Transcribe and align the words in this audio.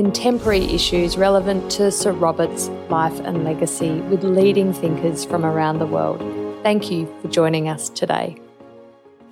contemporary 0.00 0.64
issues 0.64 1.18
relevant 1.18 1.70
to 1.70 1.90
Sir 1.90 2.12
Robert's 2.12 2.68
life 2.88 3.20
and 3.20 3.44
legacy 3.44 4.00
with 4.00 4.24
leading 4.24 4.72
thinkers 4.72 5.26
from 5.26 5.44
around 5.44 5.78
the 5.78 5.84
world. 5.84 6.20
Thank 6.62 6.90
you 6.90 7.06
for 7.20 7.28
joining 7.28 7.68
us 7.68 7.90
today. 7.90 8.34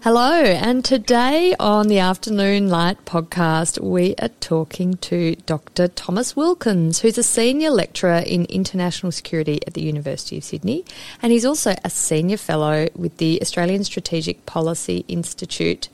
Hello, 0.02 0.30
and 0.30 0.84
today 0.84 1.54
on 1.58 1.88
the 1.88 2.00
Afternoon 2.00 2.68
Light 2.68 3.02
podcast, 3.06 3.80
we 3.80 4.14
are 4.16 4.28
talking 4.40 4.98
to 4.98 5.36
Dr. 5.46 5.88
Thomas 5.88 6.36
Wilkins, 6.36 7.00
who's 7.00 7.16
a 7.16 7.22
senior 7.22 7.70
lecturer 7.70 8.22
in 8.26 8.44
international 8.44 9.10
security 9.10 9.60
at 9.66 9.72
the 9.72 9.80
University 9.80 10.36
of 10.36 10.44
Sydney, 10.44 10.84
and 11.22 11.32
he's 11.32 11.46
also 11.46 11.76
a 11.82 11.88
senior 11.88 12.36
fellow 12.36 12.88
with 12.94 13.16
the 13.16 13.40
Australian 13.40 13.84
Strategic 13.84 14.44
Policy 14.44 15.06
Institute. 15.08 15.88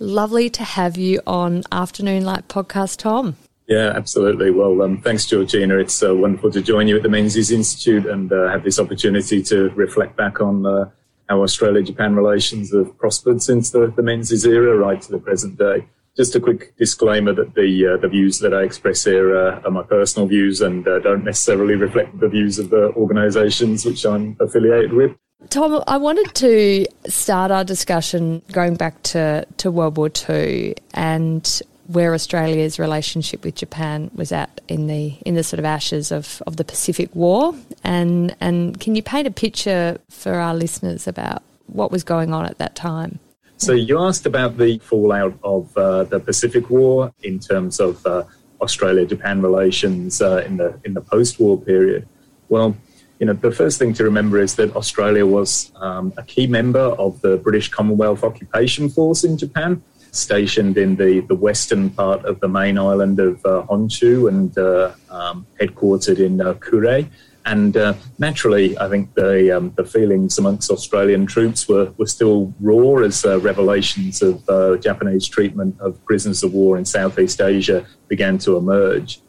Lovely 0.00 0.50
to 0.50 0.64
have 0.64 0.98
you 0.98 1.22
on 1.26 1.62
Afternoon 1.72 2.26
Light 2.26 2.48
podcast, 2.48 2.98
Tom. 2.98 3.36
Yeah, 3.72 3.92
absolutely. 3.96 4.50
Well, 4.50 4.82
um, 4.82 5.00
thanks, 5.00 5.24
Georgina. 5.24 5.78
It's 5.78 6.02
uh, 6.02 6.14
wonderful 6.14 6.50
to 6.50 6.60
join 6.60 6.88
you 6.88 6.96
at 6.96 7.02
the 7.02 7.08
Menzies 7.08 7.50
Institute 7.50 8.04
and 8.04 8.30
uh, 8.30 8.50
have 8.50 8.64
this 8.64 8.78
opportunity 8.78 9.42
to 9.44 9.70
reflect 9.70 10.14
back 10.14 10.42
on 10.42 10.66
uh, 10.66 10.90
how 11.30 11.42
Australia 11.42 11.82
Japan 11.82 12.14
relations 12.14 12.70
have 12.74 12.98
prospered 12.98 13.40
since 13.40 13.70
the, 13.70 13.90
the 13.96 14.02
Menzies 14.02 14.44
era 14.44 14.76
right 14.76 15.00
to 15.00 15.10
the 15.10 15.18
present 15.18 15.56
day. 15.56 15.88
Just 16.18 16.36
a 16.36 16.40
quick 16.40 16.76
disclaimer 16.76 17.32
that 17.32 17.54
the 17.54 17.94
uh, 17.94 17.96
the 17.96 18.08
views 18.08 18.40
that 18.40 18.52
I 18.52 18.60
express 18.64 19.04
here 19.04 19.34
are 19.34 19.70
my 19.70 19.84
personal 19.84 20.28
views 20.28 20.60
and 20.60 20.86
uh, 20.86 20.98
don't 20.98 21.24
necessarily 21.24 21.74
reflect 21.74 22.20
the 22.20 22.28
views 22.28 22.58
of 22.58 22.68
the 22.68 22.92
organisations 22.94 23.86
which 23.86 24.04
I'm 24.04 24.36
affiliated 24.38 24.92
with. 24.92 25.12
Tom, 25.48 25.82
I 25.86 25.96
wanted 25.96 26.34
to 26.34 26.86
start 27.06 27.50
our 27.50 27.64
discussion 27.64 28.42
going 28.52 28.76
back 28.76 29.02
to, 29.14 29.46
to 29.56 29.70
World 29.70 29.96
War 29.96 30.10
II 30.28 30.74
and 30.92 31.62
where 31.86 32.14
Australia's 32.14 32.78
relationship 32.78 33.44
with 33.44 33.54
Japan 33.54 34.10
was 34.14 34.32
at 34.32 34.60
in 34.68 34.86
the 34.86 35.14
in 35.26 35.34
the 35.34 35.42
sort 35.42 35.58
of 35.58 35.64
ashes 35.64 36.12
of, 36.12 36.42
of 36.46 36.56
the 36.56 36.64
Pacific 36.64 37.14
War, 37.14 37.54
and 37.82 38.34
and 38.40 38.78
can 38.80 38.94
you 38.94 39.02
paint 39.02 39.26
a 39.26 39.30
picture 39.30 39.98
for 40.08 40.34
our 40.34 40.54
listeners 40.54 41.06
about 41.06 41.42
what 41.66 41.90
was 41.90 42.04
going 42.04 42.32
on 42.32 42.46
at 42.46 42.58
that 42.58 42.76
time? 42.76 43.18
So 43.56 43.72
you 43.72 44.00
asked 44.00 44.26
about 44.26 44.58
the 44.58 44.78
fallout 44.78 45.38
of 45.44 45.76
uh, 45.76 46.04
the 46.04 46.18
Pacific 46.18 46.68
War 46.68 47.12
in 47.22 47.38
terms 47.38 47.78
of 47.78 48.04
uh, 48.04 48.24
Australia-Japan 48.60 49.40
relations 49.42 50.20
uh, 50.20 50.42
in 50.46 50.56
the 50.56 50.78
in 50.84 50.94
the 50.94 51.00
post-war 51.00 51.60
period. 51.60 52.08
Well, 52.48 52.76
you 53.18 53.26
know, 53.26 53.34
the 53.34 53.52
first 53.52 53.78
thing 53.78 53.94
to 53.94 54.04
remember 54.04 54.38
is 54.38 54.56
that 54.56 54.74
Australia 54.74 55.24
was 55.24 55.70
um, 55.76 56.12
a 56.16 56.24
key 56.24 56.46
member 56.48 56.80
of 56.80 57.20
the 57.20 57.36
British 57.36 57.68
Commonwealth 57.68 58.24
Occupation 58.24 58.88
Force 58.88 59.22
in 59.22 59.38
Japan 59.38 59.82
stationed 60.12 60.76
in 60.76 60.94
the, 60.96 61.20
the 61.20 61.34
western 61.34 61.90
part 61.90 62.24
of 62.24 62.38
the 62.40 62.48
main 62.48 62.78
island 62.78 63.18
of 63.18 63.44
uh, 63.44 63.64
Honshu 63.68 64.28
and 64.28 64.56
uh, 64.56 64.92
um, 65.10 65.46
headquartered 65.60 66.18
in 66.18 66.40
uh, 66.40 66.54
Kure. 66.54 67.04
And 67.44 67.76
uh, 67.76 67.94
naturally, 68.18 68.78
I 68.78 68.88
think 68.88 69.14
the 69.14 69.56
um, 69.56 69.72
the 69.76 69.84
feelings 69.84 70.38
amongst 70.38 70.70
Australian 70.70 71.26
troops 71.26 71.66
were, 71.66 71.92
were 71.98 72.06
still 72.06 72.54
raw 72.60 72.98
as 72.98 73.24
uh, 73.24 73.40
revelations 73.40 74.22
of 74.22 74.48
uh, 74.48 74.76
Japanese 74.76 75.26
treatment 75.26 75.74
of 75.80 76.02
prisoners 76.04 76.44
of 76.44 76.52
war 76.52 76.78
in 76.78 76.84
Southeast 76.84 77.40
Asia 77.40 77.84
began 78.06 78.38
to 78.38 78.56
emerge. 78.56 79.20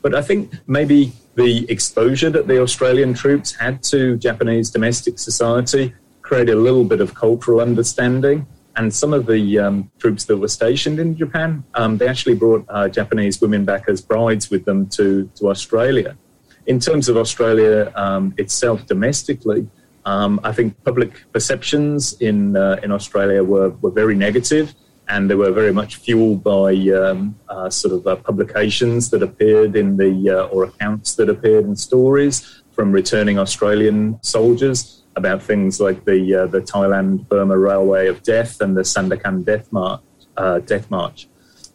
But 0.00 0.12
I 0.12 0.22
think 0.22 0.52
maybe 0.66 1.12
the 1.36 1.70
exposure 1.70 2.30
that 2.30 2.48
the 2.48 2.60
Australian 2.60 3.14
troops 3.14 3.54
had 3.54 3.80
to 3.84 4.16
Japanese 4.16 4.68
domestic 4.68 5.20
society 5.20 5.94
created 6.22 6.56
a 6.56 6.60
little 6.60 6.84
bit 6.84 7.00
of 7.00 7.14
cultural 7.14 7.60
understanding 7.60 8.44
and 8.76 8.92
some 8.92 9.12
of 9.12 9.26
the 9.26 9.58
um, 9.58 9.90
troops 9.98 10.24
that 10.24 10.36
were 10.36 10.48
stationed 10.48 10.98
in 10.98 11.16
Japan, 11.16 11.64
um, 11.74 11.98
they 11.98 12.08
actually 12.08 12.34
brought 12.34 12.64
uh, 12.68 12.88
Japanese 12.88 13.40
women 13.40 13.64
back 13.64 13.88
as 13.88 14.00
brides 14.00 14.50
with 14.50 14.64
them 14.64 14.88
to, 14.90 15.30
to 15.36 15.48
Australia. 15.48 16.16
In 16.66 16.78
terms 16.78 17.08
of 17.08 17.16
Australia 17.16 17.92
um, 17.96 18.34
itself 18.38 18.86
domestically, 18.86 19.68
um, 20.04 20.40
I 20.42 20.52
think 20.52 20.82
public 20.84 21.30
perceptions 21.32 22.14
in, 22.14 22.56
uh, 22.56 22.80
in 22.82 22.90
Australia 22.92 23.42
were, 23.44 23.70
were 23.82 23.90
very 23.90 24.14
negative 24.14 24.74
and 25.08 25.28
they 25.28 25.34
were 25.34 25.50
very 25.50 25.72
much 25.72 25.96
fueled 25.96 26.42
by 26.42 26.72
um, 26.90 27.38
uh, 27.48 27.68
sort 27.68 27.94
of 27.94 28.06
uh, 28.06 28.16
publications 28.16 29.10
that 29.10 29.22
appeared 29.22 29.76
in 29.76 29.96
the, 29.96 30.30
uh, 30.30 30.46
or 30.46 30.64
accounts 30.64 31.16
that 31.16 31.28
appeared 31.28 31.64
in 31.64 31.76
stories 31.76 32.62
from 32.72 32.92
returning 32.92 33.38
Australian 33.38 34.18
soldiers 34.22 35.01
about 35.16 35.42
things 35.42 35.80
like 35.80 36.04
the 36.04 36.34
uh, 36.34 36.46
the 36.46 36.60
Thailand 36.60 37.28
Burma 37.28 37.58
Railway 37.58 38.08
of 38.08 38.22
Death 38.22 38.60
and 38.60 38.76
the 38.76 38.82
Sandakan 38.82 39.44
Death 39.44 39.70
March. 39.72 40.00
Uh, 40.36 40.60
Death 40.60 40.90
March. 40.90 41.28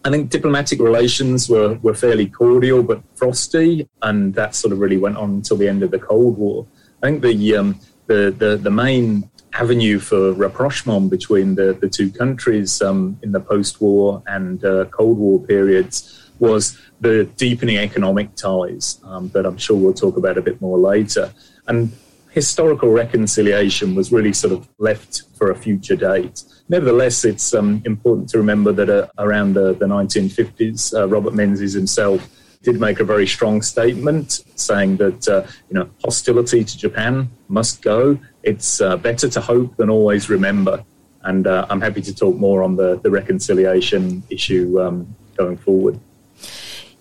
I 0.03 0.09
think 0.09 0.29
diplomatic 0.29 0.79
relations 0.79 1.49
were, 1.49 1.75
were 1.83 1.93
fairly 1.93 2.27
cordial 2.27 2.81
but 2.81 3.01
frosty, 3.15 3.87
and 4.01 4.33
that 4.35 4.55
sort 4.55 4.71
of 4.71 4.79
really 4.79 4.97
went 4.97 5.17
on 5.17 5.29
until 5.31 5.57
the 5.57 5.67
end 5.67 5.83
of 5.83 5.91
the 5.91 5.99
Cold 5.99 6.37
War. 6.37 6.65
I 7.03 7.07
think 7.07 7.21
the 7.21 7.55
um, 7.55 7.79
the, 8.07 8.33
the, 8.37 8.57
the 8.57 8.71
main 8.71 9.29
avenue 9.53 9.99
for 9.99 10.33
rapprochement 10.33 11.09
between 11.09 11.55
the, 11.55 11.73
the 11.73 11.89
two 11.89 12.09
countries 12.09 12.81
um, 12.81 13.19
in 13.21 13.31
the 13.31 13.39
post-war 13.39 14.23
and 14.27 14.63
uh, 14.63 14.85
Cold 14.85 15.17
War 15.17 15.39
periods 15.39 16.31
was 16.39 16.77
the 17.01 17.25
deepening 17.37 17.77
economic 17.77 18.33
ties 18.35 18.99
um, 19.03 19.29
that 19.29 19.45
I'm 19.45 19.57
sure 19.57 19.75
we'll 19.75 19.93
talk 19.93 20.17
about 20.17 20.37
a 20.37 20.41
bit 20.41 20.61
more 20.61 20.77
later. 20.77 21.33
And 21.67 21.91
historical 22.31 22.91
reconciliation 22.91 23.95
was 23.95 24.11
really 24.11 24.33
sort 24.33 24.53
of 24.53 24.67
left 24.79 25.23
for 25.37 25.51
a 25.51 25.55
future 25.55 25.95
date. 25.95 26.43
Nevertheless, 26.69 27.25
it's 27.25 27.53
um, 27.53 27.81
important 27.85 28.29
to 28.29 28.37
remember 28.37 28.71
that 28.73 28.89
uh, 28.89 29.07
around 29.17 29.53
the, 29.53 29.73
the 29.73 29.85
1950s, 29.85 30.93
uh, 30.93 31.07
Robert 31.07 31.33
Menzies 31.33 31.73
himself 31.73 32.27
did 32.63 32.79
make 32.79 32.99
a 32.99 33.03
very 33.03 33.27
strong 33.27 33.61
statement 33.61 34.43
saying 34.55 34.97
that 34.97 35.27
uh, 35.27 35.45
you 35.69 35.75
know 35.75 35.89
hostility 36.03 36.63
to 36.63 36.77
Japan 36.77 37.29
must 37.47 37.81
go. 37.81 38.19
It's 38.43 38.81
uh, 38.81 38.97
better 38.97 39.29
to 39.29 39.41
hope 39.41 39.77
than 39.77 39.89
always 39.89 40.29
remember. 40.29 40.83
And 41.23 41.47
uh, 41.47 41.65
I'm 41.69 41.81
happy 41.81 42.01
to 42.01 42.15
talk 42.15 42.35
more 42.35 42.63
on 42.63 42.75
the, 42.75 42.99
the 42.99 43.11
reconciliation 43.11 44.23
issue 44.29 44.79
um, 44.81 45.15
going 45.35 45.57
forward. 45.57 45.99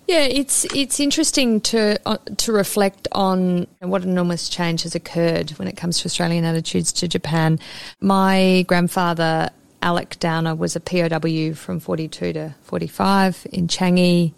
Yeah, 0.07 0.23
it's 0.23 0.63
it's 0.73 1.01
interesting 1.01 1.59
to 1.61 1.99
uh, 2.05 2.17
to 2.37 2.53
reflect 2.53 3.09
on 3.11 3.67
what 3.81 4.03
enormous 4.03 4.47
change 4.47 4.83
has 4.83 4.95
occurred 4.95 5.51
when 5.51 5.67
it 5.67 5.75
comes 5.75 5.99
to 5.99 6.05
Australian 6.05 6.45
attitudes 6.45 6.93
to 6.93 7.09
Japan. 7.09 7.59
My 7.99 8.63
grandfather 8.69 9.49
Alec 9.81 10.17
Downer 10.19 10.55
was 10.55 10.77
a 10.77 10.79
POW 10.79 11.53
from 11.55 11.81
42 11.81 12.33
to 12.33 12.55
45 12.63 13.47
in 13.51 13.67
Changi 13.67 14.33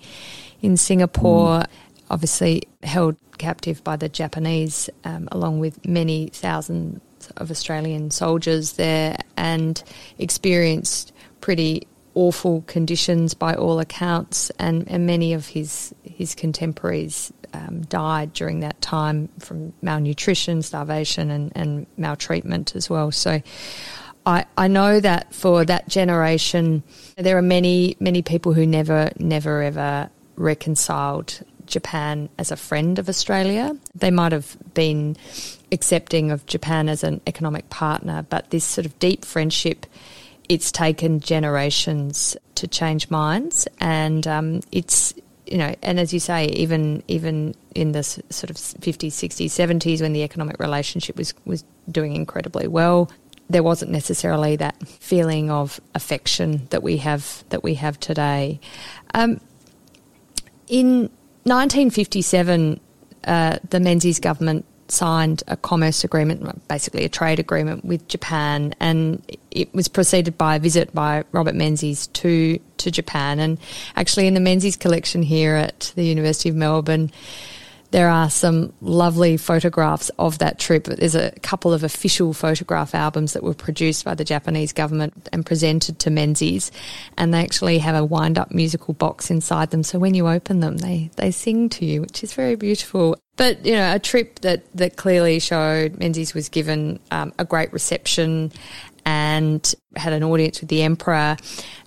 in 0.63 0.75
Singapore, 0.75 1.59
mm. 1.59 1.67
obviously 2.09 2.63
held 2.81 3.15
captive 3.37 3.83
by 3.83 3.95
the 3.95 4.09
Japanese 4.09 4.89
um, 5.03 5.29
along 5.31 5.59
with 5.59 5.85
many 5.85 6.29
thousands 6.29 6.99
of 7.37 7.51
Australian 7.51 8.09
soldiers 8.09 8.73
there 8.73 9.17
and 9.37 9.83
experienced 10.17 11.13
pretty 11.41 11.87
awful 12.15 12.61
conditions 12.67 13.33
by 13.33 13.53
all 13.55 13.79
accounts, 13.79 14.49
and, 14.59 14.87
and 14.87 15.05
many 15.05 15.33
of 15.33 15.47
his 15.47 15.93
his 16.03 16.35
contemporaries 16.35 17.31
um, 17.53 17.81
died 17.83 18.33
during 18.33 18.59
that 18.59 18.79
time 18.81 19.29
from 19.39 19.73
malnutrition, 19.81 20.61
starvation, 20.61 21.31
and, 21.31 21.51
and 21.55 21.85
maltreatment 21.97 22.75
as 22.75 22.89
well. 22.89 23.11
So. 23.11 23.41
I, 24.25 24.45
I 24.57 24.67
know 24.67 24.99
that 24.99 25.33
for 25.33 25.63
that 25.65 25.87
generation, 25.87 26.83
there 27.15 27.37
are 27.37 27.41
many, 27.41 27.95
many 28.01 28.21
people 28.21 28.53
who 28.53 28.65
never, 28.65 29.11
never, 29.17 29.63
ever 29.63 30.09
reconciled 30.35 31.41
Japan 31.65 32.27
as 32.37 32.51
a 32.51 32.57
friend 32.57 32.99
of 32.99 33.07
Australia. 33.07 33.77
They 33.95 34.11
might 34.11 34.33
have 34.33 34.57
been 34.73 35.15
accepting 35.71 36.31
of 36.31 36.45
Japan 36.47 36.89
as 36.89 37.03
an 37.03 37.21
economic 37.27 37.69
partner, 37.69 38.25
but 38.29 38.49
this 38.49 38.65
sort 38.65 38.85
of 38.85 38.99
deep 38.99 39.23
friendship 39.23 39.85
it's 40.49 40.71
taken 40.71 41.19
generations 41.19 42.35
to 42.55 42.67
change 42.67 43.09
minds, 43.09 43.67
and 43.79 44.27
um, 44.27 44.61
it's 44.71 45.13
you 45.45 45.57
know, 45.57 45.73
and 45.81 45.99
as 45.99 46.13
you 46.13 46.19
say, 46.19 46.47
even 46.47 47.03
even 47.07 47.55
in 47.73 47.91
the 47.91 48.03
sort 48.03 48.49
of 48.49 48.55
50s, 48.57 49.07
60s, 49.07 49.45
70s, 49.45 50.01
when 50.01 50.13
the 50.13 50.23
economic 50.23 50.59
relationship 50.59 51.17
was 51.17 51.33
was 51.45 51.63
doing 51.89 52.15
incredibly 52.15 52.67
well, 52.67 53.11
there 53.49 53.63
wasn't 53.63 53.91
necessarily 53.91 54.55
that 54.55 54.75
feeling 54.87 55.49
of 55.49 55.79
affection 55.95 56.67
that 56.69 56.83
we 56.83 56.97
have 56.97 57.43
that 57.49 57.63
we 57.63 57.75
have 57.75 57.99
today. 57.99 58.59
Um, 59.13 59.39
in 60.67 61.09
1957, 61.43 62.79
uh, 63.23 63.57
the 63.69 63.79
Menzies 63.79 64.19
government 64.19 64.65
signed 64.91 65.43
a 65.47 65.57
commerce 65.57 66.03
agreement, 66.03 66.67
basically 66.67 67.05
a 67.05 67.09
trade 67.09 67.39
agreement 67.39 67.85
with 67.85 68.07
Japan, 68.07 68.73
and 68.79 69.21
it 69.51 69.73
was 69.73 69.87
preceded 69.87 70.37
by 70.37 70.55
a 70.55 70.59
visit 70.59 70.93
by 70.93 71.23
Robert 71.31 71.55
Menzies 71.55 72.07
to 72.07 72.59
to 72.77 72.91
Japan. 72.91 73.39
And 73.39 73.57
actually, 73.95 74.27
in 74.27 74.33
the 74.33 74.39
Menzies 74.39 74.75
collection 74.75 75.21
here 75.21 75.55
at 75.55 75.91
the 75.95 76.03
University 76.03 76.49
of 76.49 76.55
Melbourne, 76.55 77.11
there 77.91 78.09
are 78.09 78.29
some 78.29 78.71
lovely 78.81 79.35
photographs 79.37 80.09
of 80.19 80.37
that 80.39 80.59
trip. 80.59 80.83
There's 80.83 81.15
a 81.15 81.31
couple 81.41 81.73
of 81.73 81.83
official 81.83 82.33
photograph 82.33 82.93
albums 82.93 83.33
that 83.33 83.43
were 83.43 83.55
produced 83.55 84.05
by 84.05 84.13
the 84.13 84.23
Japanese 84.23 84.73
government 84.73 85.27
and 85.31 85.45
presented 85.45 85.97
to 85.99 86.11
Menzies, 86.11 86.71
and 87.17 87.33
they 87.33 87.41
actually 87.41 87.79
have 87.79 87.95
a 87.95 88.05
wind 88.05 88.37
up 88.37 88.51
musical 88.51 88.93
box 88.93 89.31
inside 89.31 89.71
them. 89.71 89.83
So 89.83 89.97
when 89.97 90.13
you 90.13 90.27
open 90.27 90.59
them, 90.59 90.77
they, 90.77 91.09
they 91.15 91.31
sing 91.31 91.69
to 91.69 91.85
you, 91.85 92.01
which 92.01 92.23
is 92.23 92.33
very 92.33 92.55
beautiful. 92.55 93.17
But, 93.37 93.65
you 93.65 93.73
know, 93.73 93.95
a 93.95 93.99
trip 93.99 94.39
that, 94.39 94.65
that 94.75 94.97
clearly 94.97 95.39
showed 95.39 95.97
Menzies 95.97 96.33
was 96.33 96.49
given 96.49 96.99
um, 97.09 97.33
a 97.39 97.45
great 97.45 97.71
reception 97.73 98.51
and 99.05 99.73
had 99.95 100.13
an 100.13 100.23
audience 100.23 100.59
with 100.59 100.69
the 100.69 100.83
emperor 100.83 101.37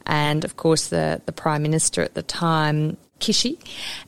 and, 0.07 0.45
of 0.45 0.57
course, 0.57 0.89
the, 0.89 1.23
the 1.27 1.33
prime 1.33 1.63
minister 1.63 2.03
at 2.03 2.15
the 2.15 2.23
time 2.23 2.97
Kishi, 3.23 3.57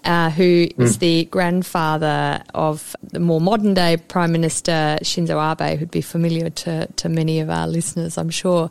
uh, 0.04 0.30
who 0.30 0.66
mm. 0.66 0.80
is 0.80 0.98
the 0.98 1.24
grandfather 1.26 2.42
of 2.54 2.94
the 3.02 3.20
more 3.20 3.40
modern 3.40 3.74
day 3.74 3.96
Prime 3.96 4.32
Minister 4.32 4.98
Shinzo 5.02 5.38
Abe, 5.40 5.78
who'd 5.78 5.90
be 5.90 6.02
familiar 6.02 6.50
to, 6.50 6.86
to 6.86 7.08
many 7.08 7.40
of 7.40 7.48
our 7.48 7.66
listeners, 7.66 8.18
I'm 8.18 8.30
sure. 8.30 8.68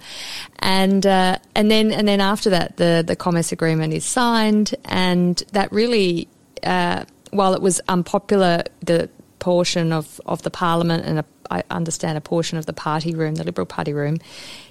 And 0.59 1.05
uh, 1.05 1.37
and 1.55 1.71
then 1.71 1.91
and 1.91 2.07
then 2.07 2.21
after 2.21 2.49
that, 2.51 2.77
the 2.77 3.03
the 3.05 3.15
commerce 3.15 3.51
agreement 3.51 3.93
is 3.93 4.05
signed, 4.05 4.75
and 4.85 5.41
that 5.53 5.71
really, 5.71 6.27
uh, 6.63 7.05
while 7.31 7.53
it 7.53 7.61
was 7.61 7.81
unpopular, 7.87 8.63
the 8.81 9.09
portion 9.43 9.91
of, 9.91 10.21
of 10.25 10.41
the 10.43 10.49
parliament 10.49 11.05
and 11.05 11.19
a, 11.19 11.25
I 11.51 11.63
understand 11.69 12.17
a 12.17 12.21
portion 12.21 12.57
of 12.57 12.65
the 12.65 12.71
party 12.71 13.13
room, 13.13 13.35
the 13.35 13.43
Liberal 13.43 13.65
Party 13.65 13.91
room, 13.91 14.19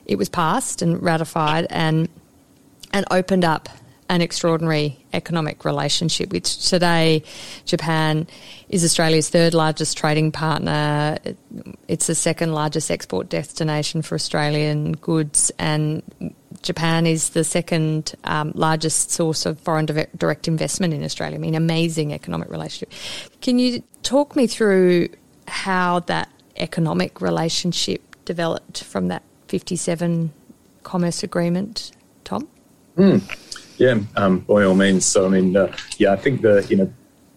it 0.06 0.16
was 0.16 0.30
passed 0.30 0.80
and 0.80 1.02
ratified 1.02 1.66
and 1.68 2.08
and 2.94 3.04
opened 3.10 3.44
up 3.44 3.68
an 4.12 4.20
extraordinary 4.20 5.02
economic 5.14 5.64
relationship, 5.64 6.32
which 6.32 6.68
today 6.68 7.22
Japan 7.64 8.26
is 8.68 8.84
Australia's 8.84 9.30
third 9.30 9.54
largest 9.54 9.96
trading 9.96 10.30
partner. 10.30 11.16
It's 11.88 12.08
the 12.08 12.14
second 12.14 12.52
largest 12.52 12.90
export 12.90 13.30
destination 13.30 14.02
for 14.02 14.14
Australian 14.14 14.92
goods, 14.92 15.50
and 15.58 16.02
Japan 16.60 17.06
is 17.06 17.30
the 17.30 17.42
second 17.42 18.14
um, 18.24 18.52
largest 18.54 19.10
source 19.10 19.46
of 19.46 19.58
foreign 19.60 19.86
direct 19.86 20.46
investment 20.46 20.92
in 20.92 21.02
Australia. 21.02 21.36
I 21.36 21.38
mean, 21.38 21.54
amazing 21.54 22.12
economic 22.12 22.50
relationship. 22.50 22.92
Can 23.40 23.58
you 23.58 23.82
talk 24.02 24.36
me 24.36 24.46
through 24.46 25.08
how 25.48 26.00
that 26.00 26.28
economic 26.56 27.22
relationship 27.22 28.02
developed 28.26 28.84
from 28.84 29.08
that 29.08 29.22
57 29.48 30.34
commerce 30.82 31.22
agreement, 31.22 31.92
Tom? 32.24 32.46
Mm. 32.98 33.22
Yeah, 33.82 33.98
um, 34.14 34.38
by 34.38 34.62
all 34.62 34.76
means. 34.76 35.04
So 35.04 35.26
I 35.26 35.28
mean, 35.28 35.56
uh, 35.56 35.74
yeah, 35.98 36.12
I 36.12 36.16
think 36.16 36.40
that 36.42 36.70
you 36.70 36.76
know, 36.76 36.92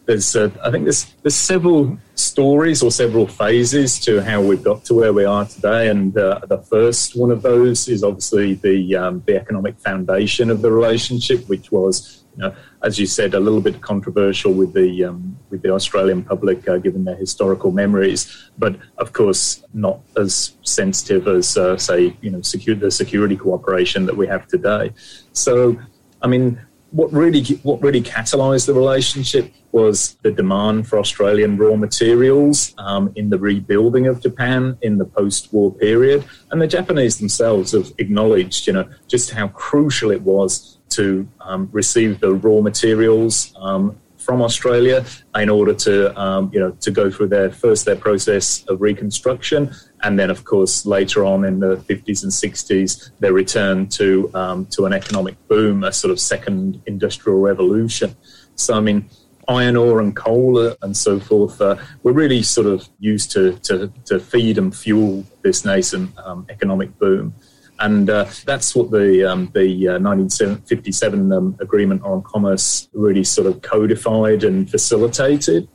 there's 0.06 0.36
uh, 0.36 0.51
I 0.63 0.69
think 0.69 0.83
there's 0.83 1.06
there's 1.24 1.33
several 1.33 1.97
stories 2.13 2.83
or 2.83 2.92
several 2.92 3.25
phases 3.25 4.00
to 4.01 4.21
how 4.21 4.44
we've 4.44 4.63
got 4.63 4.86
to 4.86 4.94
where 4.94 5.12
we 5.12 5.25
are 5.25 5.45
today, 5.45 5.89
and 5.89 6.15
uh, 6.15 6.42
the 6.47 6.59
first 6.59 7.15
one 7.15 7.31
of 7.31 7.42
those 7.42 7.88
is 7.88 8.03
obviously 8.03 8.53
the 8.53 8.95
um, 8.95 9.24
the 9.25 9.36
economic 9.36 9.80
foundation 9.80 10.51
of 10.51 10.62
the 10.62 10.71
relationship, 10.71 11.50
which 11.50 11.71
was 11.71 12.25
you 12.36 12.44
know, 12.44 12.56
as 12.83 13.00
you 13.00 13.07
said, 13.07 13.33
a 13.33 13.39
little 13.39 13.62
bit 13.62 13.81
controversial 13.81 14.53
with 14.53 14.71
the 14.74 15.06
um, 15.06 15.36
with 15.50 15.63
the 15.63 15.71
Australian 15.71 16.24
public, 16.24 16.69
uh, 16.69 16.77
given 16.77 17.06
their 17.06 17.15
historical 17.15 17.71
memories, 17.71 18.51
but 18.59 18.75
of 19.00 19.13
course 19.13 19.63
not 19.74 20.00
as 20.15 20.53
sensitive 20.62 21.27
as, 21.27 21.57
uh, 21.57 21.75
say, 21.75 22.15
you 22.21 22.30
know, 22.30 22.42
secure, 22.42 22.75
the 22.75 22.92
security 22.92 23.36
cooperation 23.36 24.06
that 24.06 24.15
we 24.15 24.27
have 24.27 24.47
today. 24.47 24.92
So 25.33 25.80
I 26.21 26.27
mean, 26.27 26.59
what 26.91 27.12
really 27.12 27.44
what 27.63 27.81
really 27.81 28.01
catalysed 28.01 28.67
the 28.67 28.73
relationship 28.73 29.51
was 29.71 30.15
the 30.21 30.31
demand 30.31 30.88
for 30.88 30.97
Australian 30.97 31.57
raw 31.57 31.75
materials 31.75 32.73
um, 32.77 33.12
in 33.15 33.29
the 33.29 33.38
rebuilding 33.38 34.07
of 34.07 34.21
Japan 34.21 34.77
in 34.81 34.97
the 34.97 35.03
post-war 35.03 35.73
period, 35.73 36.23
and 36.51 36.62
the 36.62 36.67
Japanese 36.67 37.17
themselves 37.17 37.73
have 37.73 37.91
acknowledged, 37.97 38.67
you 38.67 38.73
know, 38.73 38.88
just 39.09 39.31
how 39.31 39.50
crucial 39.50 40.12
it 40.12 40.21
was 40.21 40.77
to 40.89 41.27
um, 41.41 41.67
receive 41.73 42.21
the 42.21 42.33
raw 42.33 42.61
materials 42.61 43.53
um, 43.59 43.97
from 44.18 44.41
Australia 44.41 45.06
in 45.35 45.50
order 45.50 45.73
to, 45.73 46.18
um, 46.19 46.50
you 46.53 46.59
know, 46.59 46.71
to 46.79 46.89
go 46.89 47.11
through 47.11 47.27
their 47.27 47.51
first 47.51 47.85
their 47.85 47.95
process 47.95 48.63
of 48.69 48.81
reconstruction, 48.81 49.71
and 50.06 50.19
then 50.19 50.30
of 50.30 50.46
course 50.46 50.86
later 50.86 51.25
on 51.25 51.44
in 51.44 51.60
the 51.60 51.78
50s 51.78 52.22
and 52.24 52.31
60s 52.31 53.10
their 53.19 53.34
return 53.34 53.88
to 53.88 54.30
um, 54.36 54.66
to 54.68 54.86
an 54.86 54.94
economic 54.94 55.36
boom, 55.48 55.84
a 55.84 55.92
sort 55.92 56.12
of 56.12 56.19
second 56.19 56.81
industrial 56.86 57.40
revolution. 57.40 58.16
So 58.56 58.75
I 58.75 58.80
mean. 58.80 59.10
Iron 59.48 59.75
ore 59.75 60.02
and 60.02 60.16
coal 60.16 60.74
and 60.81 60.98
so 60.98 61.19
forth, 61.19 61.62
uh, 61.62 61.75
we're 62.02 62.13
really 62.13 62.42
sort 62.42 62.66
of 62.66 62.90
used 62.98 63.30
to, 63.34 63.54
to, 63.60 63.94
to 64.06 64.19
feed 64.19 64.57
and 64.57 64.75
fuel 64.75 65.24
this 65.44 65.63
nascent 65.63 66.18
um, 66.18 66.48
economic 66.50 66.98
boom. 66.98 67.31
And 67.80 68.10
uh, 68.10 68.25
that's 68.44 68.75
what 68.75 68.90
the 68.90 69.24
um, 69.31 69.52
the 69.54 69.90
uh, 69.90 70.00
1957 70.00 71.31
um, 71.31 71.56
agreement 71.60 72.02
on 72.02 72.24
commerce 72.24 72.90
really 72.94 73.24
sort 73.24 73.46
of 73.46 73.62
codified 73.62 74.44
and 74.44 74.68
facilitated. 74.68 75.68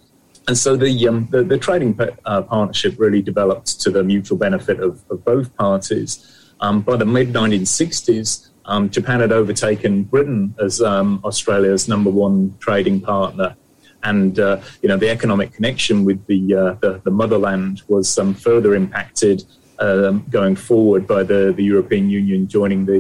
And 0.51 0.59
so 0.59 0.75
the 0.75 1.07
um, 1.07 1.29
the, 1.31 1.45
the, 1.45 1.57
trading 1.57 1.97
uh, 2.25 2.43
partnership 2.43 2.97
really 2.99 3.23
developed 3.23 3.81
to 3.83 3.89
the 3.89 4.03
mutual 4.03 4.37
benefit 4.37 4.81
of, 4.81 5.01
of 5.09 5.25
both 5.25 5.57
parties. 5.57 6.53
Um, 6.59 6.81
by 6.81 6.97
the 6.97 7.07
mid 7.07 7.33
1960s, 7.33 8.49
um, 8.65 8.91
Japan 8.91 9.21
had 9.21 9.31
overtaken 9.31 10.03
Britain 10.03 10.53
as 10.61 10.83
um, 10.83 11.21
Australia's 11.23 11.87
number 11.87 12.11
one 12.11 12.57
trading 12.59 13.01
partner 13.01 13.55
and 14.03 14.41
uh, 14.41 14.61
you 14.83 14.89
know 14.89 14.97
the 14.97 15.09
economic 15.09 15.53
connection 15.53 16.05
with 16.05 16.27
the 16.27 16.53
uh, 16.53 16.75
the, 16.81 17.01
the, 17.05 17.13
motherland 17.13 17.83
was 17.87 18.19
um, 18.19 18.35
further 18.35 18.75
impacted 18.75 19.45
um, 19.79 20.25
going 20.31 20.57
forward 20.57 21.07
by 21.07 21.23
the, 21.23 21.55
the 21.57 21.63
European 21.63 22.11
Union 22.11 22.49
joining 22.49 22.85
the, 22.85 22.99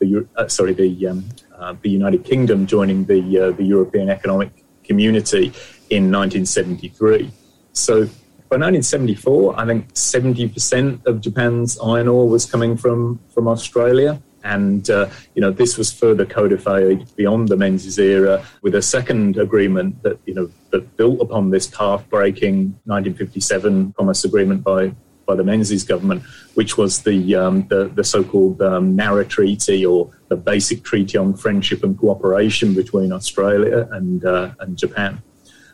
the 0.00 0.28
uh, 0.36 0.48
sorry 0.48 0.74
the 0.74 1.24
uh, 1.58 1.74
the 1.80 1.88
United 1.88 2.24
Kingdom 2.24 2.66
joining 2.66 3.06
the 3.06 3.22
uh, 3.38 3.50
the 3.52 3.64
European 3.64 4.10
Economic 4.10 4.50
Community 4.84 5.50
in 5.90 6.10
1973. 6.10 7.30
So 7.72 8.06
by 8.50 8.56
1974, 8.56 9.60
I 9.60 9.66
think 9.66 9.92
70% 9.94 11.06
of 11.06 11.20
Japan's 11.20 11.78
iron 11.78 12.08
ore 12.08 12.28
was 12.28 12.46
coming 12.46 12.76
from 12.76 13.20
from 13.32 13.46
Australia. 13.46 14.20
And 14.42 14.88
uh, 14.88 15.10
you 15.34 15.42
know 15.42 15.50
this 15.50 15.76
was 15.76 15.92
further 15.92 16.24
codified 16.24 17.04
beyond 17.14 17.48
the 17.48 17.56
Menzies 17.56 17.98
era 17.98 18.44
with 18.62 18.74
a 18.74 18.82
second 18.82 19.36
agreement 19.36 20.02
that 20.02 20.18
you 20.24 20.34
know 20.34 20.50
that 20.70 20.96
built 20.96 21.20
upon 21.20 21.50
this 21.50 21.66
path-breaking 21.66 22.78
1957 22.86 23.92
Commerce 23.92 24.24
Agreement 24.24 24.64
by 24.64 24.94
by 25.26 25.36
the 25.36 25.44
Menzies 25.44 25.84
government, 25.84 26.22
which 26.54 26.76
was 26.76 27.02
the 27.02 27.36
um, 27.36 27.68
the, 27.68 27.88
the, 27.94 28.02
so-called 28.02 28.60
um, 28.62 28.96
Nara 28.96 29.24
Treaty 29.24 29.86
or 29.86 30.10
the 30.28 30.36
Basic 30.36 30.82
Treaty 30.82 31.16
on 31.18 31.34
Friendship 31.34 31.84
and 31.84 31.96
Cooperation 31.96 32.74
between 32.74 33.12
Australia 33.12 33.88
and 33.92 34.24
uh, 34.24 34.50
and 34.58 34.76
Japan. 34.76 35.22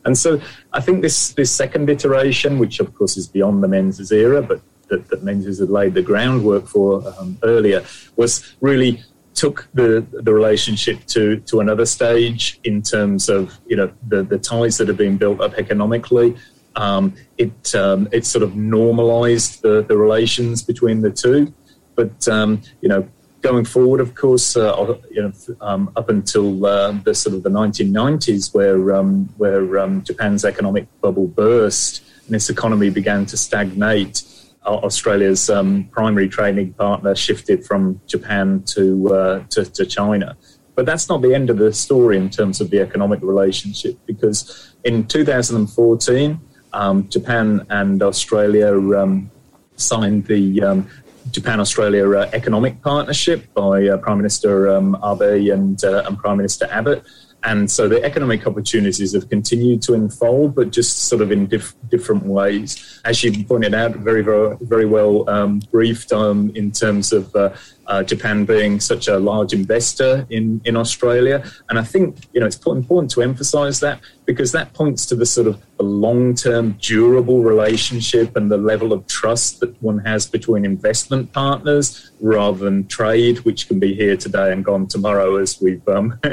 And 0.06 0.16
so 0.16 0.40
I 0.72 0.80
think 0.80 1.02
this 1.02 1.32
this 1.34 1.52
second 1.52 1.90
iteration, 1.90 2.58
which 2.58 2.80
of 2.80 2.94
course 2.94 3.16
is 3.16 3.28
beyond 3.28 3.62
the 3.62 3.68
Menzies 3.68 4.12
era, 4.12 4.40
but 4.40 4.60
that, 4.88 5.08
that 5.08 5.22
Menzies 5.22 5.58
had 5.58 5.68
laid 5.68 5.94
the 5.94 6.02
groundwork 6.02 6.66
for 6.66 7.02
um, 7.18 7.38
earlier, 7.42 7.84
was 8.16 8.56
really 8.60 9.02
took 9.34 9.68
the 9.74 10.06
the 10.12 10.32
relationship 10.32 11.04
to 11.06 11.40
to 11.40 11.60
another 11.60 11.84
stage 11.84 12.58
in 12.64 12.80
terms 12.80 13.28
of 13.28 13.60
you 13.66 13.76
know 13.76 13.92
the 14.08 14.22
the 14.22 14.38
ties 14.38 14.78
that 14.78 14.88
have 14.88 14.96
been 14.96 15.18
built 15.18 15.40
up 15.42 15.52
economically 15.54 16.34
um, 16.76 17.14
it 17.38 17.74
um, 17.74 18.08
it 18.12 18.24
sort 18.24 18.42
of 18.42 18.54
normalised 18.54 19.62
the, 19.62 19.82
the 19.82 19.96
relations 19.96 20.62
between 20.62 21.00
the 21.00 21.10
two. 21.10 21.52
But 21.94 22.28
um, 22.28 22.60
you 22.82 22.88
know, 22.88 23.08
going 23.46 23.64
forward, 23.64 24.00
of 24.00 24.16
course, 24.16 24.56
uh, 24.56 24.98
you 25.08 25.22
know, 25.22 25.32
um, 25.60 25.92
up 25.94 26.08
until 26.08 26.66
uh, 26.66 26.90
the 27.04 27.14
sort 27.14 27.32
of 27.36 27.44
the 27.44 27.48
1990s, 27.48 28.52
where 28.52 28.92
um, 28.92 29.26
where 29.36 29.78
um, 29.78 30.02
Japan's 30.02 30.44
economic 30.44 30.84
bubble 31.00 31.28
burst 31.28 32.02
and 32.26 32.34
its 32.34 32.50
economy 32.50 32.90
began 32.90 33.24
to 33.26 33.36
stagnate. 33.36 34.24
Australia's 34.64 35.48
primary 35.92 36.28
trading 36.28 36.72
partner 36.72 37.14
shifted 37.14 37.64
from 37.64 38.00
Japan 38.08 38.64
to, 38.74 38.84
uh, 39.14 39.44
to 39.50 39.64
to 39.64 39.86
China. 39.86 40.36
But 40.74 40.86
that's 40.86 41.08
not 41.08 41.22
the 41.22 41.32
end 41.32 41.48
of 41.50 41.58
the 41.58 41.72
story 41.72 42.16
in 42.16 42.28
terms 42.28 42.60
of 42.60 42.70
the 42.70 42.80
economic 42.80 43.20
relationship, 43.22 43.96
because 44.06 44.74
in 44.82 45.06
2014, 45.06 46.40
um, 46.72 47.08
Japan 47.08 47.64
and 47.70 48.02
Australia 48.02 48.72
um, 49.00 49.30
signed 49.76 50.26
the 50.26 50.62
um, 50.62 50.90
Japan 51.30 51.60
Australia 51.60 52.08
uh, 52.10 52.30
Economic 52.32 52.80
Partnership 52.82 53.52
by 53.54 53.88
uh, 53.88 53.96
Prime 53.98 54.18
Minister 54.18 54.70
um, 54.70 54.96
Abe 55.04 55.52
and, 55.52 55.82
uh, 55.84 56.04
and, 56.06 56.18
Prime 56.18 56.36
Minister 56.36 56.66
Abbott. 56.70 57.04
And 57.44 57.70
so 57.70 57.88
the 57.88 58.02
economic 58.02 58.46
opportunities 58.46 59.12
have 59.14 59.28
continued 59.28 59.82
to 59.82 59.94
unfold, 59.94 60.54
but 60.54 60.72
just 60.72 61.04
sort 61.04 61.22
of 61.22 61.30
in 61.30 61.46
diff- 61.46 61.74
different 61.88 62.24
ways. 62.24 63.00
As 63.04 63.22
you 63.22 63.44
pointed 63.44 63.74
out, 63.74 63.92
very, 63.96 64.22
very, 64.22 64.56
very 64.62 64.86
well 64.86 65.28
um, 65.30 65.60
briefed 65.70 66.12
um, 66.12 66.50
in 66.54 66.72
terms 66.72 67.12
of 67.12 67.34
uh, 67.36 67.50
uh, 67.86 68.02
Japan 68.02 68.44
being 68.44 68.80
such 68.80 69.08
a 69.08 69.18
large 69.18 69.52
investor 69.52 70.26
in, 70.30 70.60
in 70.64 70.76
Australia. 70.76 71.44
And 71.68 71.78
I 71.78 71.84
think, 71.84 72.16
you 72.32 72.40
know, 72.40 72.46
it's 72.46 72.64
important 72.66 73.10
to 73.12 73.22
emphasize 73.22 73.80
that 73.80 74.00
because 74.24 74.50
that 74.52 74.72
points 74.72 75.06
to 75.06 75.14
the 75.14 75.24
sort 75.24 75.46
of 75.46 75.62
long 75.78 76.34
term, 76.34 76.72
durable 76.80 77.44
relationship 77.44 78.34
and 78.34 78.50
the 78.50 78.56
level 78.56 78.92
of 78.92 79.06
trust 79.06 79.60
that 79.60 79.80
one 79.80 79.98
has 79.98 80.26
between 80.26 80.64
investment 80.64 81.32
partners 81.32 82.10
rather 82.20 82.64
than 82.64 82.86
trade, 82.88 83.38
which 83.40 83.68
can 83.68 83.78
be 83.78 83.94
here 83.94 84.16
today 84.16 84.52
and 84.52 84.64
gone 84.64 84.88
tomorrow, 84.88 85.36
as 85.36 85.60
we've 85.60 85.86
um, 85.88 86.18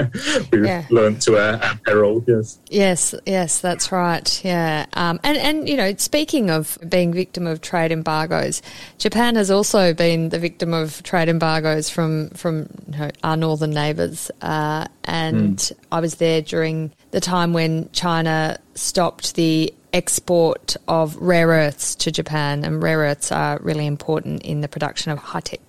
we've 0.52 0.66
yeah. 0.66 0.86
learned 0.90 1.22
to 1.22 1.38
our, 1.38 1.62
our, 1.62 1.76
peril. 1.86 2.24
Yes, 2.26 2.60
yes, 2.72 3.16
yes, 3.28 3.60
that's 3.60 3.92
right. 3.92 4.44
Yeah, 4.44 4.88
um, 4.94 5.20
and 5.24 5.38
and 5.38 5.70
you 5.70 5.78
know, 5.78 5.94
speaking 5.98 6.50
of 6.50 6.80
being 6.90 7.14
victim 7.14 7.46
of 7.46 7.62
trade 7.62 7.92
embargoes, 7.92 8.62
Japan 8.98 9.36
has 9.36 9.52
also 9.52 9.94
been 9.94 10.30
the 10.30 10.40
victim 10.40 10.74
of 10.74 11.04
trade 11.04 11.30
embargoes 11.30 11.43
from 11.90 12.30
from 12.30 12.68
you 12.88 12.98
know, 12.98 13.12
our 13.24 13.38
northern 13.38 13.72
neighbours, 13.72 14.32
uh, 14.42 14.86
and 15.04 15.58
mm. 15.58 15.72
I 15.92 16.00
was 16.00 16.16
there 16.16 16.42
during 16.42 16.92
the 17.12 17.20
time 17.20 17.54
when 17.54 17.90
China 17.92 18.58
stopped 18.76 19.36
the 19.36 19.74
export 19.94 20.76
of 20.88 21.16
rare 21.18 21.48
earths 21.48 21.96
to 21.96 22.12
Japan, 22.12 22.64
and 22.64 22.82
rare 22.82 23.00
earths 23.00 23.32
are 23.32 23.60
really 23.62 23.86
important 23.86 24.44
in 24.44 24.62
the 24.62 24.68
production 24.68 25.12
of 25.12 25.20
high 25.20 25.42
tech 25.42 25.60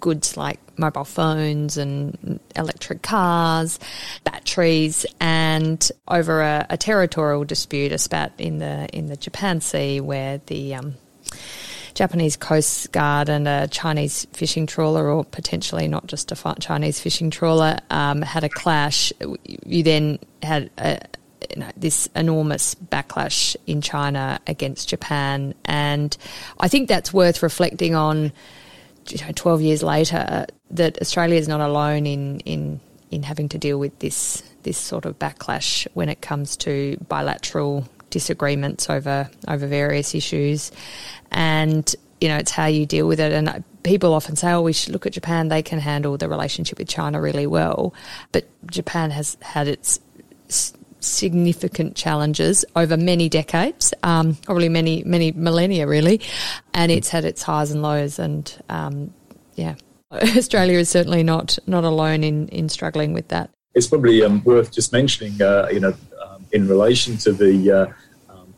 goods 0.00 0.36
like 0.36 0.60
mobile 0.78 1.04
phones 1.04 1.76
and 1.76 2.40
electric 2.54 3.02
cars, 3.02 3.78
batteries, 4.24 5.06
and 5.20 5.90
over 6.08 6.42
a, 6.42 6.66
a 6.70 6.76
territorial 6.76 7.44
dispute, 7.44 7.92
a 7.92 7.98
spat 7.98 8.32
in 8.38 8.58
the 8.58 8.88
in 8.92 9.06
the 9.06 9.16
Japan 9.16 9.60
Sea, 9.60 10.00
where 10.00 10.40
the 10.46 10.74
um, 10.74 10.94
Japanese 11.96 12.36
Coast 12.36 12.92
Guard 12.92 13.30
and 13.30 13.48
a 13.48 13.68
Chinese 13.68 14.26
fishing 14.34 14.66
trawler, 14.66 15.08
or 15.08 15.24
potentially 15.24 15.88
not 15.88 16.06
just 16.06 16.30
a 16.30 16.54
Chinese 16.60 17.00
fishing 17.00 17.30
trawler, 17.30 17.78
um, 17.88 18.20
had 18.20 18.44
a 18.44 18.50
clash. 18.50 19.14
You 19.64 19.82
then 19.82 20.18
had 20.42 20.70
a, 20.76 21.00
you 21.50 21.62
know, 21.62 21.70
this 21.74 22.06
enormous 22.14 22.74
backlash 22.74 23.56
in 23.66 23.80
China 23.80 24.38
against 24.46 24.90
Japan, 24.90 25.54
and 25.64 26.14
I 26.60 26.68
think 26.68 26.88
that's 26.88 27.14
worth 27.14 27.42
reflecting 27.42 27.94
on. 27.94 28.30
You 29.08 29.24
know, 29.24 29.32
Twelve 29.34 29.62
years 29.62 29.82
later, 29.82 30.46
that 30.72 31.00
Australia 31.00 31.38
is 31.38 31.48
not 31.48 31.60
alone 31.60 32.06
in 32.06 32.40
in 32.40 32.80
in 33.10 33.22
having 33.22 33.48
to 33.50 33.58
deal 33.58 33.78
with 33.78 33.98
this 34.00 34.42
this 34.64 34.76
sort 34.76 35.06
of 35.06 35.18
backlash 35.18 35.86
when 35.94 36.10
it 36.10 36.20
comes 36.20 36.58
to 36.58 36.98
bilateral 37.08 37.88
disagreements 38.18 38.88
over 38.88 39.28
over 39.46 39.66
various 39.66 40.14
issues, 40.14 40.72
and 41.30 41.84
you 42.22 42.28
know 42.28 42.38
it's 42.38 42.50
how 42.50 42.64
you 42.64 42.86
deal 42.86 43.06
with 43.06 43.20
it. 43.20 43.30
And 43.32 43.62
people 43.82 44.14
often 44.14 44.36
say, 44.36 44.52
"Oh, 44.52 44.62
we 44.62 44.72
should 44.72 44.92
look 44.94 45.06
at 45.06 45.12
Japan; 45.12 45.48
they 45.48 45.62
can 45.62 45.78
handle 45.78 46.16
the 46.16 46.28
relationship 46.36 46.78
with 46.78 46.88
China 46.88 47.20
really 47.20 47.46
well." 47.46 47.92
But 48.32 48.44
Japan 48.70 49.10
has 49.10 49.36
had 49.42 49.68
its 49.68 50.00
significant 51.00 51.94
challenges 51.94 52.64
over 52.74 52.96
many 52.96 53.28
decades, 53.28 53.92
um, 54.02 54.34
probably 54.48 54.70
many 54.70 55.04
many 55.04 55.32
millennia, 55.32 55.86
really, 55.86 56.22
and 56.72 56.90
it's 56.90 57.10
had 57.10 57.24
its 57.26 57.42
highs 57.42 57.70
and 57.70 57.82
lows. 57.82 58.18
And 58.18 58.44
um, 58.70 59.12
yeah, 59.56 59.74
Australia 60.12 60.78
is 60.78 60.88
certainly 60.88 61.22
not 61.22 61.58
not 61.66 61.84
alone 61.84 62.24
in 62.24 62.48
in 62.48 62.70
struggling 62.70 63.12
with 63.12 63.28
that. 63.28 63.50
It's 63.74 63.88
probably 63.88 64.24
um, 64.24 64.42
worth 64.44 64.72
just 64.72 64.90
mentioning, 64.90 65.34
uh, 65.42 65.68
you 65.70 65.80
know, 65.80 65.92
um, 66.24 66.46
in 66.52 66.66
relation 66.66 67.18
to 67.18 67.32
the 67.32 67.54
uh, 67.70 67.86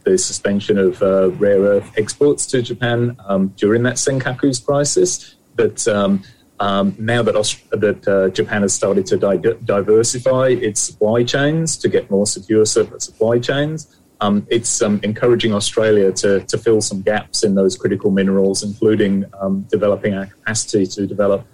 the 0.08 0.18
suspension 0.18 0.78
of 0.78 1.02
uh, 1.02 1.30
rare 1.32 1.60
earth 1.60 1.92
exports 1.96 2.46
to 2.46 2.62
Japan 2.62 3.16
um, 3.26 3.48
during 3.56 3.82
that 3.82 3.96
Senkaku's 3.96 4.58
crisis. 4.58 5.36
But 5.54 5.86
um, 5.88 6.22
um, 6.60 6.96
now 6.98 7.22
that, 7.22 7.36
Aust- 7.36 7.70
that 7.70 8.06
uh, 8.08 8.28
Japan 8.30 8.62
has 8.62 8.74
started 8.74 9.06
to 9.06 9.16
di- 9.16 9.36
diversify 9.64 10.48
its 10.48 10.80
supply 10.80 11.24
chains 11.24 11.76
to 11.78 11.88
get 11.88 12.10
more 12.10 12.26
secure 12.26 12.64
supply 12.64 13.38
chains, 13.38 13.94
um, 14.20 14.46
it's 14.50 14.82
um, 14.82 14.98
encouraging 15.02 15.52
Australia 15.54 16.10
to, 16.12 16.40
to 16.40 16.58
fill 16.58 16.80
some 16.80 17.02
gaps 17.02 17.44
in 17.44 17.54
those 17.54 17.76
critical 17.76 18.10
minerals, 18.10 18.62
including 18.62 19.24
um, 19.40 19.62
developing 19.70 20.14
our 20.14 20.26
capacity 20.26 20.86
to 20.86 21.06
develop 21.06 21.46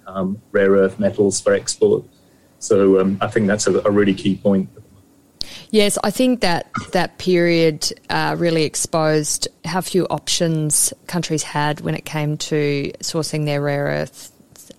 rare 0.52 0.70
earth 0.70 0.98
metals 0.98 1.40
for 1.40 1.52
export. 1.52 2.04
So 2.60 3.16
I 3.20 3.26
think 3.26 3.46
that's 3.46 3.66
a, 3.66 3.80
a 3.80 3.90
really 3.90 4.14
key 4.14 4.36
point 4.36 4.70
Yes, 5.74 5.98
I 6.04 6.12
think 6.12 6.42
that 6.42 6.70
that 6.92 7.18
period 7.18 7.92
uh, 8.08 8.36
really 8.38 8.62
exposed 8.62 9.48
how 9.64 9.80
few 9.80 10.06
options 10.06 10.92
countries 11.08 11.42
had 11.42 11.80
when 11.80 11.96
it 11.96 12.04
came 12.04 12.36
to 12.36 12.92
sourcing 13.00 13.44
their 13.44 13.60
rare 13.60 13.86
earths, 13.86 14.30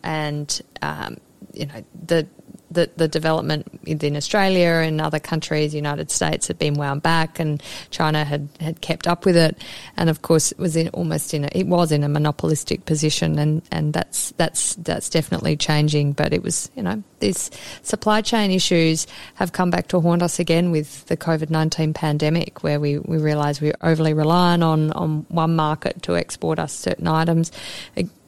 and 0.04 0.62
um, 0.82 1.18
you 1.54 1.66
know 1.66 1.84
the 2.06 2.26
the, 2.72 2.90
the 2.96 3.08
development 3.08 3.68
in 3.86 4.16
Australia 4.16 4.84
and 4.86 5.00
other 5.00 5.20
countries, 5.20 5.74
United 5.74 6.12
States, 6.12 6.48
had 6.48 6.58
been 6.58 6.76
wound 6.76 7.02
back, 7.04 7.40
and 7.40 7.62
China 7.90 8.24
had, 8.24 8.50
had 8.60 8.82
kept 8.82 9.08
up 9.08 9.26
with 9.26 9.38
it. 9.38 9.64
And 9.98 10.10
of 10.10 10.22
course, 10.22 10.52
it 10.52 10.58
was 10.58 10.76
in, 10.76 10.90
almost 10.90 11.34
in 11.34 11.46
a, 11.46 11.50
it 11.52 11.68
was 11.68 11.92
in 11.92 12.04
a 12.04 12.10
monopolistic 12.10 12.86
position, 12.86 13.38
and, 13.40 13.62
and 13.72 13.94
that's 13.94 14.32
that's 14.38 14.76
that's 14.76 15.10
definitely 15.10 15.56
changing. 15.56 16.14
But 16.14 16.34
it 16.34 16.44
was 16.44 16.70
you 16.76 16.84
know 16.84 17.04
these 17.20 17.52
supply 17.82 18.22
chain 18.22 18.52
issues 18.52 19.08
have 19.36 19.52
come 19.52 19.70
back 19.70 19.88
to 19.90 20.02
haunt 20.02 20.22
us 20.22 20.40
again 20.40 20.72
with 20.72 21.06
the 21.06 21.18
COVID 21.18 21.50
nineteen 21.50 21.94
pandemic, 21.94 22.64
where 22.64 22.80
we 22.80 23.00
we 23.00 23.18
realise 23.18 23.62
we're 23.62 23.76
overly 23.82 24.14
reliant 24.14 24.64
on 24.64 24.92
on 24.94 25.26
one 25.30 25.56
market 25.56 26.02
to 26.04 26.16
export 26.16 26.60
us 26.60 26.74
certain 26.74 27.08
items 27.08 27.52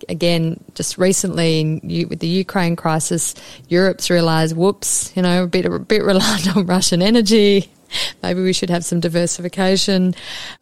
again, 0.09 0.63
just 0.73 0.97
recently 0.97 1.59
in, 1.59 2.07
with 2.09 2.19
the 2.19 2.27
Ukraine 2.27 2.75
crisis, 2.75 3.35
Europe's 3.67 4.09
realised, 4.09 4.55
whoops, 4.55 5.11
you 5.15 5.21
know, 5.21 5.43
a 5.43 5.47
bit 5.47 5.65
a 5.65 5.79
bit 5.79 6.03
reliant 6.03 6.55
on 6.55 6.65
Russian 6.65 7.01
energy. 7.01 7.71
Maybe 8.21 8.41
we 8.41 8.53
should 8.53 8.69
have 8.69 8.83
some 8.83 8.99
diversification. 8.99 10.13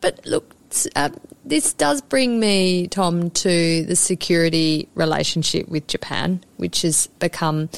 But 0.01 0.25
look, 0.25 0.55
uh, 0.95 1.09
this 1.43 1.73
does 1.73 2.01
bring 2.01 2.39
me, 2.39 2.87
Tom, 2.87 3.29
to 3.31 3.83
the 3.83 3.95
security 3.95 4.89
relationship 4.95 5.67
with 5.67 5.87
Japan, 5.87 6.41
which 6.57 6.81
has 6.83 7.07
become 7.19 7.69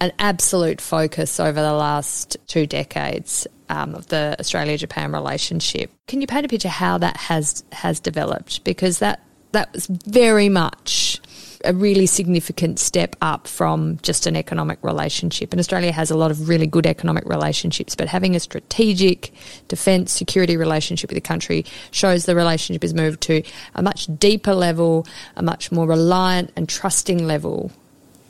an 0.00 0.12
absolute 0.18 0.80
focus 0.80 1.38
over 1.38 1.60
the 1.60 1.72
last 1.72 2.36
two 2.48 2.66
decades 2.66 3.46
um, 3.68 3.94
of 3.94 4.08
the 4.08 4.36
Australia-Japan 4.40 5.12
relationship. 5.12 5.90
Can 6.08 6.20
you 6.20 6.26
paint 6.26 6.44
a 6.44 6.48
picture 6.48 6.68
how 6.68 6.98
that 6.98 7.16
has 7.16 7.64
has 7.72 8.00
developed? 8.00 8.64
Because 8.64 8.98
that 8.98 9.20
that 9.52 9.72
was 9.72 9.86
very 9.86 10.48
much 10.48 11.20
a 11.64 11.72
really 11.72 12.06
significant 12.06 12.78
step 12.78 13.16
up 13.22 13.46
from 13.46 13.98
just 14.02 14.26
an 14.26 14.36
economic 14.36 14.78
relationship. 14.82 15.52
And 15.52 15.60
Australia 15.60 15.92
has 15.92 16.10
a 16.10 16.16
lot 16.16 16.30
of 16.30 16.48
really 16.48 16.66
good 16.66 16.86
economic 16.86 17.24
relationships, 17.24 17.94
but 17.94 18.08
having 18.08 18.34
a 18.34 18.40
strategic 18.40 19.32
defence 19.68 20.12
security 20.12 20.56
relationship 20.56 21.10
with 21.10 21.16
the 21.16 21.20
country 21.20 21.64
shows 21.90 22.26
the 22.26 22.34
relationship 22.34 22.82
has 22.82 22.94
moved 22.94 23.20
to 23.22 23.42
a 23.74 23.82
much 23.82 24.08
deeper 24.18 24.54
level, 24.54 25.06
a 25.36 25.42
much 25.42 25.70
more 25.70 25.86
reliant 25.86 26.50
and 26.56 26.68
trusting 26.68 27.26
level 27.26 27.70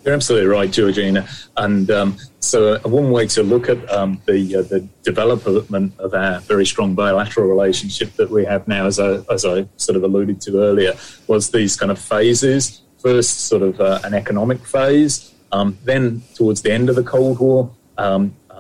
you're 0.05 0.15
absolutely 0.15 0.49
right, 0.49 0.71
Georgina. 0.71 1.27
And 1.57 1.91
um, 1.91 2.17
so, 2.41 2.75
uh, 2.75 2.89
one 2.89 3.11
way 3.11 3.27
to 3.29 3.43
look 3.43 3.69
at 3.69 3.91
um, 3.91 4.21
the 4.27 4.57
uh, 4.57 4.63
the 4.63 4.81
development 5.03 5.93
of 5.99 6.15
our 6.15 6.41
very 6.41 6.67
strong 6.67 6.95
bilateral 6.95 7.49
relationship 7.49 8.13
that 8.15 8.31
we 8.31 8.45
have 8.45 8.67
now, 8.67 8.87
as 8.87 8.99
I, 8.99 9.23
as 9.33 9.45
I 9.45 9.67
sort 9.77 9.97
of 9.97 10.05
alluded 10.05 10.41
to 10.43 10.61
earlier, 10.61 10.95
was 11.27 11.51
these 11.51 11.77
kind 11.77 11.93
of 11.93 11.99
phases. 11.99 12.83
First, 12.99 13.47
sort 13.47 13.63
of 13.63 13.81
uh, 13.81 14.01
an 14.05 14.15
economic 14.15 14.65
phase. 14.65 15.35
Um, 15.51 15.77
then, 15.85 16.23
towards 16.35 16.63
the 16.63 16.73
end 16.73 16.89
of 16.89 16.97
the 16.97 17.03
Cold 17.03 17.39
War, 17.39 17.71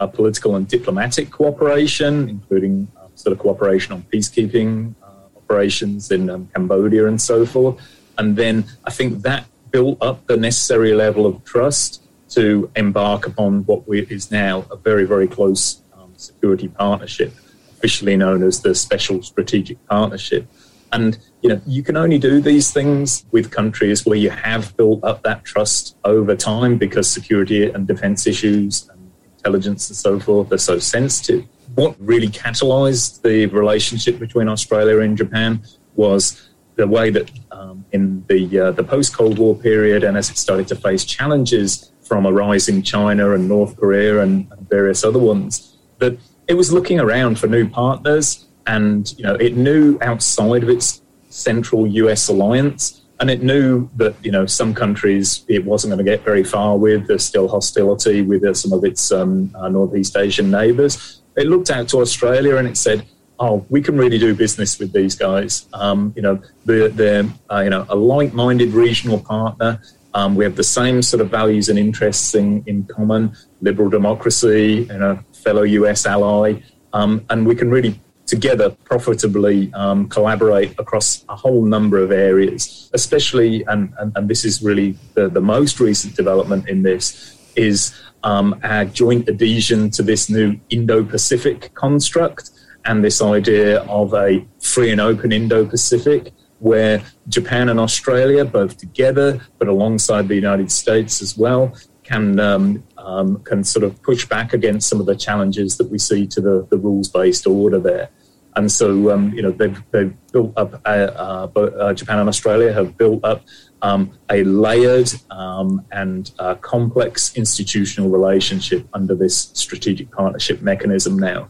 uh, 0.02 0.06
political 0.06 0.56
and 0.56 0.66
diplomatic 0.68 1.30
cooperation, 1.30 2.28
including 2.28 2.88
um, 3.00 3.08
sort 3.14 3.32
of 3.32 3.38
cooperation 3.38 3.92
on 3.92 4.02
peacekeeping 4.12 4.94
uh, 5.02 5.06
operations 5.36 6.10
in 6.10 6.28
um, 6.28 6.48
Cambodia 6.54 7.06
and 7.06 7.20
so 7.20 7.46
forth. 7.46 7.80
And 8.18 8.36
then 8.36 8.64
I 8.84 8.90
think 8.90 9.22
that 9.22 9.46
built 9.72 9.98
up 10.00 10.26
the 10.26 10.36
necessary 10.36 10.94
level 10.94 11.26
of 11.26 11.42
trust 11.44 12.02
to 12.30 12.70
embark 12.76 13.26
upon 13.26 13.64
what 13.64 13.86
we, 13.88 14.02
is 14.02 14.30
now 14.30 14.64
a 14.70 14.76
very, 14.76 15.04
very 15.04 15.26
close 15.26 15.82
um, 15.94 16.12
security 16.16 16.68
partnership, 16.68 17.34
officially 17.72 18.16
known 18.16 18.42
as 18.42 18.60
the 18.60 18.74
Special 18.74 19.22
Strategic 19.22 19.84
Partnership. 19.86 20.46
And 20.92 21.18
you 21.40 21.48
know, 21.48 21.60
you 21.66 21.82
can 21.82 21.96
only 21.96 22.18
do 22.18 22.40
these 22.40 22.70
things 22.70 23.24
with 23.32 23.50
countries 23.50 24.06
where 24.06 24.16
you 24.16 24.30
have 24.30 24.76
built 24.76 25.02
up 25.02 25.22
that 25.22 25.44
trust 25.44 25.96
over 26.04 26.36
time 26.36 26.78
because 26.78 27.10
security 27.10 27.70
and 27.70 27.86
defense 27.86 28.26
issues 28.26 28.88
and 28.90 29.10
intelligence 29.36 29.88
and 29.88 29.96
so 29.96 30.20
forth 30.20 30.52
are 30.52 30.58
so 30.58 30.78
sensitive. 30.78 31.44
What 31.74 31.96
really 31.98 32.28
catalyzed 32.28 33.22
the 33.22 33.46
relationship 33.46 34.18
between 34.18 34.48
Australia 34.48 35.00
and 35.00 35.16
Japan 35.16 35.62
was 35.94 36.50
the 36.76 36.86
way 36.86 37.10
that 37.10 37.30
um, 37.62 37.84
in 37.92 38.24
the 38.28 38.58
uh, 38.58 38.70
the 38.72 38.82
post 38.82 39.16
Cold 39.16 39.38
War 39.38 39.54
period, 39.54 40.04
and 40.04 40.16
as 40.16 40.30
it 40.30 40.38
started 40.38 40.68
to 40.68 40.76
face 40.76 41.04
challenges 41.04 41.92
from 42.02 42.26
a 42.26 42.32
rising 42.32 42.82
China 42.82 43.32
and 43.32 43.48
North 43.48 43.76
Korea 43.76 44.22
and, 44.22 44.50
and 44.50 44.68
various 44.68 45.04
other 45.04 45.18
ones, 45.18 45.76
that 45.98 46.18
it 46.48 46.54
was 46.54 46.72
looking 46.72 46.98
around 47.00 47.38
for 47.38 47.46
new 47.46 47.68
partners 47.68 48.46
and 48.66 49.14
you 49.16 49.24
know 49.24 49.34
it 49.34 49.56
knew 49.56 49.98
outside 50.02 50.62
of 50.62 50.68
its 50.68 51.02
central 51.28 51.86
US 51.86 52.28
alliance 52.28 53.02
and 53.20 53.30
it 53.30 53.42
knew 53.42 53.88
that 53.96 54.14
you 54.22 54.32
know 54.32 54.46
some 54.46 54.74
countries 54.74 55.44
it 55.48 55.64
wasn't 55.64 55.90
going 55.90 56.04
to 56.04 56.10
get 56.10 56.24
very 56.24 56.44
far 56.44 56.76
with. 56.76 57.06
There's 57.06 57.24
still 57.24 57.48
hostility 57.48 58.22
with 58.22 58.42
some 58.56 58.72
of 58.72 58.84
its 58.84 59.12
um, 59.12 59.54
uh, 59.54 59.68
Northeast 59.68 60.16
Asian 60.16 60.50
neighbours. 60.50 61.22
It 61.36 61.46
looked 61.46 61.70
out 61.70 61.88
to 61.88 62.00
Australia 62.00 62.56
and 62.56 62.68
it 62.68 62.76
said, 62.76 63.06
"Oh, 63.44 63.66
we 63.74 63.80
can 63.86 63.96
really 64.02 64.18
do 64.26 64.30
business 64.44 64.78
with 64.80 64.90
these 64.98 65.14
guys. 65.26 65.52
Um, 65.82 66.12
you 66.16 66.22
know, 66.26 66.36
they're, 66.64 66.88
they're 67.00 67.26
uh, 67.52 67.62
you 67.66 67.70
know 67.74 67.84
a 67.88 67.96
like-minded 67.96 68.70
regional 68.84 69.20
partner. 69.34 69.70
Um, 70.14 70.30
we 70.38 70.44
have 70.44 70.56
the 70.56 70.70
same 70.80 71.02
sort 71.02 71.20
of 71.24 71.28
values 71.40 71.68
and 71.70 71.78
interests 71.86 72.34
in, 72.34 72.62
in 72.66 72.76
common: 72.96 73.22
liberal 73.60 73.90
democracy, 73.98 74.86
you 74.92 74.98
know, 75.02 75.14
fellow 75.44 75.64
US 75.80 76.06
ally, 76.06 76.46
um, 76.92 77.12
and 77.30 77.38
we 77.50 77.54
can 77.54 77.70
really 77.76 77.94
together 78.26 78.70
profitably 78.84 79.70
um, 79.74 80.08
collaborate 80.08 80.72
across 80.78 81.24
a 81.28 81.36
whole 81.36 81.64
number 81.66 81.98
of 81.98 82.10
areas, 82.10 82.90
especially, 82.94 83.62
and, 83.64 83.92
and, 83.98 84.12
and 84.16 84.28
this 84.28 84.44
is 84.44 84.62
really 84.62 84.96
the, 85.14 85.28
the, 85.28 85.40
most 85.40 85.80
recent 85.80 86.16
development 86.16 86.66
in 86.68 86.82
this, 86.82 87.36
is 87.56 87.94
um, 88.24 88.58
our 88.62 88.84
joint 88.86 89.28
adhesion 89.28 89.90
to 89.90 90.02
this 90.02 90.30
new 90.30 90.58
Indo 90.70 91.04
Pacific 91.04 91.74
construct 91.74 92.50
and 92.84 93.04
this 93.04 93.22
idea 93.22 93.80
of 93.82 94.14
a 94.14 94.46
free 94.60 94.90
and 94.90 95.00
open 95.00 95.32
Indo 95.32 95.64
Pacific. 95.66 96.32
Where 96.58 97.02
Japan 97.28 97.68
and 97.70 97.80
Australia, 97.80 98.44
both 98.44 98.76
together 98.76 99.40
but 99.58 99.66
alongside 99.66 100.28
the 100.28 100.36
United 100.36 100.70
States 100.70 101.20
as 101.20 101.36
well, 101.36 101.74
can 102.04 102.38
um, 102.38 102.84
um, 102.98 103.42
can 103.42 103.64
sort 103.64 103.84
of 103.84 104.00
push 104.02 104.28
back 104.28 104.52
against 104.52 104.88
some 104.88 105.00
of 105.00 105.06
the 105.06 105.16
challenges 105.16 105.76
that 105.78 105.90
we 105.90 105.98
see 105.98 106.24
to 106.28 106.40
the, 106.40 106.66
the 106.70 106.78
rules 106.78 107.08
based 107.08 107.48
order 107.48 107.80
there. 107.80 108.10
And 108.54 108.70
so, 108.70 109.10
um, 109.10 109.32
you 109.32 109.42
know, 109.42 109.50
they've, 109.50 109.82
they've 109.92 110.14
built 110.30 110.52
up, 110.56 110.80
uh, 110.84 111.48
uh, 111.56 111.94
Japan 111.94 112.18
and 112.18 112.28
Australia 112.28 112.72
have 112.72 112.98
built 112.98 113.24
up 113.24 113.42
um, 113.80 114.12
a 114.30 114.44
layered 114.44 115.10
um, 115.30 115.84
and 115.90 116.30
uh, 116.38 116.54
complex 116.56 117.34
institutional 117.34 118.10
relationship 118.10 118.86
under 118.92 119.14
this 119.14 119.50
strategic 119.54 120.10
partnership 120.10 120.60
mechanism 120.60 121.18
now. 121.18 121.48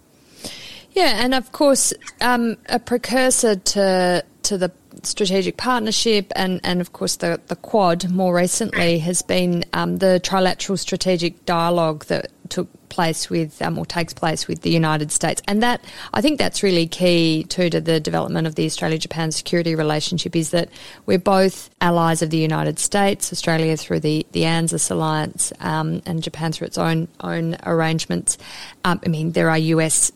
Yeah, 0.92 1.24
and 1.24 1.34
of 1.34 1.52
course, 1.52 1.94
um, 2.20 2.56
a 2.68 2.78
precursor 2.78 3.56
to 3.56 4.24
to 4.42 4.58
the 4.58 4.72
strategic 5.02 5.56
partnership 5.56 6.32
and, 6.36 6.60
and 6.62 6.80
of 6.80 6.92
course 6.92 7.16
the, 7.16 7.40
the 7.48 7.56
Quad 7.56 8.10
more 8.10 8.34
recently 8.34 8.98
has 8.98 9.22
been 9.22 9.64
um, 9.72 9.98
the 9.98 10.20
trilateral 10.22 10.78
strategic 10.78 11.44
dialogue 11.44 12.04
that 12.06 12.30
took 12.48 12.68
place 12.88 13.30
with 13.30 13.60
um, 13.62 13.78
or 13.78 13.86
takes 13.86 14.12
place 14.12 14.46
with 14.46 14.60
the 14.60 14.70
United 14.70 15.10
States. 15.10 15.40
And 15.48 15.62
that 15.62 15.82
I 16.12 16.20
think 16.20 16.38
that's 16.38 16.62
really 16.62 16.86
key 16.86 17.44
too 17.44 17.70
to 17.70 17.80
the 17.80 17.98
development 17.98 18.46
of 18.46 18.54
the 18.54 18.66
Australia 18.66 18.98
Japan 18.98 19.32
security 19.32 19.74
relationship 19.74 20.36
is 20.36 20.50
that 20.50 20.68
we're 21.06 21.18
both 21.18 21.70
allies 21.80 22.20
of 22.20 22.28
the 22.28 22.36
United 22.36 22.78
States, 22.78 23.32
Australia 23.32 23.76
through 23.76 24.00
the, 24.00 24.26
the 24.32 24.44
ANZUS 24.44 24.90
alliance 24.90 25.52
um, 25.60 26.02
and 26.04 26.22
Japan 26.22 26.52
through 26.52 26.66
its 26.66 26.78
own 26.78 27.08
own 27.20 27.56
arrangements. 27.64 28.36
Um, 28.84 29.00
I 29.04 29.08
mean, 29.08 29.32
there 29.32 29.48
are 29.48 29.58
US 29.58 30.12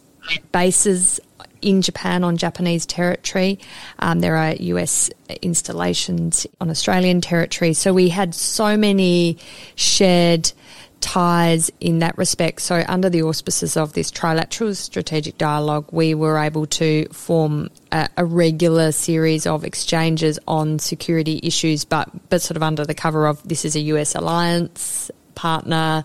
bases 0.53 1.21
in 1.63 1.83
Japan 1.83 2.23
on 2.23 2.37
Japanese 2.37 2.87
territory. 2.87 3.59
Um, 3.99 4.21
there 4.21 4.37
are 4.37 4.53
US 4.53 5.11
installations 5.43 6.47
on 6.61 6.71
Australian 6.71 7.21
territory. 7.21 7.73
So 7.73 7.93
we 7.93 8.09
had 8.09 8.35
so 8.35 8.77
many 8.77 9.39
shared 9.75 10.53
ties 11.01 11.71
in 11.81 11.99
that 12.01 12.17
respect. 12.17 12.61
So, 12.63 12.83
under 12.89 13.11
the 13.11 13.23
auspices 13.23 13.77
of 13.77 13.93
this 13.93 14.11
trilateral 14.11 14.75
strategic 14.75 15.39
dialogue, 15.39 15.87
we 15.93 16.15
were 16.15 16.39
able 16.39 16.67
to 16.67 17.07
form 17.13 17.71
a, 17.93 18.09
a, 18.17 18.25
regular 18.25 18.93
series 18.93 19.47
of 19.47 19.65
exchanges 19.65 20.39
on 20.49 20.79
security 20.79 21.39
issues, 21.43 21.85
but 21.85 22.09
but 22.29 22.43
sort 22.43 22.57
of 22.57 22.63
under 22.63 22.85
the 22.85 22.95
cover 22.95 23.27
of 23.27 23.47
this 23.47 23.65
is 23.65 23.77
a 23.77 23.81
US 23.81 24.15
alliance 24.15 25.11
partner 25.35 26.05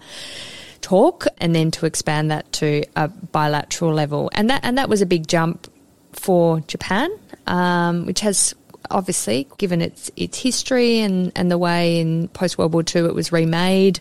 talk 0.92 1.26
and 1.38 1.56
then 1.56 1.72
to 1.72 1.86
expand 1.86 2.30
that 2.32 2.52
to 2.52 2.84
a 2.98 3.08
bilateral 3.08 3.94
level. 3.94 4.30
And 4.34 4.50
that 4.50 4.60
and 4.64 4.78
that 4.78 4.90
was 4.90 5.02
a 5.02 5.06
big 5.06 5.26
jump 5.26 5.72
for 6.12 6.60
Japan, 6.68 7.10
um, 7.48 8.06
which 8.06 8.20
has 8.20 8.54
obviously 8.90 9.48
given 9.58 9.82
its 9.82 10.12
its 10.16 10.40
history 10.40 11.00
and, 11.00 11.32
and 11.36 11.52
the 11.52 11.58
way 11.58 12.00
in 12.00 12.28
post 12.30 12.58
World 12.58 12.74
War 12.74 12.84
II 12.84 13.06
it 13.06 13.16
was 13.16 13.32
remade 13.32 14.00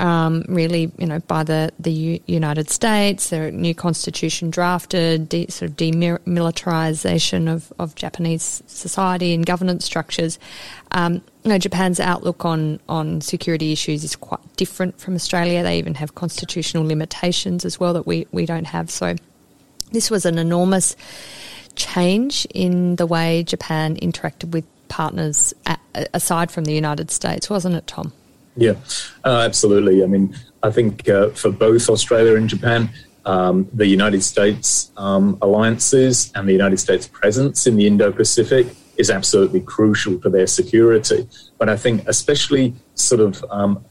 um, 0.00 0.44
really, 0.48 0.90
you 0.98 1.06
know, 1.06 1.20
by 1.20 1.44
the, 1.44 1.72
the 1.78 1.92
U- 1.92 2.20
United 2.26 2.70
States. 2.70 3.30
their 3.30 3.50
new 3.50 3.74
constitution 3.74 4.50
drafted, 4.50 5.28
de- 5.28 5.46
sort 5.48 5.70
of 5.70 5.76
demilitarization 5.76 7.52
of, 7.52 7.72
of 7.78 7.94
Japanese 7.94 8.62
society 8.66 9.34
and 9.34 9.46
governance 9.46 9.84
structures. 9.84 10.38
Um, 10.92 11.14
you 11.42 11.50
know, 11.50 11.58
Japan's 11.58 12.00
outlook 12.00 12.44
on, 12.44 12.80
on 12.88 13.20
security 13.20 13.72
issues 13.72 14.04
is 14.04 14.16
quite 14.16 14.40
different 14.56 14.98
from 14.98 15.14
Australia. 15.14 15.62
They 15.62 15.78
even 15.78 15.94
have 15.94 16.14
constitutional 16.14 16.84
limitations 16.84 17.64
as 17.64 17.78
well 17.78 17.92
that 17.94 18.06
we, 18.06 18.26
we 18.32 18.46
don't 18.46 18.66
have. 18.66 18.90
So 18.90 19.14
this 19.92 20.10
was 20.10 20.24
an 20.24 20.38
enormous 20.38 20.96
change 21.76 22.46
in 22.54 22.96
the 22.96 23.06
way 23.06 23.42
Japan 23.42 23.96
interacted 23.96 24.50
with 24.52 24.64
partners 24.88 25.54
aside 26.12 26.50
from 26.50 26.64
the 26.64 26.72
United 26.72 27.10
States, 27.10 27.50
wasn't 27.50 27.74
it, 27.74 27.86
Tom? 27.86 28.12
Yeah, 28.56 28.74
uh, 29.24 29.42
absolutely. 29.44 30.02
I 30.02 30.06
mean, 30.06 30.36
I 30.62 30.70
think 30.70 31.08
uh, 31.08 31.30
for 31.30 31.50
both 31.50 31.88
Australia 31.88 32.36
and 32.36 32.48
Japan, 32.48 32.90
um, 33.26 33.68
the 33.72 33.86
United 33.86 34.22
States 34.22 34.92
um, 34.96 35.38
alliances 35.42 36.30
and 36.34 36.48
the 36.48 36.52
United 36.52 36.78
States 36.78 37.08
presence 37.08 37.66
in 37.66 37.76
the 37.76 37.86
Indo 37.86 38.12
Pacific 38.12 38.68
is 38.96 39.10
absolutely 39.10 39.60
crucial 39.60 40.20
for 40.20 40.28
their 40.30 40.46
security. 40.46 41.26
But 41.58 41.68
I 41.68 41.76
think, 41.76 42.06
especially 42.06 42.74
sort 42.94 43.20
of 43.20 43.44
um, 43.50 43.84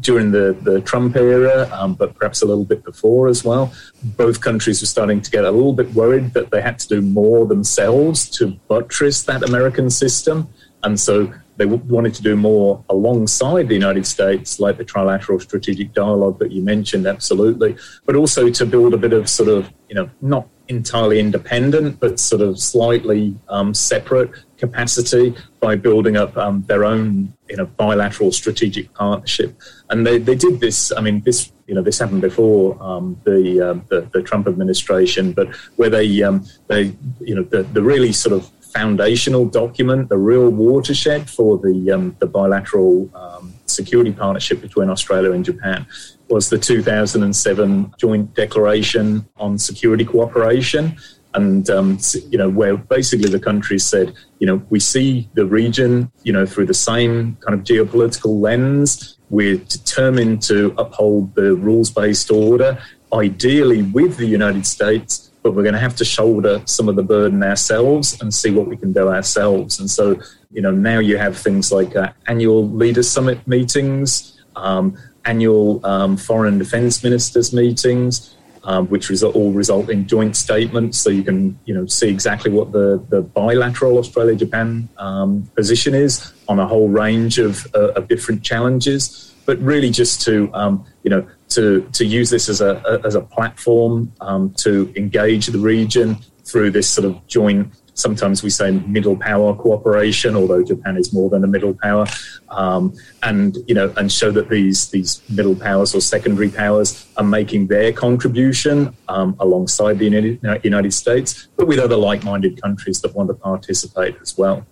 during 0.00 0.30
the, 0.30 0.56
the 0.62 0.80
Trump 0.82 1.16
era, 1.16 1.68
um, 1.72 1.94
but 1.94 2.14
perhaps 2.14 2.42
a 2.42 2.46
little 2.46 2.64
bit 2.64 2.84
before 2.84 3.28
as 3.28 3.44
well, 3.44 3.72
both 4.02 4.40
countries 4.40 4.80
were 4.80 4.86
starting 4.86 5.20
to 5.20 5.30
get 5.30 5.44
a 5.44 5.50
little 5.50 5.72
bit 5.72 5.92
worried 5.92 6.32
that 6.34 6.50
they 6.50 6.60
had 6.60 6.78
to 6.78 6.88
do 6.88 7.00
more 7.00 7.46
themselves 7.46 8.30
to 8.30 8.48
buttress 8.68 9.22
that 9.24 9.42
American 9.42 9.90
system. 9.90 10.48
And 10.82 10.98
so 10.98 11.32
they 11.56 11.64
wanted 11.64 12.14
to 12.14 12.22
do 12.22 12.36
more 12.36 12.84
alongside 12.88 13.68
the 13.68 13.74
United 13.74 14.06
States, 14.06 14.60
like 14.60 14.76
the 14.76 14.84
trilateral 14.84 15.40
strategic 15.40 15.92
dialogue 15.92 16.38
that 16.38 16.52
you 16.52 16.62
mentioned, 16.62 17.06
absolutely, 17.06 17.76
but 18.04 18.14
also 18.14 18.50
to 18.50 18.66
build 18.66 18.94
a 18.94 18.98
bit 18.98 19.12
of 19.12 19.28
sort 19.28 19.48
of, 19.48 19.72
you 19.88 19.94
know, 19.94 20.08
not 20.20 20.48
entirely 20.68 21.18
independent, 21.18 21.98
but 21.98 22.20
sort 22.20 22.42
of 22.42 22.58
slightly 22.58 23.34
um, 23.48 23.72
separate 23.72 24.30
capacity 24.58 25.34
by 25.60 25.76
building 25.76 26.16
up 26.16 26.36
um, 26.36 26.62
their 26.66 26.84
own, 26.84 27.32
you 27.48 27.56
know, 27.56 27.66
bilateral 27.66 28.32
strategic 28.32 28.92
partnership. 28.94 29.58
And 29.90 30.06
they, 30.06 30.18
they 30.18 30.34
did 30.34 30.60
this. 30.60 30.92
I 30.96 31.00
mean, 31.00 31.20
this 31.20 31.52
you 31.66 31.74
know 31.74 31.82
this 31.82 31.98
happened 31.98 32.22
before 32.22 32.80
um, 32.80 33.20
the, 33.24 33.60
uh, 33.60 33.74
the, 33.88 34.08
the 34.12 34.22
Trump 34.22 34.46
administration, 34.46 35.32
but 35.32 35.54
where 35.76 35.90
they 35.90 36.22
um, 36.22 36.46
they 36.68 36.94
you 37.20 37.34
know 37.34 37.42
the, 37.42 37.62
the 37.64 37.82
really 37.82 38.12
sort 38.12 38.34
of 38.34 38.48
foundational 38.76 39.46
document, 39.46 40.08
the 40.08 40.18
real 40.18 40.50
watershed 40.50 41.30
for 41.30 41.56
the, 41.58 41.90
um, 41.90 42.14
the 42.18 42.26
bilateral 42.26 43.08
um, 43.14 43.54
security 43.64 44.12
partnership 44.12 44.60
between 44.60 44.90
Australia 44.90 45.32
and 45.32 45.44
Japan 45.44 45.86
was 46.28 46.50
the 46.50 46.58
2007 46.58 47.94
Joint 47.96 48.34
Declaration 48.34 49.26
on 49.38 49.56
Security 49.56 50.04
Cooperation. 50.04 50.96
And, 51.36 51.68
um, 51.70 51.98
you 52.30 52.38
know, 52.38 52.48
where 52.48 52.76
basically 52.76 53.28
the 53.28 53.38
countries 53.38 53.84
said, 53.84 54.14
you 54.40 54.46
know, 54.46 54.60
we 54.70 54.80
see 54.80 55.28
the 55.34 55.46
region, 55.46 56.10
you 56.24 56.32
know, 56.32 56.46
through 56.46 56.66
the 56.66 56.74
same 56.74 57.36
kind 57.36 57.54
of 57.56 57.64
geopolitical 57.64 58.40
lens. 58.40 59.18
We're 59.30 59.58
determined 59.58 60.42
to 60.42 60.74
uphold 60.78 61.34
the 61.34 61.54
rules 61.54 61.90
based 61.90 62.30
order, 62.30 62.78
ideally 63.12 63.82
with 63.82 64.16
the 64.16 64.26
United 64.26 64.66
States 64.66 65.26
but 65.46 65.54
we're 65.54 65.62
going 65.62 65.74
to 65.74 65.78
have 65.78 65.94
to 65.94 66.04
shoulder 66.04 66.60
some 66.64 66.88
of 66.88 66.96
the 66.96 67.04
burden 67.04 67.40
ourselves 67.40 68.20
and 68.20 68.34
see 68.34 68.50
what 68.50 68.66
we 68.66 68.76
can 68.76 68.92
do 68.92 69.06
ourselves. 69.06 69.78
And 69.78 69.88
so, 69.88 70.20
you 70.50 70.60
know, 70.60 70.72
now 70.72 70.98
you 70.98 71.18
have 71.18 71.38
things 71.38 71.70
like 71.70 71.94
uh, 71.94 72.12
annual 72.26 72.68
leaders 72.68 73.08
summit 73.08 73.46
meetings, 73.46 74.42
um, 74.56 74.98
annual 75.24 75.86
um, 75.86 76.16
foreign 76.16 76.58
defence 76.58 77.04
ministers 77.04 77.52
meetings, 77.52 78.35
um, 78.66 78.86
which 78.88 79.08
result, 79.08 79.34
all 79.34 79.52
result 79.52 79.88
in 79.88 80.06
joint 80.06 80.36
statements. 80.36 80.98
So 80.98 81.08
you 81.10 81.22
can, 81.22 81.58
you 81.64 81.74
know, 81.74 81.86
see 81.86 82.08
exactly 82.08 82.50
what 82.50 82.72
the, 82.72 83.02
the 83.08 83.22
bilateral 83.22 83.96
Australia-Japan 83.98 84.88
um, 84.98 85.48
position 85.54 85.94
is 85.94 86.32
on 86.48 86.58
a 86.58 86.66
whole 86.66 86.88
range 86.88 87.38
of, 87.38 87.66
uh, 87.74 87.92
of 87.92 88.08
different 88.08 88.42
challenges. 88.42 89.32
But 89.46 89.58
really, 89.60 89.90
just 89.90 90.22
to 90.22 90.50
um, 90.54 90.84
you 91.04 91.10
know, 91.10 91.24
to, 91.50 91.88
to 91.92 92.04
use 92.04 92.30
this 92.30 92.48
as 92.48 92.60
a, 92.60 93.00
as 93.04 93.14
a 93.14 93.20
platform 93.20 94.12
um, 94.20 94.52
to 94.54 94.92
engage 94.96 95.46
the 95.46 95.58
region 95.58 96.18
through 96.44 96.72
this 96.72 96.88
sort 96.88 97.04
of 97.04 97.24
joint 97.28 97.72
sometimes 97.96 98.42
we 98.42 98.50
say 98.50 98.70
middle 98.70 99.16
power 99.16 99.54
cooperation, 99.54 100.36
although 100.36 100.62
Japan 100.62 100.96
is 100.96 101.12
more 101.12 101.28
than 101.28 101.42
a 101.42 101.46
middle 101.46 101.74
power, 101.74 102.06
um, 102.50 102.94
and 103.22 103.58
you 103.66 103.74
know, 103.74 103.92
and 103.96 104.12
show 104.12 104.30
that 104.30 104.48
these 104.48 104.88
these 104.90 105.20
middle 105.28 105.56
powers 105.56 105.94
or 105.94 106.00
secondary 106.00 106.48
powers 106.48 107.06
are 107.16 107.24
making 107.24 107.66
their 107.66 107.92
contribution 107.92 108.94
um, 109.08 109.34
alongside 109.40 109.98
the 109.98 110.04
United, 110.04 110.92
States, 110.92 111.48
but 111.56 111.66
with 111.66 111.78
other 111.78 111.96
like-minded 111.96 112.60
countries 112.62 113.00
that 113.00 113.14
want 113.14 113.28
to 113.28 113.34
participate 113.34 114.16
as 114.22 114.38
well. 114.38 114.64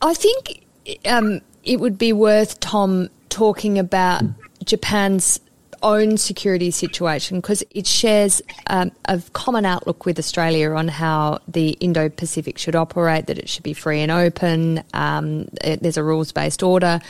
I 0.00 0.14
think 0.14 0.64
um, 1.04 1.40
it 1.62 1.80
would 1.80 1.98
be 1.98 2.12
worth 2.12 2.60
Tom 2.60 3.08
talking 3.28 3.78
about 3.78 4.22
Japan's 4.64 5.40
own 5.84 6.16
security 6.16 6.70
situation 6.70 7.38
because 7.38 7.62
it 7.70 7.86
shares 7.86 8.42
um, 8.68 8.90
a 9.04 9.22
common 9.34 9.64
outlook 9.64 10.06
with 10.06 10.18
Australia 10.18 10.70
on 10.72 10.88
how 10.88 11.38
the 11.46 11.70
Indo 11.80 12.08
Pacific 12.08 12.58
should 12.58 12.74
operate, 12.74 13.26
that 13.26 13.38
it 13.38 13.48
should 13.48 13.62
be 13.62 13.74
free 13.74 14.00
and 14.00 14.10
open. 14.10 14.82
Um, 14.94 15.48
it, 15.62 15.82
there's 15.82 15.98
a 15.98 16.02
rules 16.02 16.32
based 16.32 16.62
order. 16.62 17.00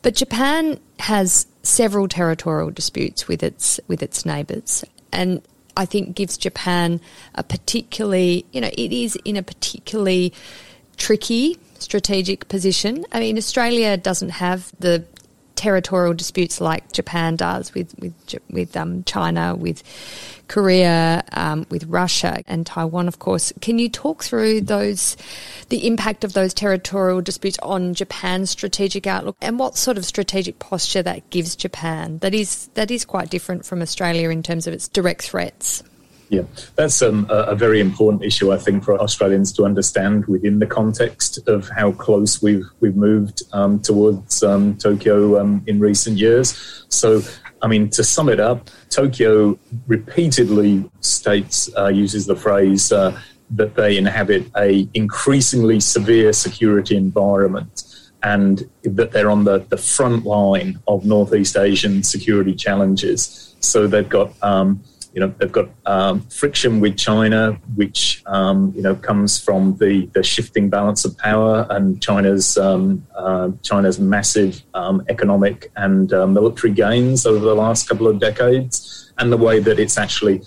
But 0.00 0.14
Japan 0.16 0.80
has 0.98 1.46
several 1.62 2.08
territorial 2.08 2.70
disputes 2.70 3.28
with 3.28 3.42
its, 3.42 3.78
with 3.86 4.02
its 4.02 4.26
neighbours. 4.26 4.84
And 5.12 5.42
I 5.76 5.84
think 5.84 6.16
gives 6.16 6.36
Japan 6.36 7.00
a 7.34 7.42
particularly, 7.42 8.46
you 8.52 8.60
know, 8.60 8.70
it 8.72 8.92
is 8.92 9.16
in 9.24 9.36
a 9.36 9.42
particularly 9.42 10.32
tricky 10.96 11.58
strategic 11.78 12.48
position. 12.48 13.04
I 13.12 13.20
mean, 13.20 13.36
Australia 13.36 13.96
doesn't 13.96 14.30
have 14.30 14.72
the 14.78 15.04
territorial 15.62 16.12
disputes 16.12 16.60
like 16.60 16.90
Japan 16.90 17.36
does 17.36 17.72
with 17.72 17.94
with 18.00 18.14
with 18.50 18.76
um, 18.76 19.04
China, 19.04 19.54
with 19.54 19.84
Korea, 20.48 21.22
um, 21.32 21.66
with 21.70 21.84
Russia, 21.84 22.42
and 22.48 22.66
Taiwan, 22.66 23.06
of 23.06 23.20
course. 23.20 23.52
Can 23.60 23.78
you 23.78 23.88
talk 23.88 24.24
through 24.24 24.62
those, 24.62 25.16
the 25.68 25.86
impact 25.86 26.24
of 26.24 26.32
those 26.32 26.52
territorial 26.52 27.20
disputes 27.20 27.58
on 27.62 27.94
Japan's 27.94 28.50
strategic 28.50 29.06
outlook, 29.06 29.36
and 29.40 29.56
what 29.56 29.76
sort 29.76 29.98
of 29.98 30.04
strategic 30.04 30.58
posture 30.58 31.04
that 31.04 31.30
gives 31.30 31.54
Japan? 31.54 32.18
That 32.18 32.34
is 32.34 32.66
that 32.74 32.90
is 32.90 33.04
quite 33.04 33.30
different 33.30 33.64
from 33.64 33.82
Australia 33.82 34.30
in 34.30 34.42
terms 34.42 34.66
of 34.66 34.74
its 34.74 34.88
direct 34.88 35.22
threats. 35.22 35.84
Yeah, 36.32 36.44
that's 36.76 37.02
um, 37.02 37.26
a, 37.28 37.54
very 37.54 37.78
important 37.78 38.24
issue, 38.24 38.54
I 38.54 38.56
think, 38.56 38.84
for 38.84 38.98
Australians 38.98 39.52
to 39.52 39.66
understand 39.66 40.24
within 40.24 40.60
the 40.60 40.66
context 40.66 41.46
of 41.46 41.68
how 41.68 41.92
close 41.92 42.40
we've 42.40 42.64
we've 42.80 42.96
moved 42.96 43.42
um, 43.52 43.80
towards 43.80 44.42
um, 44.42 44.78
Tokyo 44.78 45.38
um, 45.38 45.62
in 45.66 45.78
recent 45.78 46.16
years. 46.16 46.86
So, 46.88 47.20
I 47.60 47.66
mean, 47.68 47.90
to 47.90 48.02
sum 48.02 48.30
it 48.30 48.40
up, 48.40 48.70
Tokyo 48.88 49.58
repeatedly 49.86 50.90
states 51.00 51.68
uh, 51.76 51.88
uses 51.88 52.24
the 52.24 52.34
phrase 52.34 52.90
uh, 52.92 53.20
that 53.50 53.74
they 53.74 53.98
inhabit 53.98 54.50
a 54.56 54.88
increasingly 54.94 55.80
severe 55.80 56.32
security 56.32 56.96
environment. 56.96 57.84
And 58.22 58.70
that 58.84 59.10
they're 59.10 59.30
on 59.30 59.44
the, 59.44 59.66
the 59.68 59.76
front 59.76 60.24
line 60.24 60.78
of 60.86 61.04
Northeast 61.04 61.58
Asian 61.58 62.02
security 62.04 62.54
challenges. 62.54 63.54
So 63.60 63.86
they've 63.86 64.08
got 64.08 64.32
um, 64.42 64.82
you 65.12 65.20
know 65.20 65.34
they've 65.38 65.52
got 65.52 65.68
um, 65.86 66.20
friction 66.22 66.80
with 66.80 66.96
China, 66.96 67.52
which 67.74 68.22
um, 68.26 68.72
you 68.74 68.82
know 68.82 68.94
comes 68.94 69.38
from 69.38 69.76
the, 69.76 70.06
the 70.14 70.22
shifting 70.22 70.70
balance 70.70 71.04
of 71.04 71.16
power 71.18 71.66
and 71.70 72.02
China's 72.02 72.56
um, 72.56 73.06
uh, 73.14 73.50
China's 73.62 73.98
massive 73.98 74.62
um, 74.74 75.04
economic 75.08 75.70
and 75.76 76.12
uh, 76.12 76.26
military 76.26 76.72
gains 76.72 77.26
over 77.26 77.44
the 77.44 77.54
last 77.54 77.88
couple 77.88 78.06
of 78.08 78.18
decades, 78.18 79.12
and 79.18 79.30
the 79.30 79.36
way 79.36 79.60
that 79.60 79.78
it's 79.78 79.98
actually 79.98 80.42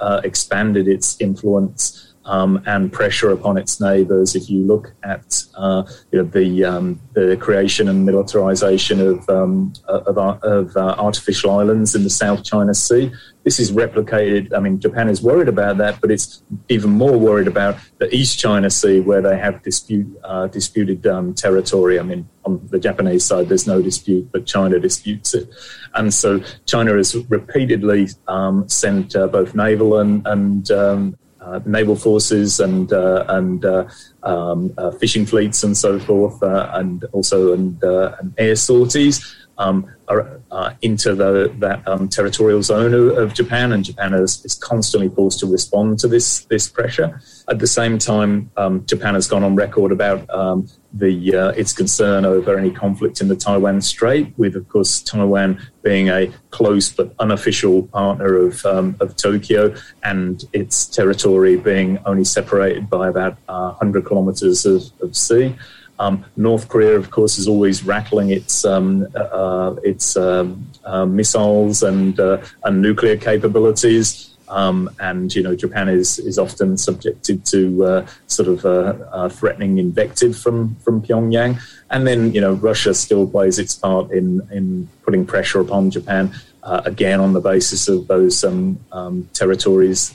uh, 0.00 0.20
expanded 0.24 0.88
its 0.88 1.20
influence. 1.20 2.05
Um, 2.26 2.60
and 2.66 2.92
pressure 2.92 3.30
upon 3.30 3.56
its 3.56 3.80
neighbours. 3.80 4.34
If 4.34 4.50
you 4.50 4.60
look 4.66 4.92
at 5.04 5.44
uh, 5.54 5.84
you 6.10 6.18
know, 6.18 6.28
the 6.28 6.64
um, 6.64 7.00
the 7.14 7.36
creation 7.36 7.88
and 7.88 8.04
militarization 8.04 9.00
of 9.00 9.28
um, 9.28 9.72
of, 9.86 10.18
of 10.18 10.76
uh, 10.76 10.96
artificial 10.98 11.52
islands 11.52 11.94
in 11.94 12.02
the 12.02 12.10
South 12.10 12.42
China 12.42 12.74
Sea, 12.74 13.12
this 13.46 13.60
is 13.60 13.70
replicated. 13.70 14.52
I 14.52 14.58
mean, 14.58 14.80
Japan 14.80 15.08
is 15.08 15.22
worried 15.22 15.46
about 15.46 15.78
that, 15.78 16.00
but 16.00 16.10
it's 16.10 16.42
even 16.68 16.90
more 16.90 17.16
worried 17.16 17.46
about 17.46 17.76
the 17.98 18.12
East 18.12 18.40
China 18.40 18.68
Sea, 18.68 18.98
where 18.98 19.22
they 19.22 19.38
have 19.38 19.62
dispute, 19.62 20.08
uh, 20.24 20.48
disputed 20.48 21.06
um, 21.06 21.32
territory. 21.32 22.00
I 22.00 22.02
mean, 22.02 22.28
on 22.44 22.66
the 22.72 22.80
Japanese 22.80 23.24
side, 23.24 23.48
there's 23.48 23.68
no 23.68 23.80
dispute, 23.80 24.32
but 24.32 24.46
China 24.46 24.80
disputes 24.80 25.32
it. 25.32 25.48
And 25.94 26.12
so 26.12 26.42
China 26.66 26.96
has 26.96 27.14
repeatedly 27.28 28.08
um, 28.26 28.68
sent 28.68 29.14
uh, 29.14 29.28
both 29.28 29.54
naval 29.54 30.00
and, 30.00 30.26
and 30.26 30.68
um, 30.72 31.16
uh, 31.22 31.25
naval 31.64 31.96
forces 31.96 32.60
and 32.60 32.92
uh, 32.92 33.24
and 33.28 33.64
uh, 33.64 33.88
um, 34.22 34.72
uh, 34.78 34.90
fishing 34.92 35.26
fleets 35.26 35.62
and 35.62 35.76
so 35.76 35.98
forth, 35.98 36.42
uh, 36.42 36.70
and 36.74 37.04
also 37.12 37.52
and, 37.52 37.82
and 37.82 38.34
air 38.38 38.56
sorties 38.56 39.45
um, 39.58 39.86
are, 40.08 40.40
uh, 40.50 40.74
into 40.82 41.14
the, 41.14 41.52
that 41.58 41.86
um, 41.88 42.08
territorial 42.08 42.62
zone 42.62 42.92
of, 42.92 43.18
of, 43.18 43.34
Japan, 43.34 43.72
and 43.72 43.84
Japan 43.84 44.14
is, 44.14 44.44
is, 44.44 44.54
constantly 44.54 45.08
forced 45.08 45.40
to 45.40 45.46
respond 45.46 45.98
to 46.00 46.08
this 46.08 46.44
this 46.44 46.68
pressure. 46.68 47.20
At 47.48 47.58
the 47.58 47.66
same 47.66 47.98
time, 47.98 48.50
um, 48.56 48.84
Japan 48.86 49.14
has 49.14 49.26
gone 49.26 49.42
on 49.42 49.56
record 49.56 49.92
about 49.92 50.28
um, 50.30 50.68
the 50.92 51.34
uh, 51.34 51.48
its 51.50 51.72
concern 51.72 52.24
over 52.24 52.56
any 52.58 52.70
conflict 52.70 53.20
in 53.20 53.28
the 53.28 53.36
Taiwan 53.36 53.80
Strait, 53.80 54.32
with 54.36 54.56
of 54.56 54.68
course 54.68 55.00
Taiwan 55.00 55.60
being 55.82 56.08
a 56.08 56.32
close 56.50 56.90
but 56.90 57.14
unofficial 57.18 57.84
partner 57.84 58.36
of 58.36 58.64
um, 58.66 58.96
of 59.00 59.16
Tokyo, 59.16 59.74
and 60.02 60.44
its 60.52 60.86
territory 60.86 61.56
being 61.56 61.98
only 62.06 62.24
separated 62.24 62.88
by 62.88 63.08
about 63.08 63.38
uh, 63.48 63.72
100 63.72 64.04
kilometers 64.04 64.66
of, 64.66 64.82
of 65.00 65.16
sea. 65.16 65.56
Um, 65.98 66.24
North 66.36 66.68
Korea, 66.68 66.96
of 66.96 67.10
course, 67.10 67.38
is 67.38 67.48
always 67.48 67.84
rattling 67.84 68.30
its 68.30 68.64
um, 68.64 69.06
uh, 69.14 69.18
uh, 69.18 69.76
its 69.82 70.16
um, 70.16 70.66
uh, 70.84 71.06
missiles 71.06 71.82
and 71.82 72.18
uh, 72.20 72.38
and 72.64 72.82
nuclear 72.82 73.16
capabilities. 73.16 74.32
Um, 74.48 74.90
and 75.00 75.34
you 75.34 75.42
know, 75.42 75.56
Japan 75.56 75.88
is 75.88 76.18
is 76.18 76.38
often 76.38 76.76
subjected 76.76 77.44
to 77.46 77.84
uh, 77.84 78.06
sort 78.26 78.48
of 78.48 78.64
uh, 78.64 79.28
threatening 79.28 79.78
invective 79.78 80.36
from 80.36 80.76
from 80.76 81.02
Pyongyang. 81.02 81.60
And 81.90 82.06
then 82.06 82.32
you 82.34 82.40
know, 82.40 82.52
Russia 82.52 82.94
still 82.94 83.26
plays 83.26 83.58
its 83.58 83.74
part 83.74 84.10
in 84.12 84.46
in 84.52 84.88
putting 85.02 85.26
pressure 85.26 85.60
upon 85.60 85.90
Japan. 85.90 86.32
again, 86.92 87.20
on 87.20 87.32
the 87.32 87.40
basis 87.40 87.88
of 87.88 88.08
those 88.08 88.42
um, 88.42 88.76
um, 88.90 89.28
territories 89.32 90.12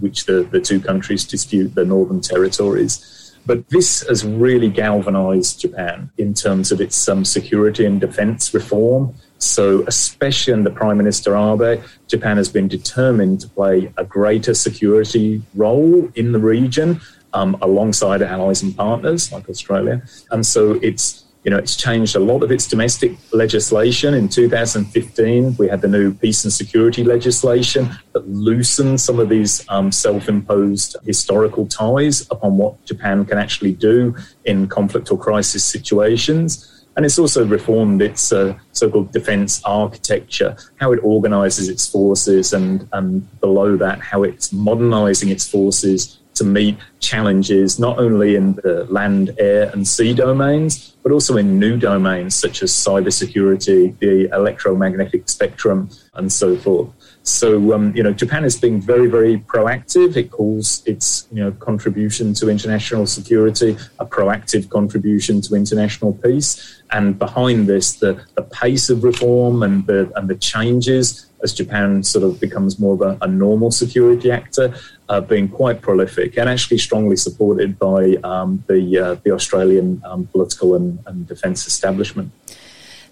which 0.00 0.26
the, 0.26 0.44
the 0.52 0.60
two 0.60 0.78
countries 0.78 1.24
dispute, 1.24 1.74
the 1.74 1.86
northern 1.86 2.20
territories. 2.20 3.16
But 3.46 3.68
this 3.68 4.06
has 4.08 4.24
really 4.24 4.68
galvanized 4.68 5.60
Japan 5.60 6.10
in 6.18 6.34
terms 6.34 6.72
of 6.72 6.80
its 6.80 7.08
um, 7.08 7.24
security 7.24 7.86
and 7.86 8.00
defense 8.00 8.52
reform. 8.52 9.14
So, 9.38 9.84
especially 9.86 10.54
under 10.54 10.70
Prime 10.70 10.96
Minister 10.96 11.36
Abe, 11.36 11.82
Japan 12.08 12.38
has 12.38 12.48
been 12.48 12.68
determined 12.68 13.40
to 13.40 13.48
play 13.48 13.92
a 13.96 14.04
greater 14.04 14.54
security 14.54 15.42
role 15.54 16.10
in 16.14 16.32
the 16.32 16.38
region 16.38 17.00
um, 17.34 17.56
alongside 17.60 18.22
allies 18.22 18.62
and 18.62 18.74
partners 18.76 19.30
like 19.30 19.48
Australia. 19.48 20.02
And 20.30 20.44
so 20.44 20.72
it's 20.82 21.25
you 21.46 21.50
know, 21.50 21.58
it's 21.58 21.76
changed 21.76 22.16
a 22.16 22.18
lot 22.18 22.42
of 22.42 22.50
its 22.50 22.66
domestic 22.66 23.12
legislation. 23.32 24.14
In 24.14 24.28
2015, 24.28 25.54
we 25.60 25.68
had 25.68 25.80
the 25.80 25.86
new 25.86 26.12
peace 26.12 26.42
and 26.42 26.52
security 26.52 27.04
legislation 27.04 27.88
that 28.14 28.28
loosened 28.28 29.00
some 29.00 29.20
of 29.20 29.28
these 29.28 29.64
um, 29.68 29.92
self 29.92 30.28
imposed 30.28 30.96
historical 31.04 31.68
ties 31.68 32.22
upon 32.32 32.58
what 32.58 32.84
Japan 32.84 33.24
can 33.24 33.38
actually 33.38 33.74
do 33.74 34.16
in 34.44 34.66
conflict 34.66 35.12
or 35.12 35.18
crisis 35.18 35.62
situations. 35.62 36.84
And 36.96 37.06
it's 37.06 37.18
also 37.18 37.46
reformed 37.46 38.02
its 38.02 38.32
uh, 38.32 38.58
so 38.72 38.90
called 38.90 39.12
defense 39.12 39.62
architecture, 39.64 40.56
how 40.80 40.90
it 40.92 40.98
organizes 41.04 41.68
its 41.68 41.86
forces, 41.86 42.54
and, 42.54 42.88
and 42.92 43.40
below 43.40 43.76
that, 43.76 44.00
how 44.00 44.24
it's 44.24 44.52
modernizing 44.52 45.28
its 45.28 45.48
forces 45.48 46.18
to 46.36 46.44
meet 46.44 46.78
challenges 47.00 47.78
not 47.78 47.98
only 47.98 48.36
in 48.36 48.54
the 48.54 48.86
land, 48.88 49.34
air, 49.38 49.70
and 49.70 49.86
sea 49.86 50.14
domains, 50.14 50.96
but 51.02 51.12
also 51.12 51.36
in 51.36 51.58
new 51.58 51.76
domains 51.76 52.34
such 52.34 52.62
as 52.62 52.72
cybersecurity, 52.72 53.98
the 53.98 54.28
electromagnetic 54.34 55.28
spectrum, 55.28 55.88
and 56.14 56.32
so 56.32 56.56
forth. 56.56 56.88
So, 57.22 57.72
um, 57.72 57.94
you 57.96 58.04
know, 58.04 58.12
Japan 58.12 58.44
is 58.44 58.56
being 58.56 58.80
very, 58.80 59.08
very 59.08 59.38
proactive. 59.38 60.16
It 60.16 60.30
calls 60.30 60.82
its, 60.86 61.26
you 61.32 61.42
know, 61.42 61.50
contribution 61.50 62.34
to 62.34 62.48
international 62.48 63.06
security 63.06 63.76
a 63.98 64.06
proactive 64.06 64.68
contribution 64.68 65.40
to 65.42 65.56
international 65.56 66.12
peace. 66.12 66.82
And 66.92 67.18
behind 67.18 67.66
this, 67.66 67.96
the, 67.96 68.24
the 68.36 68.42
pace 68.42 68.90
of 68.90 69.02
reform 69.02 69.64
and 69.64 69.84
the, 69.88 70.12
and 70.14 70.28
the 70.28 70.36
changes 70.36 71.26
as 71.42 71.52
Japan 71.52 72.02
sort 72.02 72.24
of 72.24 72.40
becomes 72.40 72.78
more 72.78 72.94
of 72.94 73.02
a, 73.02 73.18
a 73.22 73.26
normal 73.26 73.70
security 73.70 74.30
actor, 74.30 74.74
uh, 75.08 75.20
being 75.20 75.48
quite 75.48 75.80
prolific 75.80 76.36
and 76.36 76.48
actually 76.48 76.78
strongly 76.78 77.16
supported 77.16 77.78
by 77.78 78.16
um, 78.24 78.62
the, 78.66 78.98
uh, 78.98 79.14
the 79.24 79.30
Australian 79.30 80.02
um, 80.04 80.26
political 80.26 80.74
and, 80.74 80.98
and 81.06 81.26
defence 81.26 81.66
establishment. 81.66 82.30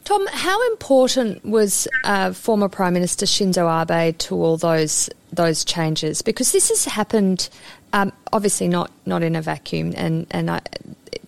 Tom, 0.04 0.26
how 0.32 0.66
important 0.72 1.44
was 1.44 1.88
uh, 2.04 2.32
former 2.32 2.68
Prime 2.68 2.92
Minister 2.92 3.24
Shinzo 3.24 3.66
Abe 3.66 4.16
to 4.18 4.34
all 4.34 4.58
those 4.58 5.08
those 5.32 5.64
changes? 5.64 6.20
Because 6.20 6.52
this 6.52 6.68
has 6.68 6.84
happened, 6.84 7.48
um, 7.94 8.12
obviously 8.30 8.68
not 8.68 8.90
not 9.06 9.22
in 9.22 9.34
a 9.34 9.40
vacuum, 9.40 9.94
and 9.96 10.26
and 10.30 10.50
I, 10.50 10.60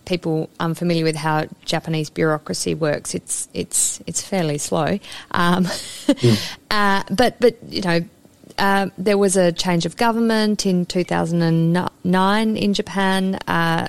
people 0.05 0.51
unfamiliar 0.61 1.05
with 1.05 1.17
how 1.17 1.47
Japanese 1.65 2.11
bureaucracy 2.11 2.75
works, 2.75 3.15
it's 3.15 3.49
it's 3.55 4.03
it's 4.07 4.21
fairly 4.21 4.59
slow. 4.59 4.99
Um, 5.31 5.65
mm. 5.65 6.57
uh, 6.71 7.03
but 7.11 7.41
but 7.41 7.57
you 7.69 7.83
know. 7.83 8.01
Uh, 8.59 8.89
there 8.97 9.19
was 9.19 9.37
a 9.37 9.53
change 9.53 9.87
of 9.87 9.97
government 9.97 10.65
in 10.65 10.87
2009 10.87 12.57
in 12.57 12.75
Japan. 12.75 13.35
Uh, 13.47 13.89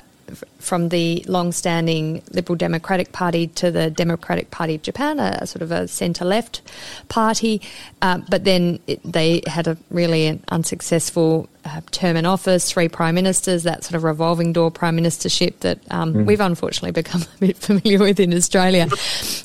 from 0.58 0.88
the 0.88 1.24
long-standing 1.28 2.22
Liberal 2.30 2.56
Democratic 2.56 3.12
Party 3.12 3.46
to 3.46 3.70
the 3.70 3.90
Democratic 3.90 4.50
Party 4.50 4.74
of 4.74 4.82
Japan, 4.82 5.20
a, 5.20 5.46
sort 5.46 5.62
of 5.62 5.70
a 5.70 5.88
centre-left 5.88 6.62
party. 7.08 7.60
Uh, 8.02 8.18
but 8.28 8.44
then 8.44 8.80
it, 8.86 9.00
they 9.04 9.42
had 9.46 9.66
a 9.66 9.76
really 9.90 10.40
unsuccessful 10.48 11.48
uh, 11.64 11.80
term 11.90 12.16
in 12.16 12.24
office, 12.24 12.70
three 12.70 12.88
prime 12.88 13.14
ministers, 13.14 13.64
that 13.64 13.84
sort 13.84 13.94
of 13.94 14.04
revolving 14.04 14.52
door 14.52 14.70
prime 14.70 14.96
ministership 14.96 15.58
that 15.60 15.78
um, 15.90 16.14
mm. 16.14 16.24
we've 16.24 16.40
unfortunately 16.40 16.92
become 16.92 17.22
a 17.22 17.38
bit 17.38 17.56
familiar 17.56 17.98
with 17.98 18.20
in 18.20 18.32
Australia. 18.32 18.86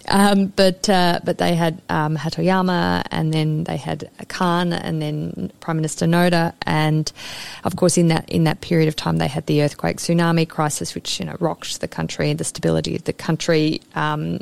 Um, 0.07 0.47
but 0.47 0.87
uh, 0.89 1.19
but 1.23 1.37
they 1.37 1.55
had 1.55 1.81
um, 1.89 2.15
Hatoyama, 2.15 3.03
and 3.11 3.33
then 3.33 3.63
they 3.65 3.77
had 3.77 4.09
Kan, 4.27 4.73
and 4.73 5.01
then 5.01 5.51
Prime 5.59 5.77
Minister 5.77 6.05
Noda, 6.05 6.53
and 6.65 7.11
of 7.63 7.75
course 7.75 7.97
in 7.97 8.07
that 8.09 8.29
in 8.29 8.45
that 8.45 8.61
period 8.61 8.87
of 8.87 8.95
time 8.95 9.17
they 9.17 9.27
had 9.27 9.45
the 9.47 9.61
earthquake 9.63 9.97
tsunami 9.97 10.47
crisis, 10.47 10.95
which 11.03 11.19
you 11.19 11.25
know 11.25 11.35
rocked 11.41 11.81
the 11.81 11.87
country 11.87 12.29
and 12.29 12.39
the 12.39 12.45
stability 12.45 12.95
of 12.95 13.03
the 13.03 13.13
country. 13.13 13.81
Um, 13.93 14.39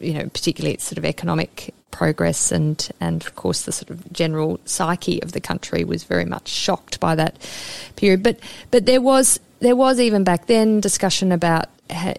you 0.00 0.12
know, 0.12 0.28
particularly 0.28 0.74
its 0.74 0.84
sort 0.84 0.98
of 0.98 1.04
economic 1.04 1.74
progress 1.90 2.52
and 2.52 2.88
and 3.00 3.24
of 3.24 3.34
course 3.36 3.62
the 3.62 3.72
sort 3.72 3.88
of 3.90 4.12
general 4.12 4.60
psyche 4.64 5.22
of 5.22 5.32
the 5.32 5.40
country 5.40 5.84
was 5.84 6.02
very 6.04 6.24
much 6.24 6.48
shocked 6.48 7.00
by 7.00 7.14
that 7.16 7.34
period. 7.96 8.22
But 8.22 8.38
but 8.70 8.86
there 8.86 9.00
was 9.00 9.40
there 9.60 9.74
was 9.74 9.98
even 9.98 10.22
back 10.24 10.46
then 10.46 10.80
discussion 10.80 11.32
about 11.32 11.68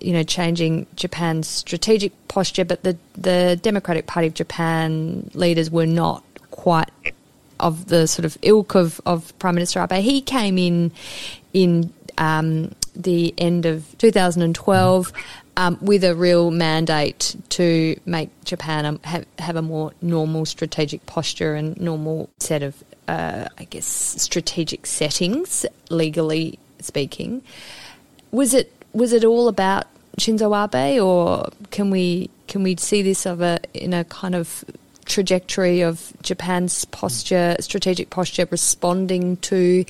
you 0.02 0.12
know 0.12 0.24
changing 0.24 0.88
Japan's 0.96 1.48
strategic 1.48 2.12
posture, 2.28 2.66
but 2.66 2.84
the 2.84 2.98
the 3.16 3.58
Democratic 3.62 4.08
Party 4.08 4.28
of 4.28 4.34
Japan 4.34 5.30
leaders 5.34 5.72
were 5.72 5.88
not 5.88 6.24
quite 6.52 6.92
of 7.62 7.88
the 7.88 8.08
sort 8.08 8.26
of 8.26 8.38
ilk 8.42 8.76
of, 8.76 9.00
of 9.06 9.38
Prime 9.40 9.56
Minister 9.56 9.80
Abe. 9.80 10.04
He 10.04 10.22
came 10.22 10.58
in 10.58 10.92
in 11.54 11.94
um, 12.18 12.74
the 12.96 13.34
end 13.38 13.66
of 13.66 13.96
2012 13.98 15.14
um, 15.58 15.78
with 15.82 16.04
a 16.04 16.16
real 16.16 16.52
mandate 16.52 17.36
to 17.50 18.00
make 18.06 18.30
Japan 18.44 19.00
have, 19.04 19.26
have 19.40 19.56
a 19.56 19.62
more 19.62 19.94
normal 20.02 20.46
strategic 20.46 21.06
posture 21.06 21.56
and 21.56 21.80
normal 21.80 22.30
set 22.40 22.64
of, 22.64 22.84
uh, 23.08 23.48
I 23.58 23.64
guess, 23.66 23.86
strategic 23.86 24.86
settings, 24.86 25.66
legally 25.90 26.60
speaking. 26.80 27.42
Was 28.32 28.54
it 28.54 28.72
was 28.94 29.12
it 29.12 29.26
all 29.26 29.48
about 29.48 29.86
Shinzo 30.18 30.54
Abe, 30.56 31.02
or 31.02 31.50
can 31.72 31.90
we 31.90 32.30
can 32.48 32.64
we 32.64 32.76
see 32.78 33.02
this 33.02 33.26
of 33.26 33.42
a 33.42 33.60
in 33.74 33.94
a 33.94 34.04
kind 34.06 34.36
of 34.36 34.66
trajectory 35.06 35.82
of 35.82 36.14
Japan's 36.22 36.86
posture, 36.86 37.56
strategic 37.60 38.10
posture, 38.10 38.48
responding 38.50 39.38
to 39.38 39.86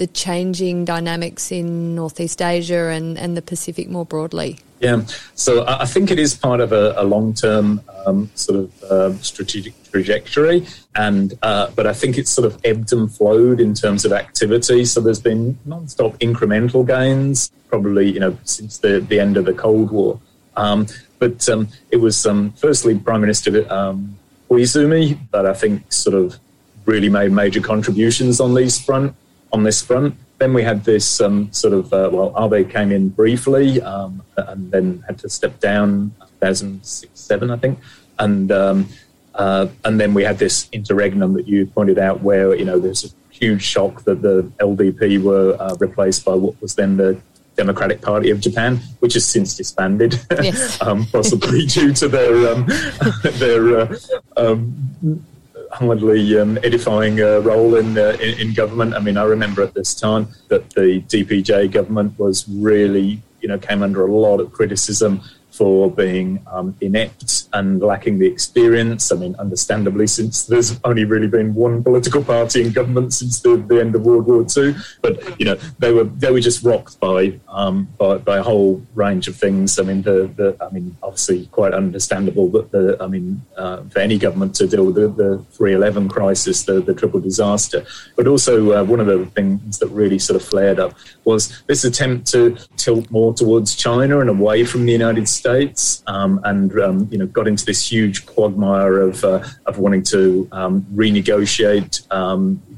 the 0.00 0.06
changing 0.06 0.86
dynamics 0.86 1.52
in 1.52 1.94
Northeast 1.94 2.40
Asia 2.40 2.88
and, 2.88 3.18
and 3.18 3.36
the 3.36 3.42
Pacific 3.42 3.86
more 3.90 4.06
broadly? 4.06 4.58
Yeah, 4.80 5.02
so 5.34 5.66
I 5.68 5.84
think 5.84 6.10
it 6.10 6.18
is 6.18 6.34
part 6.34 6.60
of 6.60 6.72
a, 6.72 6.94
a 6.96 7.04
long-term 7.04 7.82
um, 8.06 8.30
sort 8.34 8.60
of 8.60 8.82
uh, 8.84 9.14
strategic 9.18 9.74
trajectory, 9.90 10.66
and 10.96 11.34
uh, 11.42 11.70
but 11.76 11.86
I 11.86 11.92
think 11.92 12.16
it's 12.16 12.30
sort 12.30 12.46
of 12.46 12.58
ebbed 12.64 12.94
and 12.94 13.14
flowed 13.14 13.60
in 13.60 13.74
terms 13.74 14.06
of 14.06 14.12
activity. 14.12 14.86
So 14.86 15.02
there's 15.02 15.20
been 15.20 15.58
non-stop 15.66 16.14
incremental 16.20 16.86
gains, 16.86 17.52
probably 17.68 18.10
you 18.10 18.20
know 18.20 18.38
since 18.44 18.78
the 18.78 19.00
the 19.00 19.20
end 19.20 19.36
of 19.36 19.44
the 19.44 19.52
Cold 19.52 19.90
War. 19.90 20.18
Um, 20.56 20.86
but 21.18 21.46
um, 21.50 21.68
it 21.90 21.98
was 21.98 22.24
um, 22.24 22.52
firstly 22.52 22.98
Prime 22.98 23.20
Minister 23.20 23.70
um, 23.70 24.18
that 24.48 25.44
I 25.46 25.52
think 25.52 25.92
sort 25.92 26.16
of 26.16 26.40
really 26.86 27.10
made 27.10 27.32
major 27.32 27.60
contributions 27.60 28.40
on 28.40 28.54
these 28.54 28.80
front 28.80 29.14
on 29.52 29.62
this 29.62 29.82
front. 29.82 30.14
Then 30.38 30.54
we 30.54 30.62
had 30.62 30.84
this 30.84 31.20
um, 31.20 31.52
sort 31.52 31.74
of, 31.74 31.92
uh, 31.92 32.08
well, 32.12 32.34
Abe 32.38 32.70
came 32.70 32.92
in 32.92 33.10
briefly 33.10 33.80
um, 33.82 34.22
and 34.36 34.70
then 34.70 35.04
had 35.06 35.18
to 35.18 35.28
step 35.28 35.60
down 35.60 36.14
2006 36.40 37.20
7, 37.20 37.50
I 37.50 37.56
think. 37.56 37.78
And, 38.18 38.50
um, 38.50 38.88
uh, 39.34 39.68
and 39.84 40.00
then 40.00 40.14
we 40.14 40.24
had 40.24 40.38
this 40.38 40.68
interregnum 40.72 41.34
that 41.34 41.46
you 41.46 41.66
pointed 41.66 41.98
out 41.98 42.22
where, 42.22 42.54
you 42.54 42.64
know, 42.64 42.78
there's 42.78 43.04
a 43.04 43.08
huge 43.30 43.62
shock 43.62 44.04
that 44.04 44.22
the 44.22 44.50
LDP 44.60 45.22
were 45.22 45.56
uh, 45.60 45.74
replaced 45.78 46.24
by 46.24 46.34
what 46.34 46.60
was 46.60 46.74
then 46.74 46.96
the 46.96 47.20
Democratic 47.56 48.00
Party 48.00 48.30
of 48.30 48.40
Japan, 48.40 48.76
which 49.00 49.14
has 49.14 49.26
since 49.26 49.56
disbanded, 49.56 50.18
yes. 50.30 50.80
um, 50.86 51.04
possibly 51.06 51.66
due 51.76 51.92
to 51.92 52.08
their 52.08 52.52
um, 52.52 52.66
their 53.22 53.80
uh, 53.80 53.96
um, 54.36 55.24
hardly 55.72 56.38
um, 56.38 56.58
edifying 56.62 57.20
uh, 57.20 57.38
role 57.38 57.76
in, 57.76 57.96
uh, 57.96 58.16
in, 58.20 58.40
in 58.40 58.54
government. 58.54 58.94
I 58.94 59.00
mean, 59.00 59.16
I 59.16 59.24
remember 59.24 59.62
at 59.62 59.74
this 59.74 59.94
time 59.94 60.28
that 60.48 60.70
the 60.70 61.02
DPJ 61.02 61.70
government 61.70 62.18
was 62.18 62.48
really, 62.48 63.22
you 63.40 63.48
know, 63.48 63.58
came 63.58 63.82
under 63.82 64.04
a 64.04 64.12
lot 64.12 64.40
of 64.40 64.52
criticism 64.52 65.22
for 65.60 65.90
being 65.90 66.42
um, 66.50 66.74
inept 66.80 67.44
and 67.52 67.82
lacking 67.82 68.18
the 68.18 68.26
experience. 68.26 69.12
I 69.12 69.16
mean, 69.16 69.36
understandably, 69.38 70.06
since 70.06 70.46
there's 70.46 70.80
only 70.84 71.04
really 71.04 71.28
been 71.28 71.54
one 71.54 71.84
political 71.84 72.24
party 72.24 72.62
in 72.62 72.72
government 72.72 73.12
since 73.12 73.40
the, 73.40 73.58
the 73.58 73.78
end 73.78 73.94
of 73.94 74.00
World 74.00 74.24
War 74.26 74.46
II, 74.56 74.74
but 75.02 75.38
you 75.38 75.44
know 75.44 75.56
they 75.78 75.92
were 75.92 76.04
they 76.04 76.30
were 76.32 76.40
just 76.40 76.64
rocked 76.64 76.98
by 76.98 77.38
um, 77.50 77.88
by, 77.98 78.16
by, 78.16 78.38
a 78.38 78.42
whole 78.42 78.82
range 78.94 79.28
of 79.28 79.36
things. 79.36 79.78
I 79.78 79.82
mean, 79.82 80.00
the, 80.00 80.30
the 80.34 80.56
I 80.64 80.72
mean, 80.72 80.96
obviously 81.02 81.44
quite 81.48 81.74
understandable 81.74 82.48
that 82.52 82.70
the 82.70 82.96
I 82.98 83.06
mean 83.06 83.42
uh, 83.58 83.82
for 83.90 83.98
any 83.98 84.16
government 84.16 84.54
to 84.54 84.66
deal 84.66 84.86
with 84.86 84.94
the, 84.94 85.08
the 85.08 85.44
311 85.52 86.08
crisis, 86.08 86.62
the, 86.62 86.80
the 86.80 86.94
triple 86.94 87.20
disaster, 87.20 87.84
but 88.16 88.26
also 88.26 88.54
uh, 88.72 88.82
one 88.82 89.00
of 89.00 89.06
the 89.06 89.26
things 89.36 89.78
that 89.80 89.88
really 89.88 90.18
sort 90.18 90.40
of 90.40 90.48
flared 90.48 90.80
up 90.80 90.94
was 91.24 91.62
this 91.66 91.84
attempt 91.84 92.28
to 92.28 92.56
tilt 92.78 93.10
more 93.10 93.34
towards 93.34 93.74
China 93.74 94.20
and 94.20 94.30
away 94.30 94.64
from 94.64 94.86
the 94.86 94.92
United 94.92 95.28
States 95.28 95.49
States, 95.50 96.02
um, 96.06 96.40
and 96.44 96.78
um, 96.80 97.08
you 97.10 97.18
know 97.18 97.26
got 97.26 97.48
into 97.48 97.64
this 97.64 97.90
huge 97.90 98.26
quagmire 98.26 99.00
of 99.00 99.24
uh, 99.24 99.44
of 99.66 99.78
wanting 99.78 100.02
to 100.04 100.48
um, 100.52 100.82
renegotiate 100.94 101.92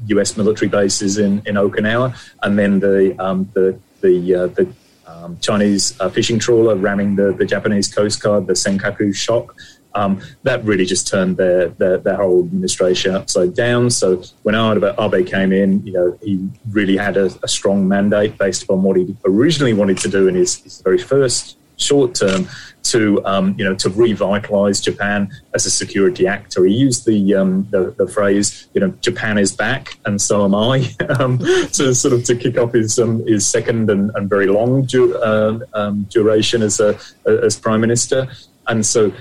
U.S. 0.07 0.31
Um, 0.31 0.37
military 0.43 0.69
bases 0.69 1.17
in, 1.17 1.41
in 1.45 1.55
Okinawa, 1.55 2.15
and 2.41 2.57
then 2.57 2.79
the 2.79 3.15
the 3.53 3.79
the 4.01 4.35
uh, 4.35 4.47
the 4.47 4.67
um, 5.05 5.37
Chinese 5.39 5.99
uh, 5.99 6.09
fishing 6.09 6.39
trawler 6.39 6.75
ramming 6.75 7.15
the, 7.15 7.33
the 7.33 7.45
Japanese 7.45 7.93
Coast 7.93 8.21
Guard, 8.21 8.47
the 8.47 8.53
Senkaku 8.53 9.15
shock. 9.15 9.55
Um, 9.95 10.21
that 10.41 10.63
really 10.63 10.85
just 10.85 11.07
turned 11.07 11.37
their, 11.37 11.69
their, 11.69 11.99
their 11.99 12.15
whole 12.15 12.39
administration 12.39 13.13
upside 13.13 13.53
down. 13.53 13.91
So 13.91 14.23
when 14.41 14.55
Abe 14.55 15.27
came 15.27 15.53
in, 15.53 15.85
you 15.85 15.93
know, 15.93 16.17
he 16.23 16.49
really 16.71 16.97
had 16.97 17.15
a, 17.15 17.29
a 17.43 17.47
strong 17.47 17.87
mandate 17.87 18.39
based 18.39 18.63
upon 18.63 18.81
what 18.81 18.97
he 18.97 19.15
originally 19.23 19.73
wanted 19.73 19.99
to 19.99 20.09
do 20.09 20.27
in 20.27 20.33
his, 20.33 20.63
his 20.63 20.81
very 20.81 20.97
first 20.97 21.57
short 21.77 22.15
term 22.15 22.47
to 22.83 23.25
um, 23.25 23.55
you 23.57 23.63
know 23.63 23.75
to 23.75 23.89
revitalize 23.89 24.81
Japan 24.81 25.31
as 25.53 25.65
a 25.65 25.71
security 25.71 26.27
actor. 26.27 26.65
He 26.65 26.73
used 26.73 27.05
the, 27.05 27.33
um, 27.33 27.67
the, 27.71 27.91
the 27.97 28.07
phrase 28.07 28.67
you 28.73 28.81
know 28.81 28.93
Japan 29.01 29.37
is 29.37 29.51
back 29.51 29.97
and 30.05 30.21
so 30.21 30.43
am 30.43 30.55
I 30.55 30.89
um, 31.19 31.39
to 31.39 31.95
sort 31.95 32.13
of 32.13 32.23
to 32.25 32.35
kick 32.35 32.57
off 32.57 32.73
his 32.73 32.99
um, 32.99 33.25
his 33.25 33.47
second 33.47 33.89
and, 33.89 34.11
and 34.15 34.29
very 34.29 34.47
long 34.47 34.85
du- 34.85 35.17
uh, 35.17 35.91
duration 36.09 36.61
as 36.61 36.79
a 36.79 36.97
as 37.25 37.57
prime 37.57 37.81
minister. 37.81 38.27
And 38.67 38.85
so 38.85 39.11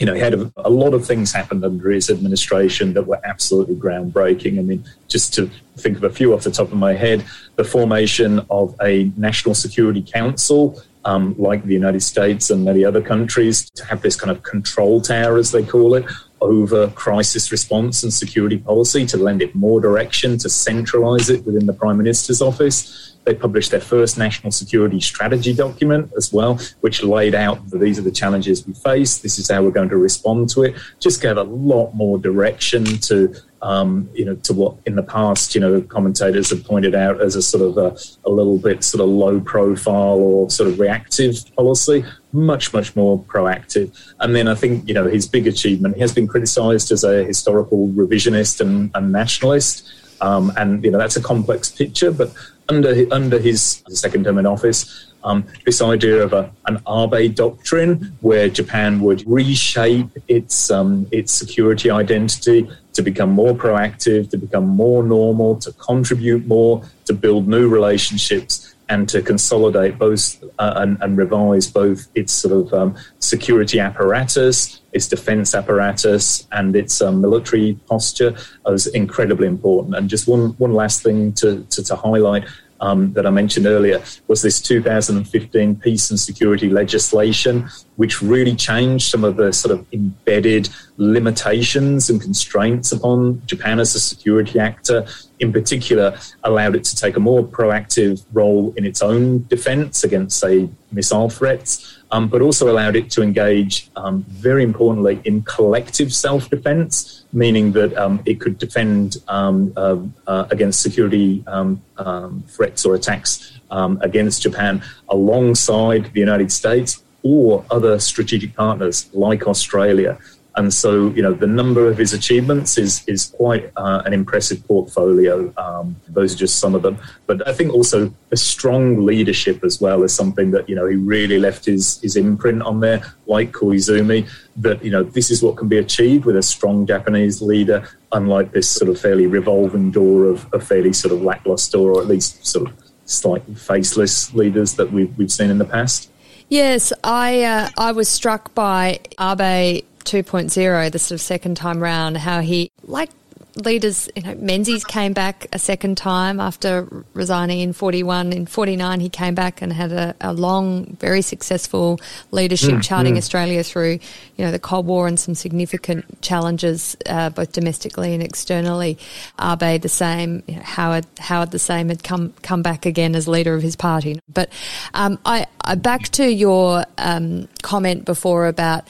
you 0.00 0.06
know, 0.06 0.14
he 0.14 0.20
had 0.20 0.32
a, 0.32 0.50
a, 0.56 0.70
lot 0.70 0.94
of 0.94 1.06
things 1.06 1.30
happen 1.30 1.62
under 1.62 1.90
his 1.90 2.08
administration 2.08 2.94
that 2.94 3.02
were 3.02 3.20
absolutely 3.22 3.76
groundbreaking. 3.76 4.58
I 4.58 4.62
mean, 4.62 4.82
just 5.08 5.34
to 5.34 5.50
think 5.76 5.98
of 5.98 6.04
a 6.04 6.10
few 6.10 6.32
off 6.32 6.42
the 6.42 6.50
top 6.50 6.72
of 6.72 6.78
my 6.78 6.94
head, 6.94 7.22
the 7.56 7.64
formation 7.64 8.40
of 8.48 8.74
a 8.80 9.12
national 9.18 9.54
security 9.54 10.02
council 10.02 10.82
um, 11.04 11.34
like 11.38 11.64
the 11.64 11.74
United 11.74 12.02
States 12.02 12.50
and 12.50 12.64
many 12.64 12.84
other 12.84 13.00
countries, 13.00 13.70
to 13.70 13.84
have 13.84 14.02
this 14.02 14.16
kind 14.16 14.30
of 14.30 14.42
control 14.42 15.00
tower, 15.00 15.38
as 15.38 15.52
they 15.52 15.62
call 15.62 15.94
it, 15.94 16.04
over 16.40 16.88
crisis 16.88 17.52
response 17.52 18.02
and 18.02 18.12
security 18.12 18.58
policy, 18.58 19.04
to 19.06 19.16
lend 19.16 19.42
it 19.42 19.54
more 19.54 19.80
direction, 19.80 20.38
to 20.38 20.48
centralize 20.48 21.30
it 21.30 21.44
within 21.44 21.66
the 21.66 21.72
Prime 21.72 21.98
Minister's 21.98 22.40
office. 22.40 23.16
They 23.24 23.34
published 23.34 23.70
their 23.70 23.80
first 23.80 24.16
national 24.16 24.50
security 24.50 25.00
strategy 25.00 25.52
document 25.52 26.10
as 26.16 26.32
well, 26.32 26.58
which 26.80 27.02
laid 27.02 27.34
out 27.34 27.68
that 27.70 27.78
these 27.78 27.98
are 27.98 28.02
the 28.02 28.10
challenges 28.10 28.66
we 28.66 28.72
face. 28.72 29.18
This 29.18 29.38
is 29.38 29.50
how 29.50 29.62
we're 29.62 29.70
going 29.70 29.90
to 29.90 29.98
respond 29.98 30.48
to 30.50 30.62
it. 30.62 30.74
Just 30.98 31.20
gave 31.20 31.36
a 31.36 31.42
lot 31.42 31.92
more 31.92 32.18
direction 32.18 32.84
to 32.84 33.34
um, 33.62 34.08
you 34.14 34.24
know, 34.24 34.34
to 34.36 34.52
what 34.54 34.76
in 34.86 34.96
the 34.96 35.02
past, 35.02 35.54
you 35.54 35.60
know, 35.60 35.82
commentators 35.82 36.50
have 36.50 36.64
pointed 36.64 36.94
out 36.94 37.20
as 37.20 37.36
a 37.36 37.42
sort 37.42 37.62
of 37.62 37.76
a, 37.76 37.96
a, 38.28 38.30
little 38.30 38.58
bit 38.58 38.82
sort 38.82 39.02
of 39.02 39.08
low 39.08 39.38
profile 39.40 40.18
or 40.18 40.50
sort 40.50 40.70
of 40.70 40.80
reactive 40.80 41.36
policy, 41.56 42.04
much, 42.32 42.72
much 42.72 42.96
more 42.96 43.22
proactive. 43.24 43.94
And 44.20 44.34
then 44.34 44.48
I 44.48 44.54
think, 44.54 44.88
you 44.88 44.94
know, 44.94 45.06
his 45.06 45.28
big 45.28 45.46
achievement, 45.46 45.96
he 45.96 46.00
has 46.00 46.14
been 46.14 46.26
criticized 46.26 46.90
as 46.90 47.04
a 47.04 47.22
historical 47.24 47.88
revisionist 47.88 48.60
and, 48.60 48.90
and 48.94 49.12
nationalist. 49.12 49.92
Um, 50.22 50.52
and, 50.56 50.82
you 50.84 50.90
know, 50.90 50.98
that's 50.98 51.16
a 51.16 51.22
complex 51.22 51.70
picture, 51.70 52.10
but 52.10 52.32
under, 52.68 53.06
under 53.12 53.38
his 53.38 53.82
second 53.88 54.24
term 54.24 54.38
in 54.38 54.46
office, 54.46 55.10
um, 55.24 55.44
this 55.66 55.82
idea 55.82 56.22
of 56.22 56.32
a, 56.32 56.50
an 56.66 56.80
Abe 56.88 57.34
doctrine, 57.34 58.16
where 58.20 58.48
Japan 58.48 59.00
would 59.00 59.22
reshape 59.26 60.08
its 60.28 60.70
um, 60.70 61.06
its 61.10 61.32
security 61.32 61.90
identity 61.90 62.70
to 62.92 63.02
become 63.02 63.30
more 63.30 63.54
proactive, 63.54 64.30
to 64.30 64.36
become 64.36 64.66
more 64.66 65.02
normal, 65.02 65.56
to 65.56 65.72
contribute 65.72 66.46
more, 66.46 66.82
to 67.04 67.12
build 67.12 67.46
new 67.46 67.68
relationships, 67.68 68.74
and 68.90 69.08
to 69.08 69.22
consolidate 69.22 69.98
both 69.98 70.42
uh, 70.58 70.74
and, 70.76 71.00
and, 71.00 71.16
revise 71.16 71.70
both 71.70 72.08
its 72.16 72.32
sort 72.32 72.52
of 72.52 72.74
um, 72.74 72.96
security 73.20 73.78
apparatus, 73.78 74.80
its 74.92 75.06
defense 75.06 75.54
apparatus, 75.54 76.48
and 76.50 76.74
its 76.74 77.00
um, 77.00 77.20
military 77.20 77.78
posture 77.86 78.36
was 78.66 78.88
incredibly 78.88 79.46
important. 79.46 79.94
And 79.94 80.10
just 80.10 80.26
one 80.26 80.50
one 80.58 80.74
last 80.74 81.04
thing 81.04 81.32
to, 81.34 81.62
to, 81.70 81.84
to 81.84 81.94
highlight 81.94 82.44
um, 82.80 83.12
that 83.12 83.26
I 83.26 83.30
mentioned 83.30 83.66
earlier 83.66 84.02
was 84.28 84.42
this 84.42 84.60
2015 84.60 85.76
peace 85.76 86.10
and 86.10 86.18
security 86.18 86.68
legislation, 86.68 87.68
which 87.96 88.22
really 88.22 88.56
changed 88.56 89.10
some 89.10 89.24
of 89.24 89.36
the 89.36 89.52
sort 89.52 89.78
of 89.78 89.86
embedded 89.92 90.68
limitations 90.96 92.10
and 92.10 92.20
constraints 92.20 92.92
upon 92.92 93.42
Japan 93.46 93.80
as 93.80 93.94
a 93.94 94.00
security 94.00 94.58
actor. 94.58 95.06
In 95.38 95.52
particular, 95.52 96.18
allowed 96.44 96.76
it 96.76 96.84
to 96.84 96.96
take 96.96 97.16
a 97.16 97.20
more 97.20 97.42
proactive 97.42 98.24
role 98.32 98.72
in 98.76 98.84
its 98.84 99.02
own 99.02 99.46
defense 99.48 100.04
against, 100.04 100.38
say, 100.38 100.68
missile 100.92 101.30
threats. 101.30 101.99
Um, 102.12 102.26
but 102.26 102.42
also 102.42 102.68
allowed 102.68 102.96
it 102.96 103.08
to 103.12 103.22
engage, 103.22 103.88
um, 103.94 104.24
very 104.28 104.64
importantly, 104.64 105.20
in 105.24 105.42
collective 105.42 106.12
self 106.12 106.50
defense 106.50 107.20
meaning 107.32 107.72
that 107.72 107.96
um, 107.96 108.20
it 108.26 108.40
could 108.40 108.58
defend 108.58 109.18
um, 109.28 109.72
uh, 109.76 109.96
uh, 110.26 110.46
against 110.50 110.82
security 110.82 111.44
um, 111.46 111.80
um 111.98 112.42
threats 112.48 112.84
or 112.84 112.94
attacks 112.94 113.52
against 114.00 114.42
Japan 114.42 114.82
alongside 115.10 116.12
the 116.12 116.20
United 116.20 116.50
States 116.50 117.02
or 117.22 117.64
other 117.70 117.98
strategic 118.00 118.54
partners 118.56 119.08
like 119.12 119.46
Australia. 119.46 120.18
And 120.60 120.74
so, 120.74 121.08
you 121.12 121.22
know, 121.22 121.32
the 121.32 121.46
number 121.46 121.88
of 121.88 121.96
his 121.96 122.12
achievements 122.12 122.76
is 122.76 123.02
is 123.06 123.28
quite 123.28 123.72
uh, 123.76 124.02
an 124.04 124.12
impressive 124.12 124.62
portfolio. 124.68 125.50
Um, 125.56 125.96
those 126.06 126.34
are 126.34 126.36
just 126.36 126.58
some 126.58 126.74
of 126.74 126.82
them. 126.82 126.98
But 127.26 127.48
I 127.48 127.54
think 127.54 127.72
also 127.72 128.12
a 128.30 128.36
strong 128.36 129.06
leadership 129.06 129.64
as 129.64 129.80
well 129.80 130.02
is 130.02 130.14
something 130.14 130.50
that 130.50 130.68
you 130.68 130.74
know 130.74 130.84
he 130.84 130.96
really 130.96 131.38
left 131.38 131.64
his 131.64 131.98
his 132.02 132.14
imprint 132.14 132.60
on 132.60 132.80
there, 132.80 133.00
like 133.26 133.52
Koizumi. 133.52 134.28
That 134.56 134.84
you 134.84 134.90
know 134.90 135.02
this 135.02 135.30
is 135.30 135.42
what 135.42 135.56
can 135.56 135.68
be 135.68 135.78
achieved 135.78 136.26
with 136.26 136.36
a 136.36 136.42
strong 136.42 136.86
Japanese 136.86 137.40
leader, 137.40 137.88
unlike 138.12 138.52
this 138.52 138.68
sort 138.68 138.90
of 138.90 139.00
fairly 139.00 139.26
revolving 139.26 139.90
door 139.90 140.26
of, 140.26 140.46
a 140.52 140.60
fairly 140.60 140.92
sort 140.92 141.14
of 141.14 141.22
lackluster 141.22 141.78
or 141.78 142.02
at 142.02 142.06
least 142.06 142.44
sort 142.46 142.68
of 142.68 142.76
slightly 143.06 143.54
faceless 143.54 144.34
leaders 144.34 144.74
that 144.74 144.92
we've 144.92 145.16
we've 145.16 145.32
seen 145.32 145.48
in 145.48 145.56
the 145.56 145.64
past. 145.64 146.10
Yes, 146.50 146.92
I 147.02 147.44
uh, 147.44 147.70
I 147.78 147.92
was 147.92 148.10
struck 148.10 148.54
by 148.54 149.00
Abe 149.18 149.86
2.0, 150.10 150.90
the 150.90 150.98
sort 150.98 151.12
of 151.12 151.20
second 151.20 151.56
time 151.56 151.80
round, 151.80 152.16
how 152.16 152.40
he, 152.40 152.72
like 152.82 153.10
leaders, 153.56 154.08
you 154.16 154.22
know, 154.22 154.34
Menzies 154.34 154.84
came 154.84 155.12
back 155.12 155.46
a 155.52 155.58
second 155.58 155.96
time 155.96 156.40
after 156.40 156.88
resigning 157.14 157.60
in 157.60 157.72
41. 157.72 158.32
In 158.32 158.46
49, 158.46 159.00
he 159.00 159.08
came 159.08 159.34
back 159.34 159.62
and 159.62 159.72
had 159.72 159.92
a, 159.92 160.14
a 160.20 160.32
long, 160.32 160.96
very 161.00 161.22
successful 161.22 162.00
leadership 162.30 162.70
mm, 162.70 162.82
charting 162.82 163.14
mm. 163.14 163.18
Australia 163.18 163.62
through, 163.62 163.98
you 164.36 164.44
know, 164.44 164.50
the 164.50 164.58
Cold 164.58 164.86
War 164.86 165.06
and 165.06 165.18
some 165.18 165.34
significant 165.34 166.22
challenges, 166.22 166.96
uh, 167.06 167.30
both 167.30 167.52
domestically 167.52 168.14
and 168.14 168.22
externally. 168.22 168.98
Abe 169.40 169.80
the 169.80 169.88
same, 169.88 170.42
you 170.46 170.56
know, 170.56 170.62
Howard, 170.62 171.06
Howard 171.18 171.50
the 171.50 171.58
same 171.58 171.88
had 171.88 172.02
come, 172.02 172.32
come 172.42 172.62
back 172.62 172.86
again 172.86 173.14
as 173.14 173.28
leader 173.28 173.54
of 173.54 173.62
his 173.62 173.76
party. 173.76 174.20
But 174.32 174.50
um, 174.94 175.18
I, 175.24 175.46
I, 175.62 175.74
back 175.74 176.08
to 176.10 176.30
your 176.30 176.84
um, 176.98 177.48
comment 177.62 178.04
before 178.04 178.46
about 178.46 178.84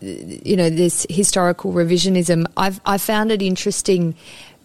you 0.00 0.56
know 0.56 0.70
this 0.70 1.06
historical 1.10 1.72
revisionism. 1.72 2.46
I've 2.56 2.80
I 2.86 2.98
found 2.98 3.30
it 3.30 3.42
interesting 3.42 4.14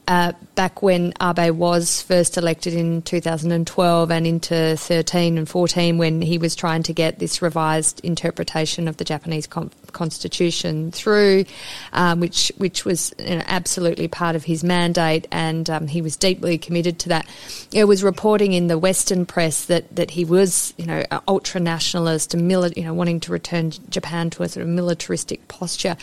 uh, 0.07 0.33
back 0.53 0.81
when 0.81 1.13
Abe 1.21 1.55
was 1.55 2.01
first 2.01 2.37
elected 2.37 2.73
in 2.73 3.01
2012 3.01 4.11
and 4.11 4.27
into 4.27 4.77
13 4.77 5.37
and 5.37 5.49
14 5.49 5.97
when 5.97 6.21
he 6.21 6.37
was 6.37 6.55
trying 6.55 6.83
to 6.83 6.93
get 6.93 7.17
this 7.17 7.41
revised 7.41 7.99
interpretation 8.01 8.87
of 8.87 8.97
the 8.97 9.03
Japanese 9.03 9.47
constitution 9.47 10.91
through, 10.91 11.45
um, 11.93 12.19
which 12.19 12.51
which 12.57 12.85
was 12.85 13.13
you 13.17 13.37
know, 13.37 13.43
absolutely 13.47 14.07
part 14.07 14.35
of 14.35 14.43
his 14.43 14.63
mandate, 14.63 15.27
and 15.31 15.69
um, 15.69 15.87
he 15.87 16.01
was 16.01 16.15
deeply 16.15 16.57
committed 16.57 16.99
to 16.99 17.09
that. 17.09 17.27
It 17.73 17.85
was 17.85 18.03
reporting 18.03 18.53
in 18.53 18.67
the 18.67 18.77
Western 18.77 19.25
press 19.25 19.65
that 19.65 19.95
that 19.95 20.11
he 20.11 20.23
was 20.23 20.73
you 20.77 20.85
know 20.85 21.03
ultra 21.27 21.59
nationalist 21.59 22.33
and 22.33 22.49
mili- 22.49 22.77
you 22.77 22.83
know 22.83 22.93
wanting 22.93 23.19
to 23.21 23.31
return 23.31 23.71
Japan 23.89 24.29
to 24.31 24.43
a 24.43 24.49
sort 24.49 24.63
of 24.63 24.69
militaristic 24.69 25.47
posture, 25.47 25.97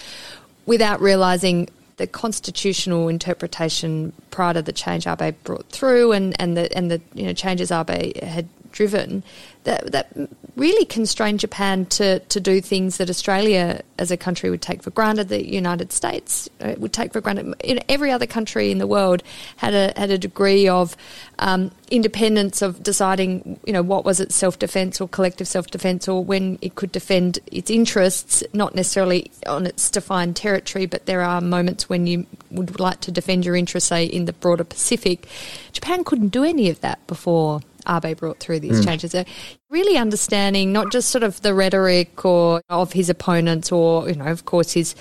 without 0.66 1.00
realizing 1.00 1.68
the 1.96 2.06
constitutional 2.06 3.08
interpretation 3.08 4.12
prior 4.30 4.54
to 4.54 4.62
the 4.62 4.72
change 4.72 5.06
Abe 5.06 5.34
brought 5.44 5.68
through 5.68 6.12
and, 6.12 6.34
and 6.40 6.56
the 6.56 6.74
and 6.76 6.90
the 6.90 7.00
you 7.14 7.24
know 7.24 7.32
changes 7.32 7.70
Abe 7.70 8.16
had 8.22 8.48
driven 8.72 9.22
that 9.64 9.92
that 9.92 10.08
really 10.56 10.84
constrained 10.84 11.40
Japan 11.40 11.86
to, 11.86 12.18
to 12.18 12.40
do 12.40 12.60
things 12.60 12.98
that 12.98 13.08
Australia 13.08 13.80
as 13.98 14.10
a 14.10 14.16
country 14.16 14.50
would 14.50 14.60
take 14.60 14.82
for 14.82 14.90
granted, 14.90 15.28
the 15.28 15.48
United 15.48 15.92
States 15.92 16.48
uh, 16.60 16.74
would 16.78 16.92
take 16.92 17.12
for 17.12 17.20
granted. 17.20 17.54
Every 17.88 18.10
other 18.10 18.26
country 18.26 18.70
in 18.70 18.78
the 18.78 18.86
world 18.86 19.22
had 19.56 19.74
a 19.74 19.92
had 19.96 20.10
a 20.10 20.18
degree 20.18 20.68
of 20.68 20.96
um, 21.38 21.70
independence 21.90 22.60
of 22.60 22.82
deciding, 22.82 23.60
you 23.64 23.72
know, 23.72 23.82
what 23.82 24.04
was 24.04 24.20
its 24.20 24.34
self 24.34 24.58
defence 24.58 25.00
or 25.00 25.08
collective 25.08 25.48
self 25.48 25.68
defence, 25.68 26.08
or 26.08 26.22
when 26.24 26.58
it 26.60 26.74
could 26.74 26.92
defend 26.92 27.38
its 27.46 27.70
interests, 27.70 28.42
not 28.52 28.74
necessarily 28.74 29.30
on 29.46 29.66
its 29.66 29.90
defined 29.90 30.36
territory, 30.36 30.86
but 30.86 31.06
there 31.06 31.22
are 31.22 31.40
moments 31.40 31.88
when 31.88 32.06
you 32.06 32.26
would 32.50 32.78
like 32.78 33.00
to 33.00 33.10
defend 33.10 33.46
your 33.46 33.56
interests, 33.56 33.88
say 33.88 34.04
in 34.04 34.26
the 34.26 34.32
broader 34.32 34.64
Pacific. 34.64 35.26
Japan 35.72 36.04
couldn't 36.04 36.28
do 36.28 36.44
any 36.44 36.68
of 36.68 36.80
that 36.80 37.04
before 37.06 37.60
Abe 37.88 38.16
brought 38.16 38.38
through 38.40 38.60
these 38.60 38.80
mm. 38.80 38.84
changes. 38.84 39.12
So 39.12 39.24
really 39.70 39.96
understanding 39.96 40.72
not 40.72 40.92
just 40.92 41.08
sort 41.08 41.24
of 41.24 41.40
the 41.42 41.54
rhetoric 41.54 42.24
or 42.24 42.62
of 42.68 42.92
his 42.92 43.08
opponents, 43.08 43.72
or 43.72 44.08
you 44.08 44.14
know, 44.14 44.26
of 44.26 44.44
course, 44.44 44.72
his 44.72 44.94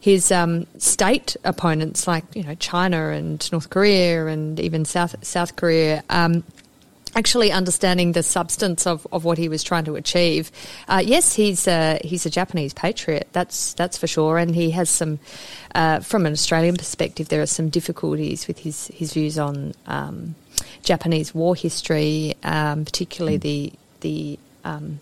his 0.00 0.30
um, 0.30 0.66
state 0.78 1.36
opponents 1.44 2.06
like 2.06 2.24
you 2.34 2.42
know 2.44 2.54
China 2.56 3.10
and 3.10 3.50
North 3.50 3.70
Korea 3.70 4.26
and 4.26 4.60
even 4.60 4.84
South 4.84 5.14
South 5.24 5.56
Korea. 5.56 6.02
Um, 6.10 6.44
actually 7.18 7.50
understanding 7.52 8.12
the 8.12 8.22
substance 8.22 8.86
of, 8.86 9.06
of 9.10 9.24
what 9.24 9.38
he 9.38 9.48
was 9.48 9.62
trying 9.62 9.84
to 9.84 9.96
achieve. 9.96 10.50
Uh, 10.86 11.02
yes, 11.04 11.34
he's 11.34 11.66
a, 11.66 12.00
he's 12.04 12.24
a 12.24 12.30
Japanese 12.30 12.72
patriot. 12.72 13.26
That's 13.32 13.74
that's 13.74 13.98
for 13.98 14.06
sure, 14.06 14.38
and 14.38 14.54
he 14.54 14.70
has 14.70 14.88
some. 14.88 15.18
Uh, 15.74 16.00
from 16.00 16.26
an 16.26 16.32
Australian 16.32 16.76
perspective, 16.76 17.28
there 17.28 17.42
are 17.42 17.52
some 17.58 17.68
difficulties 17.68 18.46
with 18.48 18.58
his 18.60 18.88
his 18.88 19.12
views 19.12 19.38
on. 19.38 19.74
Um, 19.86 20.34
Japanese 20.82 21.34
war 21.34 21.54
history, 21.54 22.34
um, 22.42 22.84
particularly 22.84 23.38
mm. 23.38 23.42
the 23.42 23.72
the 24.00 24.38
um, 24.64 25.00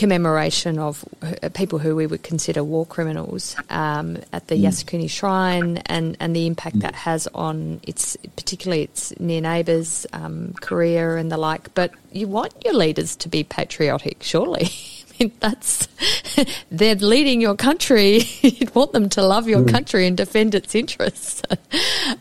commemoration 0.00 0.78
of 0.78 1.04
uh, 1.20 1.50
people 1.50 1.78
who 1.78 1.94
we 1.94 2.06
would 2.06 2.22
consider 2.22 2.64
war 2.64 2.86
criminals 2.86 3.54
um, 3.68 4.16
at 4.32 4.46
the 4.46 4.54
mm. 4.54 4.62
Yasukuni 4.62 5.10
Shrine, 5.10 5.76
and, 5.84 6.16
and 6.20 6.34
the 6.34 6.46
impact 6.46 6.76
mm. 6.76 6.80
that 6.80 6.94
has 6.94 7.28
on 7.34 7.82
its 7.82 8.16
particularly 8.34 8.84
its 8.84 9.12
near 9.20 9.42
neighbours, 9.42 10.06
um, 10.14 10.54
Korea 10.62 11.16
and 11.16 11.30
the 11.30 11.36
like. 11.36 11.74
But 11.74 11.92
you 12.12 12.28
want 12.28 12.54
your 12.64 12.72
leaders 12.72 13.14
to 13.16 13.28
be 13.28 13.44
patriotic, 13.44 14.22
surely. 14.22 14.70
that's 15.40 15.88
they're 16.70 16.94
leading 16.94 17.40
your 17.40 17.54
country. 17.54 18.22
You'd 18.42 18.74
want 18.74 18.92
them 18.92 19.08
to 19.10 19.22
love 19.22 19.48
your 19.48 19.60
mm. 19.60 19.70
country 19.70 20.06
and 20.06 20.16
defend 20.16 20.54
its 20.54 20.74
interests. 20.74 21.42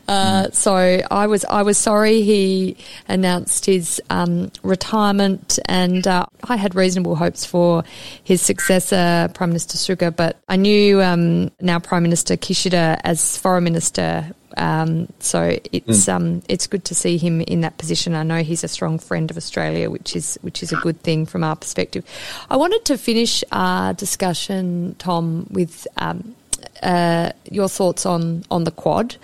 Uh, 0.07 0.45
mm. 0.45 0.53
So 0.53 0.73
I 1.11 1.27
was 1.27 1.45
I 1.45 1.61
was 1.61 1.77
sorry 1.77 2.21
he 2.21 2.77
announced 3.07 3.65
his 3.65 4.01
um, 4.09 4.51
retirement, 4.63 5.59
and 5.65 6.05
uh, 6.07 6.25
I 6.43 6.55
had 6.55 6.73
reasonable 6.73 7.15
hopes 7.15 7.45
for 7.45 7.83
his 8.23 8.41
successor, 8.41 9.29
Prime 9.33 9.49
Minister 9.49 9.77
Suga. 9.77 10.15
But 10.15 10.37
I 10.47 10.55
knew 10.55 11.01
um, 11.01 11.51
now 11.61 11.79
Prime 11.79 12.03
Minister 12.03 12.37
Kishida 12.37 12.99
as 13.03 13.37
Foreign 13.37 13.63
Minister 13.63 14.33
um, 14.59 15.07
so 15.19 15.57
it's 15.71 16.05
mm. 16.05 16.13
um, 16.13 16.41
it's 16.49 16.67
good 16.67 16.83
to 16.85 16.93
see 16.93 17.17
him 17.17 17.39
in 17.41 17.61
that 17.61 17.77
position. 17.77 18.13
I 18.13 18.23
know 18.23 18.43
he's 18.43 18.63
a 18.65 18.67
strong 18.67 18.99
friend 18.99 19.31
of 19.31 19.37
Australia, 19.37 19.89
which 19.89 20.17
is 20.17 20.37
which 20.41 20.61
is 20.61 20.73
a 20.73 20.75
good 20.75 21.01
thing 21.01 21.25
from 21.25 21.45
our 21.45 21.55
perspective. 21.55 22.03
I 22.49 22.57
wanted 22.57 22.83
to 22.85 22.97
finish 22.97 23.41
our 23.53 23.93
discussion, 23.93 24.97
Tom, 24.99 25.47
with 25.49 25.87
um, 25.95 26.35
uh, 26.83 27.31
your 27.49 27.69
thoughts 27.69 28.05
on 28.05 28.43
on 28.51 28.65
the 28.65 28.71
Quad. 28.71 29.15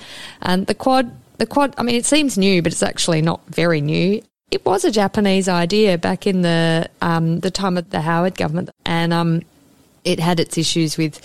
And 0.41 0.67
the 0.67 0.73
Quad, 0.73 1.11
the 1.37 1.45
Quad. 1.45 1.75
I 1.77 1.83
mean, 1.83 1.95
it 1.95 2.05
seems 2.05 2.37
new, 2.37 2.61
but 2.61 2.71
it's 2.71 2.83
actually 2.83 3.21
not 3.21 3.41
very 3.47 3.81
new. 3.81 4.23
It 4.51 4.65
was 4.65 4.85
a 4.85 4.91
Japanese 4.91 5.49
idea 5.49 5.97
back 5.97 6.25
in 6.25 6.43
the 6.43 6.89
um, 7.01 7.41
the 7.41 7.51
time 7.51 7.77
of 7.77 7.89
the 7.89 7.99
Howard 7.99 8.37
government, 8.37 8.69
and 8.85 9.11
um, 9.11 9.41
it 10.05 10.21
had 10.21 10.39
its 10.39 10.57
issues 10.57 10.97
with 10.97 11.19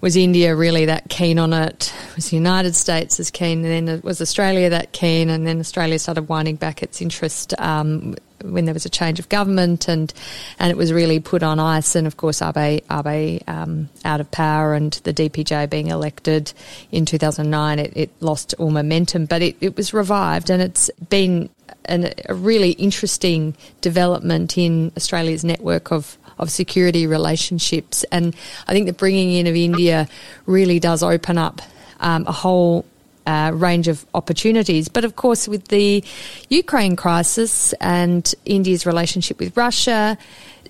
was 0.00 0.16
India 0.16 0.54
really 0.54 0.86
that 0.86 1.08
keen 1.08 1.38
on 1.38 1.52
it? 1.52 1.92
Was 2.18 2.30
the 2.30 2.36
United 2.36 2.74
States 2.74 3.20
as 3.20 3.30
keen? 3.30 3.64
And 3.64 3.86
then 3.86 3.88
it 3.98 4.02
was 4.02 4.20
Australia 4.20 4.68
that 4.70 4.90
keen? 4.90 5.30
And 5.30 5.46
then 5.46 5.60
Australia 5.60 6.00
started 6.00 6.28
winding 6.28 6.56
back 6.56 6.82
its 6.82 7.00
interest 7.00 7.54
um, 7.60 8.16
when 8.42 8.64
there 8.64 8.74
was 8.74 8.84
a 8.84 8.88
change 8.88 9.20
of 9.20 9.28
government, 9.28 9.86
and 9.86 10.12
and 10.58 10.72
it 10.72 10.76
was 10.76 10.92
really 10.92 11.20
put 11.20 11.44
on 11.44 11.60
ice. 11.60 11.94
And 11.94 12.08
of 12.08 12.16
course, 12.16 12.42
Abe 12.42 12.82
Abe 12.90 13.40
um, 13.46 13.88
out 14.04 14.20
of 14.20 14.28
power, 14.32 14.74
and 14.74 14.94
the 15.04 15.14
DPJ 15.14 15.70
being 15.70 15.86
elected 15.86 16.52
in 16.90 17.04
2009, 17.06 17.78
it, 17.78 17.92
it 17.94 18.10
lost 18.18 18.52
all 18.58 18.70
momentum. 18.70 19.26
But 19.26 19.42
it, 19.42 19.56
it 19.60 19.76
was 19.76 19.94
revived, 19.94 20.50
and 20.50 20.60
it's 20.60 20.90
been 21.08 21.48
an, 21.84 22.12
a 22.28 22.34
really 22.34 22.72
interesting 22.72 23.56
development 23.80 24.58
in 24.58 24.90
Australia's 24.96 25.44
network 25.44 25.92
of 25.92 26.18
of 26.36 26.50
security 26.50 27.06
relationships. 27.06 28.04
And 28.10 28.34
I 28.66 28.72
think 28.72 28.86
the 28.86 28.92
bringing 28.92 29.34
in 29.34 29.46
of 29.46 29.54
India 29.54 30.08
really 30.46 30.80
does 30.80 31.04
open 31.04 31.38
up 31.38 31.62
um, 32.00 32.24
a 32.26 32.32
whole 32.32 32.84
uh, 33.26 33.50
range 33.54 33.88
of 33.88 34.06
opportunities. 34.14 34.88
But 34.88 35.04
of 35.04 35.16
course, 35.16 35.48
with 35.48 35.68
the 35.68 36.02
Ukraine 36.48 36.96
crisis 36.96 37.72
and 37.74 38.34
India's 38.44 38.86
relationship 38.86 39.38
with 39.38 39.56
Russia, 39.56 40.16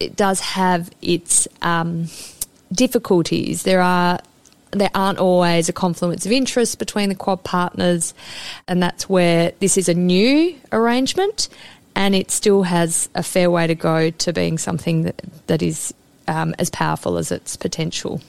it 0.01 0.17
does 0.17 0.41
have 0.41 0.91
its 1.01 1.47
um, 1.63 2.09
difficulties. 2.73 3.63
There 3.63 3.81
are 3.81 4.21
there 4.73 4.91
aren't 4.95 5.19
always 5.19 5.71
a 5.71 5.73
confluence 5.73 6.27
of 6.27 6.33
interest 6.33 6.79
between 6.79 7.09
the 7.09 7.15
Quad 7.15 7.43
partners, 7.43 8.13
and 8.67 8.83
that's 8.83 9.09
where 9.09 9.53
this 9.61 9.79
is 9.79 9.89
a 9.89 9.95
new 9.95 10.55
arrangement 10.73 11.49
and 11.99 12.15
it 12.15 12.31
still 12.31 12.63
has 12.63 13.09
a 13.17 13.25
fair 13.25 13.51
way 13.51 13.67
to 13.67 13.75
go 13.75 14.09
to 14.09 14.33
being 14.33 14.57
something 14.57 15.03
that, 15.03 15.21
that 15.49 15.63
is 15.63 15.93
um, 16.29 16.55
as 16.57 16.71
powerful 16.71 17.19
as 17.19 17.33
its 17.33 17.57
potential. 17.57 18.21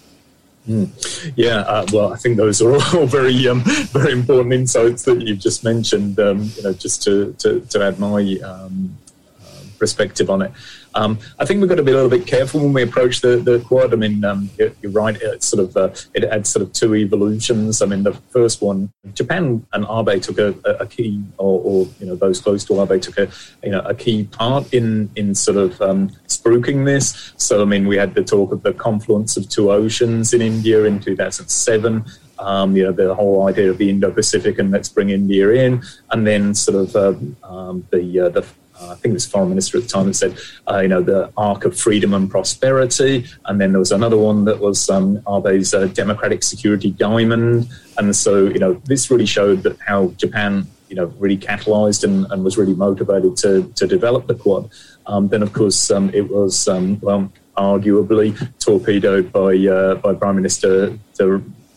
Mm. 0.68 1.34
Yeah, 1.36 1.62
uh, 1.62 1.86
well, 1.92 2.14
I 2.14 2.18
think 2.18 2.38
those 2.38 2.62
are 2.62 2.74
all 2.96 3.06
very, 3.06 3.48
um, 3.48 3.62
very 3.92 4.12
important 4.12 4.54
insights 4.54 5.04
that 5.04 5.22
you've 5.22 5.40
just 5.40 5.64
mentioned. 5.64 6.20
Um, 6.20 6.52
you 6.56 6.64
know, 6.64 6.74
just 6.74 7.04
to, 7.04 7.34
to, 7.40 7.62
to 7.62 7.84
add 7.84 8.00
my 8.00 8.38
um, 8.44 8.98
uh, 9.42 9.62
perspective 9.78 10.30
on 10.30 10.42
it. 10.42 10.52
Um, 11.00 11.18
I 11.40 11.46
think 11.46 11.62
we've 11.62 11.70
got 11.70 11.76
to 11.76 11.84
be 11.84 11.92
a 11.92 11.96
little 11.96 12.10
bit 12.10 12.28
careful 12.28 12.60
when 12.60 12.74
we 12.74 12.84
approach 12.84 13.22
the, 13.22 13.38
the 13.38 13.62
quad. 13.62 13.94
I 13.94 13.96
mean, 13.96 14.26
um, 14.26 14.50
you're, 14.58 14.72
you're, 14.82 14.92
right. 14.92 15.16
It's 15.22 15.48
sort 15.48 15.64
of 15.64 15.78
uh, 15.78 15.96
it 16.14 16.30
had 16.30 16.46
sort 16.46 16.64
of 16.64 16.74
two 16.74 16.94
evolutions. 16.94 17.82
I 17.82 17.86
mean, 17.86 18.04
the 18.04 18.14
first 18.32 18.62
one, 18.62 18.92
Japan 19.14 19.66
and 19.72 19.86
Abe 19.90 20.22
took 20.22 20.38
a, 20.40 20.50
a 20.78 20.86
key, 20.86 21.24
or, 21.38 21.62
or, 21.64 21.88
you 22.02 22.08
know, 22.08 22.16
those 22.16 22.42
close 22.42 22.66
to 22.66 22.82
Abe 22.82 23.02
took 23.02 23.18
a 23.18 23.30
you 23.64 23.72
know 23.72 23.80
a 23.80 23.96
key 23.96 24.26
part 24.26 24.74
in 24.74 25.10
in 25.16 25.34
sort 25.36 25.58
of 25.58 25.82
um, 25.82 26.10
spruiking 26.28 26.84
this. 26.84 27.32
So 27.38 27.62
I 27.62 27.66
mean, 27.66 27.88
we 27.88 27.96
had 27.96 28.14
the 28.14 28.24
talk 28.24 28.52
of 28.52 28.64
the 28.64 28.74
confluence 28.74 29.38
of 29.38 29.48
two 29.48 29.72
oceans 29.72 30.34
in 30.34 30.42
India 30.42 30.84
in 30.84 31.00
2007. 31.00 32.04
Um, 32.40 32.76
you 32.76 32.84
know, 32.84 32.92
the 32.92 33.14
whole 33.16 33.48
idea 33.48 33.70
of 33.70 33.78
the 33.78 33.90
Indo-Pacific 33.90 34.60
and 34.60 34.72
let's 34.72 34.88
bring 34.88 35.10
India 35.10 35.50
in, 35.50 35.82
and 36.12 36.26
then 36.28 36.56
sort 36.56 36.78
of 36.78 36.96
uh, 36.96 37.48
um, 37.48 37.88
the 37.92 38.20
uh, 38.20 38.30
the 38.30 38.46
I 38.82 38.96
think 38.96 39.12
it 39.12 39.14
was 39.14 39.26
foreign 39.26 39.50
minister 39.50 39.78
at 39.78 39.84
the 39.84 39.90
time 39.90 40.08
that 40.08 40.14
said, 40.14 40.38
uh, 40.70 40.80
you 40.80 40.88
know, 40.88 41.02
the 41.02 41.32
arc 41.38 41.66
of 41.66 41.78
freedom 41.78 42.14
and 42.14 42.30
prosperity. 42.30 43.26
And 43.46 43.60
then 43.60 43.72
there 43.72 43.80
was 43.80 43.92
another 43.92 44.18
one 44.18 44.46
that 44.46 44.60
was 44.60 44.90
um, 44.90 45.22
Abe's 45.28 45.74
uh, 45.74 45.88
democratic 45.88 46.44
security 46.44 46.92
diamond. 46.92 47.70
And 47.98 48.16
so, 48.16 48.46
you 48.46 48.60
know, 48.60 48.74
this 48.86 49.12
really 49.12 49.26
showed 49.26 49.64
that 49.64 49.78
how 49.86 50.08
Japan, 50.18 50.68
you 50.88 50.96
know, 50.96 51.08
really 51.20 51.38
catalyzed 51.38 52.04
and, 52.04 52.26
and 52.32 52.44
was 52.44 52.58
really 52.58 52.76
motivated 52.76 53.36
to, 53.38 53.72
to 53.76 53.88
develop 53.88 54.28
the 54.28 54.36
Quad. 54.36 54.70
Um, 55.06 55.28
then, 55.28 55.44
of 55.44 55.54
course, 55.54 55.92
um, 55.92 56.10
it 56.14 56.30
was, 56.30 56.68
um, 56.68 57.00
well, 57.02 57.32
arguably 57.58 58.38
torpedoed 58.60 59.32
by, 59.32 59.56
uh, 59.68 59.96
by 59.96 60.14
Prime 60.14 60.36
Minister 60.36 60.98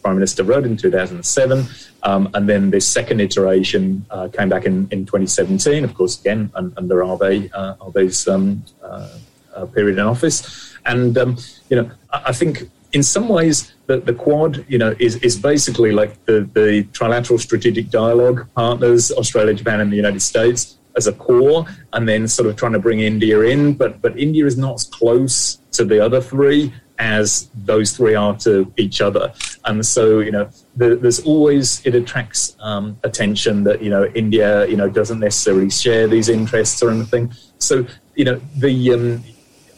Prime 0.03 0.17
Minister 0.17 0.43
Rudd 0.43 0.67
in 0.67 0.77
2007. 0.77 1.65
Um, 2.05 2.29
and 2.35 2.49
then 2.49 2.71
this 2.71 2.87
second 2.87 3.21
iteration 3.21 4.05
uh, 4.11 4.29
came 4.29 4.49
back 4.49 4.65
in, 4.65 4.89
in 4.91 5.07
2017, 5.07 5.85
of 5.85 5.95
course, 5.95 6.21
again, 6.21 6.51
under 6.55 7.05
Abe, 7.05 7.51
uh, 7.55 7.75
Abe's 7.81 8.27
um, 8.27 8.65
uh, 8.83 9.19
uh, 9.55 9.67
period 9.67 9.99
in 9.99 10.05
office. 10.05 10.75
And, 10.85 11.17
um, 11.17 11.39
you 11.71 11.77
know, 11.77 11.91
I 12.13 12.33
think 12.33 12.69
in 12.93 13.03
some 13.03 13.29
ways 13.29 13.73
the, 13.87 13.99
the 13.99 14.13
Quad, 14.13 14.65
you 14.69 14.79
know, 14.79 14.95
is, 14.99 15.17
is 15.17 15.39
basically 15.39 15.93
like 15.93 16.25
the, 16.27 16.49
the 16.55 16.85
trilateral 16.93 17.39
strategic 17.39 17.91
dialogue 17.91 18.49
partners, 18.55 19.13
Australia, 19.13 19.55
Japan, 19.55 19.81
and 19.81 19.93
the 19.93 19.97
United 19.97 20.23
States 20.23 20.79
as 20.97 21.07
a 21.07 21.13
core, 21.13 21.65
and 21.93 22.07
then 22.09 22.29
sort 22.29 22.49
of 22.49 22.57
trying 22.57 22.73
to 22.73 22.79
bring 22.79 23.01
India 23.01 23.41
in. 23.41 23.75
But, 23.75 24.03
but 24.03 24.19
India 24.19 24.45
is 24.45 24.59
not 24.59 24.75
as 24.75 24.85
close 24.85 25.59
to 25.73 25.85
the 25.85 26.05
other 26.05 26.21
three 26.21 26.73
as 26.99 27.49
those 27.65 27.97
three 27.97 28.15
are 28.15 28.37
to 28.39 28.73
each 28.77 29.01
other. 29.01 29.33
And 29.65 29.85
so, 29.85 30.21
you 30.21 30.33
know, 30.33 30.51
the, 30.77 30.97
there's 30.97 31.21
always, 31.21 31.85
it 31.87 31.95
attracts 31.95 32.57
um, 32.61 32.99
attention 33.05 33.65
that, 33.65 33.83
you 33.83 33.91
know, 33.91 34.07
India, 34.15 34.67
you 34.67 34.77
know, 34.77 34.89
doesn't 34.89 35.21
necessarily 35.21 35.71
share 35.71 36.09
these 36.09 36.29
interests 36.29 36.83
or 36.83 36.91
anything. 36.91 37.33
So, 37.59 37.87
you 38.15 38.25
know, 38.25 38.41
the, 38.57 38.93
um, 38.93 39.25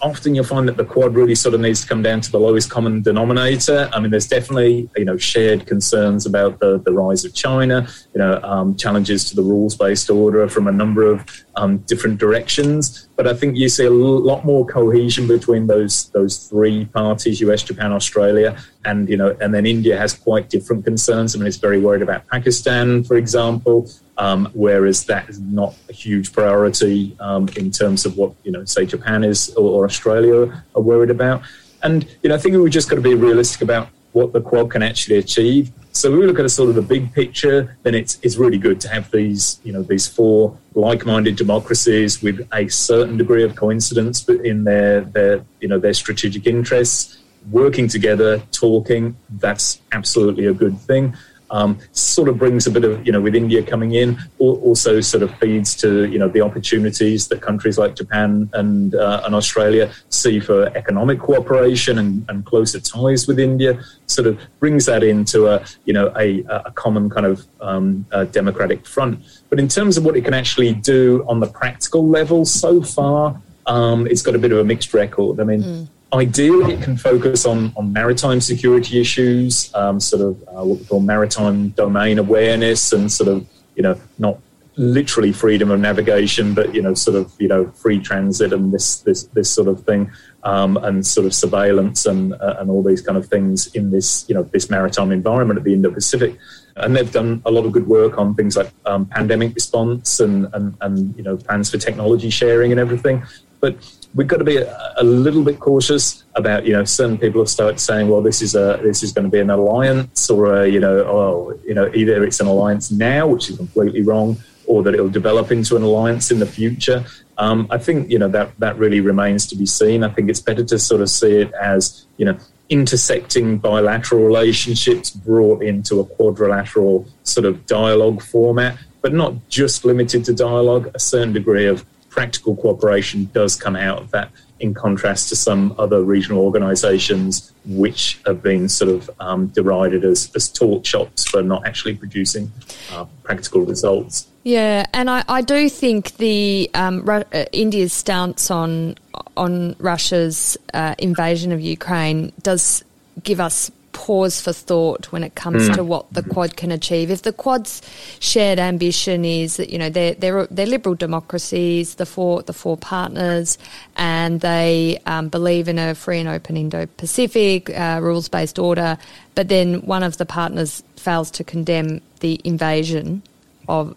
often 0.04 0.34
you'll 0.34 0.44
find 0.44 0.68
that 0.68 0.76
the 0.76 0.84
quad 0.84 1.14
really 1.14 1.34
sort 1.34 1.54
of 1.54 1.60
needs 1.60 1.80
to 1.80 1.88
come 1.88 2.02
down 2.02 2.20
to 2.20 2.30
the 2.30 2.38
lowest 2.38 2.70
common 2.70 3.00
denominator. 3.00 3.88
I 3.92 4.00
mean, 4.00 4.10
there's 4.10 4.28
definitely 4.28 4.88
you 4.96 5.04
know 5.04 5.16
shared 5.16 5.66
concerns 5.66 6.26
about 6.26 6.60
the, 6.60 6.78
the 6.78 6.92
rise 6.92 7.24
of 7.24 7.34
China, 7.34 7.88
you 8.14 8.18
know, 8.18 8.38
um, 8.42 8.76
challenges 8.76 9.24
to 9.30 9.34
the 9.34 9.42
rules 9.42 9.74
based 9.76 10.10
order 10.10 10.46
from 10.48 10.68
a 10.68 10.72
number 10.72 11.10
of 11.10 11.44
um, 11.56 11.78
different 11.78 12.18
directions. 12.18 13.08
But 13.16 13.26
I 13.26 13.34
think 13.34 13.56
you 13.56 13.68
see 13.68 13.86
a 13.86 13.90
lot 13.90 14.44
more 14.44 14.66
cohesion 14.66 15.26
between 15.26 15.66
those 15.66 16.10
those 16.10 16.46
three 16.48 16.84
parties: 16.84 17.40
U.S., 17.40 17.62
Japan, 17.62 17.90
Australia, 17.92 18.56
and 18.84 19.08
you 19.08 19.16
know, 19.16 19.34
and 19.40 19.54
then 19.54 19.64
India 19.64 19.96
has 19.96 20.12
quite 20.12 20.50
different 20.50 20.84
concerns. 20.84 21.34
I 21.34 21.38
mean, 21.38 21.46
it's 21.46 21.56
very 21.56 21.80
worried 21.80 22.02
about 22.02 22.26
Pakistan, 22.28 23.04
for 23.04 23.16
example, 23.16 23.88
um, 24.18 24.48
whereas 24.54 25.04
that 25.06 25.28
is 25.28 25.40
not 25.40 25.74
a 25.88 25.92
huge 25.92 26.32
priority 26.32 27.16
um, 27.20 27.48
in 27.56 27.70
terms 27.70 28.06
of 28.06 28.16
what 28.16 28.32
you 28.44 28.52
know, 28.52 28.64
say 28.64 28.86
Japan 28.86 29.24
is 29.24 29.50
or, 29.54 29.80
or 29.80 29.84
Australia 29.84 30.62
are 30.74 30.82
worried 30.82 31.10
about. 31.10 31.42
And 31.82 32.04
you 32.22 32.28
know, 32.28 32.34
I 32.34 32.38
think 32.38 32.56
we've 32.56 32.72
just 32.72 32.88
got 32.88 32.96
to 32.96 33.02
be 33.02 33.14
realistic 33.14 33.62
about 33.62 33.88
what 34.12 34.32
the 34.32 34.40
Quad 34.40 34.70
can 34.70 34.82
actually 34.82 35.16
achieve. 35.18 35.72
So 35.92 36.10
we 36.10 36.24
look 36.26 36.38
at 36.38 36.44
a 36.44 36.48
sort 36.48 36.68
of 36.68 36.76
the 36.76 36.82
big 36.82 37.12
picture, 37.12 37.76
then 37.82 37.94
it's 37.94 38.18
it's 38.22 38.36
really 38.36 38.58
good 38.58 38.80
to 38.82 38.88
have 38.88 39.10
these 39.10 39.60
you 39.64 39.72
know 39.72 39.82
these 39.82 40.06
four 40.06 40.56
like-minded 40.74 41.36
democracies 41.36 42.22
with 42.22 42.46
a 42.52 42.68
certain 42.68 43.16
degree 43.16 43.44
of 43.44 43.54
coincidence 43.54 44.28
in 44.28 44.64
their 44.64 45.02
their 45.02 45.44
you 45.60 45.68
know 45.68 45.78
their 45.78 45.94
strategic 45.94 46.46
interests 46.46 47.18
working 47.50 47.86
together, 47.88 48.38
talking. 48.52 49.16
That's 49.28 49.82
absolutely 49.92 50.46
a 50.46 50.54
good 50.54 50.78
thing 50.80 51.14
um, 51.54 51.78
sort 51.92 52.28
of 52.28 52.36
brings 52.36 52.66
a 52.66 52.70
bit 52.70 52.84
of, 52.84 53.06
you 53.06 53.12
know, 53.12 53.20
with 53.20 53.34
India 53.36 53.62
coming 53.62 53.92
in, 53.92 54.18
also 54.38 55.00
sort 55.00 55.22
of 55.22 55.32
feeds 55.38 55.74
to, 55.76 56.04
you 56.10 56.18
know, 56.18 56.28
the 56.28 56.40
opportunities 56.40 57.28
that 57.28 57.40
countries 57.40 57.78
like 57.78 57.94
Japan 57.94 58.50
and, 58.54 58.96
uh, 58.96 59.22
and 59.24 59.36
Australia 59.36 59.92
see 60.08 60.40
for 60.40 60.66
economic 60.76 61.20
cooperation 61.20 61.98
and, 61.98 62.24
and, 62.28 62.44
closer 62.44 62.80
ties 62.80 63.28
with 63.28 63.38
India, 63.38 63.80
sort 64.06 64.26
of 64.26 64.38
brings 64.58 64.84
that 64.86 65.04
into 65.04 65.46
a, 65.46 65.64
you 65.84 65.92
know, 65.92 66.12
a, 66.18 66.42
a 66.48 66.72
common 66.72 67.08
kind 67.08 67.24
of 67.24 67.46
um, 67.60 68.04
democratic 68.32 68.84
front. 68.84 69.20
But 69.48 69.60
in 69.60 69.68
terms 69.68 69.96
of 69.96 70.04
what 70.04 70.16
it 70.16 70.24
can 70.24 70.34
actually 70.34 70.74
do 70.74 71.24
on 71.28 71.38
the 71.38 71.46
practical 71.46 72.06
level, 72.08 72.44
so 72.44 72.82
far, 72.82 73.40
um, 73.66 74.08
it's 74.08 74.22
got 74.22 74.34
a 74.34 74.38
bit 74.38 74.50
of 74.50 74.58
a 74.58 74.64
mixed 74.64 74.92
record. 74.92 75.40
I 75.40 75.44
mean, 75.44 75.62
mm 75.62 75.88
ideally, 76.14 76.74
it 76.74 76.82
can 76.82 76.96
focus 76.96 77.44
on, 77.44 77.72
on 77.76 77.92
maritime 77.92 78.40
security 78.40 79.00
issues, 79.00 79.74
um, 79.74 80.00
sort 80.00 80.22
of 80.22 80.42
uh, 80.48 80.64
what 80.64 80.78
we 80.78 80.84
call 80.84 81.00
maritime 81.00 81.70
domain 81.70 82.18
awareness, 82.18 82.92
and 82.92 83.10
sort 83.10 83.28
of 83.28 83.46
you 83.74 83.82
know 83.82 84.00
not 84.18 84.38
literally 84.76 85.32
freedom 85.32 85.70
of 85.70 85.80
navigation, 85.80 86.54
but 86.54 86.74
you 86.74 86.82
know 86.82 86.94
sort 86.94 87.16
of 87.16 87.32
you 87.38 87.48
know 87.48 87.66
free 87.72 87.98
transit 87.98 88.52
and 88.52 88.72
this 88.72 88.98
this 89.00 89.24
this 89.34 89.50
sort 89.50 89.68
of 89.68 89.84
thing, 89.84 90.10
um, 90.44 90.76
and 90.78 91.06
sort 91.06 91.26
of 91.26 91.34
surveillance 91.34 92.06
and 92.06 92.34
uh, 92.34 92.56
and 92.58 92.70
all 92.70 92.82
these 92.82 93.02
kind 93.02 93.18
of 93.18 93.26
things 93.26 93.66
in 93.74 93.90
this 93.90 94.24
you 94.28 94.34
know 94.34 94.42
this 94.44 94.70
maritime 94.70 95.10
environment 95.10 95.58
of 95.58 95.64
the 95.64 95.74
Indo-Pacific. 95.74 96.38
And 96.76 96.96
they've 96.96 97.12
done 97.12 97.40
a 97.46 97.52
lot 97.52 97.66
of 97.66 97.70
good 97.70 97.86
work 97.86 98.18
on 98.18 98.34
things 98.34 98.56
like 98.56 98.68
um, 98.84 99.06
pandemic 99.06 99.54
response 99.54 100.18
and, 100.18 100.48
and, 100.54 100.76
and 100.80 101.16
you 101.16 101.22
know 101.22 101.36
plans 101.36 101.70
for 101.70 101.78
technology 101.78 102.30
sharing 102.30 102.72
and 102.72 102.80
everything. 102.80 103.22
But 103.60 103.76
we've 104.14 104.26
got 104.26 104.38
to 104.38 104.44
be 104.44 104.56
a, 104.56 104.94
a, 104.96 105.04
little 105.04 105.42
bit 105.42 105.58
cautious 105.58 106.24
about 106.34 106.64
you 106.64 106.72
know 106.72 106.84
certain 106.84 107.18
people 107.18 107.40
have 107.40 107.48
started 107.48 107.78
saying 107.80 108.08
well 108.08 108.22
this 108.22 108.42
is 108.42 108.54
a 108.54 108.78
this 108.82 109.02
is 109.02 109.12
going 109.12 109.24
to 109.24 109.30
be 109.30 109.40
an 109.40 109.50
alliance 109.50 110.30
or 110.30 110.62
a, 110.62 110.68
you 110.68 110.80
know 110.80 110.98
oh 111.04 111.58
you 111.64 111.74
know 111.74 111.90
either 111.94 112.24
it's 112.24 112.40
an 112.40 112.46
alliance 112.46 112.90
now 112.90 113.26
which 113.26 113.50
is 113.50 113.56
completely 113.56 114.02
wrong 114.02 114.36
or 114.66 114.82
that 114.82 114.94
it'll 114.94 115.08
develop 115.08 115.50
into 115.50 115.76
an 115.76 115.82
alliance 115.82 116.30
in 116.30 116.38
the 116.38 116.46
future 116.46 117.04
um, 117.38 117.66
I 117.70 117.78
think 117.78 118.10
you 118.10 118.18
know 118.18 118.28
that 118.28 118.58
that 118.60 118.78
really 118.78 119.00
remains 119.00 119.46
to 119.48 119.56
be 119.56 119.66
seen 119.66 120.04
I 120.04 120.08
think 120.08 120.30
it's 120.30 120.40
better 120.40 120.64
to 120.64 120.78
sort 120.78 121.00
of 121.00 121.10
see 121.10 121.40
it 121.40 121.52
as 121.54 122.06
you 122.16 122.24
know 122.24 122.38
intersecting 122.68 123.58
bilateral 123.58 124.24
relationships 124.24 125.10
brought 125.10 125.62
into 125.62 126.00
a 126.00 126.04
quadrilateral 126.04 127.06
sort 127.22 127.46
of 127.46 127.66
dialogue 127.66 128.22
format, 128.22 128.78
but 129.02 129.12
not 129.12 129.34
just 129.48 129.84
limited 129.84 130.24
to 130.24 130.32
dialogue. 130.32 130.90
A 130.94 130.98
certain 130.98 131.32
degree 131.32 131.66
of 131.66 131.84
practical 132.14 132.54
cooperation 132.54 133.28
does 133.32 133.56
come 133.56 133.74
out 133.74 133.98
of 134.00 134.12
that, 134.12 134.30
in 134.60 134.72
contrast 134.72 135.28
to 135.30 135.36
some 135.36 135.74
other 135.78 136.04
regional 136.04 136.40
organisations 136.44 137.52
which 137.66 138.20
have 138.24 138.40
been 138.40 138.68
sort 138.68 138.90
of 138.92 139.10
um, 139.18 139.48
derided 139.48 140.04
as, 140.04 140.30
as 140.36 140.48
talk 140.48 140.86
shops 140.86 141.26
for 141.26 141.42
not 141.42 141.66
actually 141.66 141.94
producing 141.96 142.52
uh, 142.92 143.04
practical 143.24 143.62
results. 143.62 144.28
Yeah, 144.44 144.86
and 144.92 145.10
I, 145.10 145.24
I 145.28 145.42
do 145.42 145.68
think 145.68 146.16
the 146.18 146.70
um, 146.74 147.02
Ru- 147.04 147.24
uh, 147.32 147.46
India's 147.52 147.92
stance 147.92 148.50
on 148.50 148.96
on 149.36 149.74
Russia's 149.80 150.56
uh, 150.72 150.94
invasion 150.98 151.50
of 151.50 151.60
Ukraine 151.60 152.30
does 152.42 152.84
give 153.24 153.40
us 153.40 153.72
pause 153.94 154.40
for 154.40 154.52
thought 154.52 155.10
when 155.12 155.24
it 155.24 155.34
comes 155.34 155.68
mm. 155.68 155.74
to 155.76 155.84
what 155.84 156.12
the 156.12 156.22
Quad 156.22 156.56
can 156.56 156.70
achieve. 156.70 157.10
If 157.10 157.22
the 157.22 157.32
Quad's 157.32 157.80
shared 158.18 158.58
ambition 158.58 159.24
is 159.24 159.56
that 159.56 159.70
you 159.70 159.78
know 159.78 159.88
they're 159.88 160.14
they're, 160.14 160.46
they're 160.48 160.66
liberal 160.66 160.94
democracies, 160.94 161.94
the 161.94 162.04
four 162.04 162.42
the 162.42 162.52
four 162.52 162.76
partners, 162.76 163.56
and 163.96 164.40
they 164.42 164.98
um, 165.06 165.28
believe 165.28 165.68
in 165.68 165.78
a 165.78 165.94
free 165.94 166.20
and 166.20 166.28
open 166.28 166.58
Indo-Pacific 166.58 167.70
uh, 167.70 168.00
rules 168.02 168.28
based 168.28 168.58
order, 168.58 168.98
but 169.34 169.48
then 169.48 169.80
one 169.86 170.02
of 170.02 170.18
the 170.18 170.26
partners 170.26 170.82
fails 170.96 171.30
to 171.30 171.44
condemn 171.44 172.02
the 172.20 172.40
invasion 172.44 173.22
of 173.68 173.96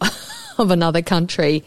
of 0.58 0.70
another 0.70 1.02
country. 1.02 1.62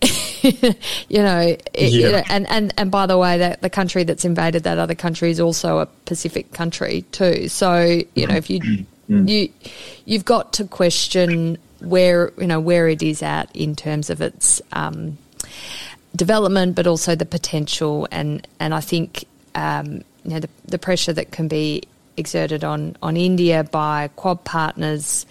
you, 0.42 1.22
know, 1.22 1.38
it, 1.40 1.62
yeah. 1.72 2.06
you 2.06 2.12
know, 2.12 2.22
and, 2.28 2.48
and, 2.50 2.74
and 2.76 2.90
by 2.90 3.06
the 3.06 3.16
way, 3.16 3.38
that 3.38 3.62
the 3.62 3.70
country 3.70 4.04
that's 4.04 4.24
invaded 4.24 4.64
that 4.64 4.78
other 4.78 4.94
country 4.94 5.30
is 5.30 5.40
also 5.40 5.78
a 5.78 5.86
Pacific 6.04 6.52
country 6.52 7.02
too. 7.12 7.48
So 7.48 8.02
you 8.14 8.26
know, 8.26 8.34
if 8.34 8.50
you 8.50 8.60
mm. 9.08 9.28
you 9.28 9.48
you've 10.04 10.24
got 10.24 10.52
to 10.54 10.64
question 10.64 11.58
where 11.80 12.32
you 12.38 12.46
know 12.46 12.60
where 12.60 12.88
it 12.88 13.02
is 13.02 13.22
at 13.22 13.54
in 13.54 13.76
terms 13.76 14.10
of 14.10 14.20
its 14.20 14.60
um, 14.72 15.16
development, 16.14 16.74
but 16.74 16.86
also 16.86 17.14
the 17.14 17.26
potential, 17.26 18.06
and 18.10 18.46
and 18.60 18.74
I 18.74 18.80
think 18.80 19.24
um, 19.54 20.02
you 20.24 20.30
know 20.30 20.40
the, 20.40 20.50
the 20.66 20.78
pressure 20.78 21.12
that 21.12 21.30
can 21.30 21.48
be 21.48 21.82
exerted 22.16 22.64
on 22.64 22.96
on 23.02 23.16
India 23.16 23.64
by 23.64 24.08
Quad 24.16 24.44
partners 24.44 25.26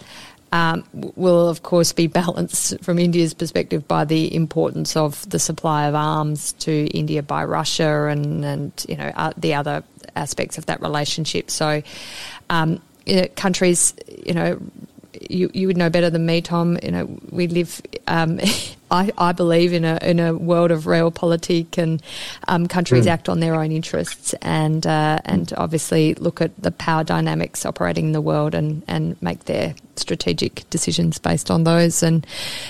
um, 0.54 0.84
will, 0.92 1.48
of 1.48 1.64
course, 1.64 1.92
be 1.92 2.06
balanced 2.06 2.78
from 2.80 3.00
India's 3.00 3.34
perspective 3.34 3.88
by 3.88 4.04
the 4.04 4.32
importance 4.32 4.96
of 4.96 5.28
the 5.28 5.40
supply 5.40 5.86
of 5.88 5.96
arms 5.96 6.52
to 6.60 6.86
India 6.96 7.24
by 7.24 7.42
Russia 7.42 8.06
and, 8.06 8.44
and 8.44 8.86
you 8.88 8.96
know, 8.96 9.10
uh, 9.16 9.32
the 9.36 9.52
other 9.52 9.82
aspects 10.14 10.56
of 10.56 10.66
that 10.66 10.80
relationship. 10.80 11.50
So, 11.50 11.82
um, 12.50 12.80
you 13.04 13.16
know, 13.16 13.26
countries, 13.34 13.94
you 14.24 14.32
know, 14.32 14.60
you, 15.30 15.50
you 15.54 15.66
would 15.66 15.76
know 15.76 15.90
better 15.90 16.10
than 16.10 16.26
me, 16.26 16.40
Tom. 16.40 16.78
You 16.82 16.90
know, 16.90 17.18
we 17.30 17.46
live, 17.46 17.80
um, 18.06 18.40
I, 18.90 19.10
I 19.16 19.32
believe, 19.32 19.72
in 19.72 19.84
a 19.84 19.98
in 20.02 20.20
a 20.20 20.34
world 20.34 20.70
of 20.70 20.86
real 20.86 21.10
realpolitik, 21.10 21.78
and 21.78 22.02
um, 22.48 22.68
countries 22.68 23.06
mm. 23.06 23.10
act 23.10 23.28
on 23.28 23.40
their 23.40 23.54
own 23.54 23.72
interests, 23.72 24.34
and 24.42 24.86
uh, 24.86 25.18
and 25.24 25.52
obviously 25.56 26.14
look 26.14 26.40
at 26.40 26.50
the 26.60 26.70
power 26.70 27.04
dynamics 27.04 27.64
operating 27.66 28.06
in 28.06 28.12
the 28.12 28.20
world, 28.20 28.54
and, 28.54 28.82
and 28.86 29.20
make 29.22 29.44
their 29.44 29.74
strategic 29.96 30.68
decisions 30.70 31.18
based 31.18 31.50
on 31.50 31.64
those, 31.64 32.02
and 32.02 32.26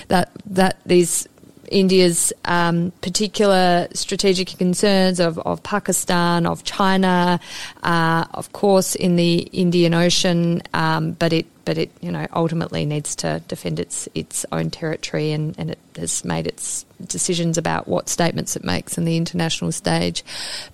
that 0.07 0.31
that 0.45 0.77
these 0.85 1.27
India's 1.69 2.33
um, 2.45 2.91
particular 3.01 3.87
strategic 3.93 4.57
concerns 4.57 5.19
of, 5.19 5.39
of 5.39 5.63
Pakistan, 5.63 6.45
of 6.45 6.63
China, 6.63 7.39
uh, 7.83 8.25
of 8.33 8.51
course 8.53 8.95
in 8.95 9.15
the 9.15 9.39
Indian 9.51 9.93
Ocean, 9.93 10.61
um, 10.73 11.11
but 11.11 11.33
it 11.33 11.45
but 11.65 11.79
it 11.79 11.91
you 11.99 12.11
know 12.11 12.25
ultimately 12.33 12.85
needs 12.85 13.15
to 13.15 13.41
defend 13.47 13.79
its 13.79 14.07
its 14.13 14.45
own 14.51 14.69
territory 14.69 15.31
and, 15.31 15.55
and 15.57 15.71
it 15.71 15.79
has 15.97 16.23
made 16.23 16.47
its 16.47 16.85
decisions 17.07 17.57
about 17.57 17.87
what 17.87 18.07
statements 18.07 18.55
it 18.55 18.63
makes 18.63 18.97
in 18.97 19.03
the 19.03 19.17
international 19.17 19.71
stage 19.71 20.23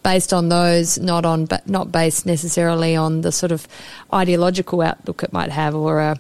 based 0.04 0.34
on 0.34 0.50
those 0.50 1.00
not 1.00 1.26
on 1.26 1.46
but 1.46 1.68
not 1.68 1.92
based 1.92 2.26
necessarily 2.26 2.96
on 2.96 3.22
the 3.22 3.32
sort 3.32 3.52
of 3.54 3.68
ideological 4.14 4.82
outlook 4.82 5.24
it 5.24 5.32
might 5.32 5.50
have 5.50 5.74
or 5.74 6.00
a 6.02 6.20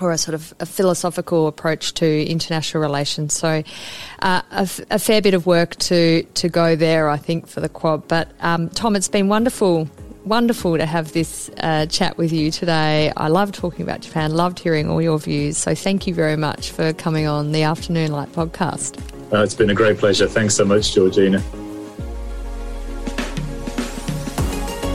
or 0.00 0.12
a 0.12 0.18
sort 0.18 0.34
of 0.34 0.54
a 0.60 0.66
philosophical 0.66 1.46
approach 1.46 1.94
to 1.94 2.26
international 2.26 2.82
relations. 2.82 3.34
So, 3.34 3.62
uh, 4.20 4.42
a, 4.50 4.60
f- 4.60 4.80
a 4.90 4.98
fair 4.98 5.22
bit 5.22 5.34
of 5.34 5.46
work 5.46 5.76
to 5.76 6.22
to 6.22 6.48
go 6.48 6.76
there, 6.76 7.08
I 7.08 7.16
think, 7.16 7.46
for 7.46 7.60
the 7.60 7.68
Quad. 7.68 8.08
But 8.08 8.30
um, 8.40 8.68
Tom, 8.70 8.96
it's 8.96 9.08
been 9.08 9.28
wonderful. 9.28 9.88
Wonderful 10.26 10.76
to 10.76 10.84
have 10.84 11.12
this 11.12 11.50
uh, 11.60 11.86
chat 11.86 12.18
with 12.18 12.30
you 12.30 12.50
today. 12.50 13.10
I 13.16 13.28
love 13.28 13.52
talking 13.52 13.82
about 13.82 14.02
Japan, 14.02 14.34
loved 14.34 14.58
hearing 14.58 14.90
all 14.90 15.00
your 15.00 15.18
views. 15.18 15.56
So, 15.56 15.74
thank 15.74 16.06
you 16.06 16.14
very 16.14 16.36
much 16.36 16.70
for 16.70 16.92
coming 16.92 17.26
on 17.26 17.52
the 17.52 17.62
Afternoon 17.62 18.12
Light 18.12 18.30
podcast. 18.32 19.00
Uh, 19.32 19.42
it's 19.42 19.54
been 19.54 19.70
a 19.70 19.74
great 19.74 19.96
pleasure. 19.96 20.28
Thanks 20.28 20.54
so 20.54 20.64
much, 20.64 20.92
Georgina. 20.92 21.42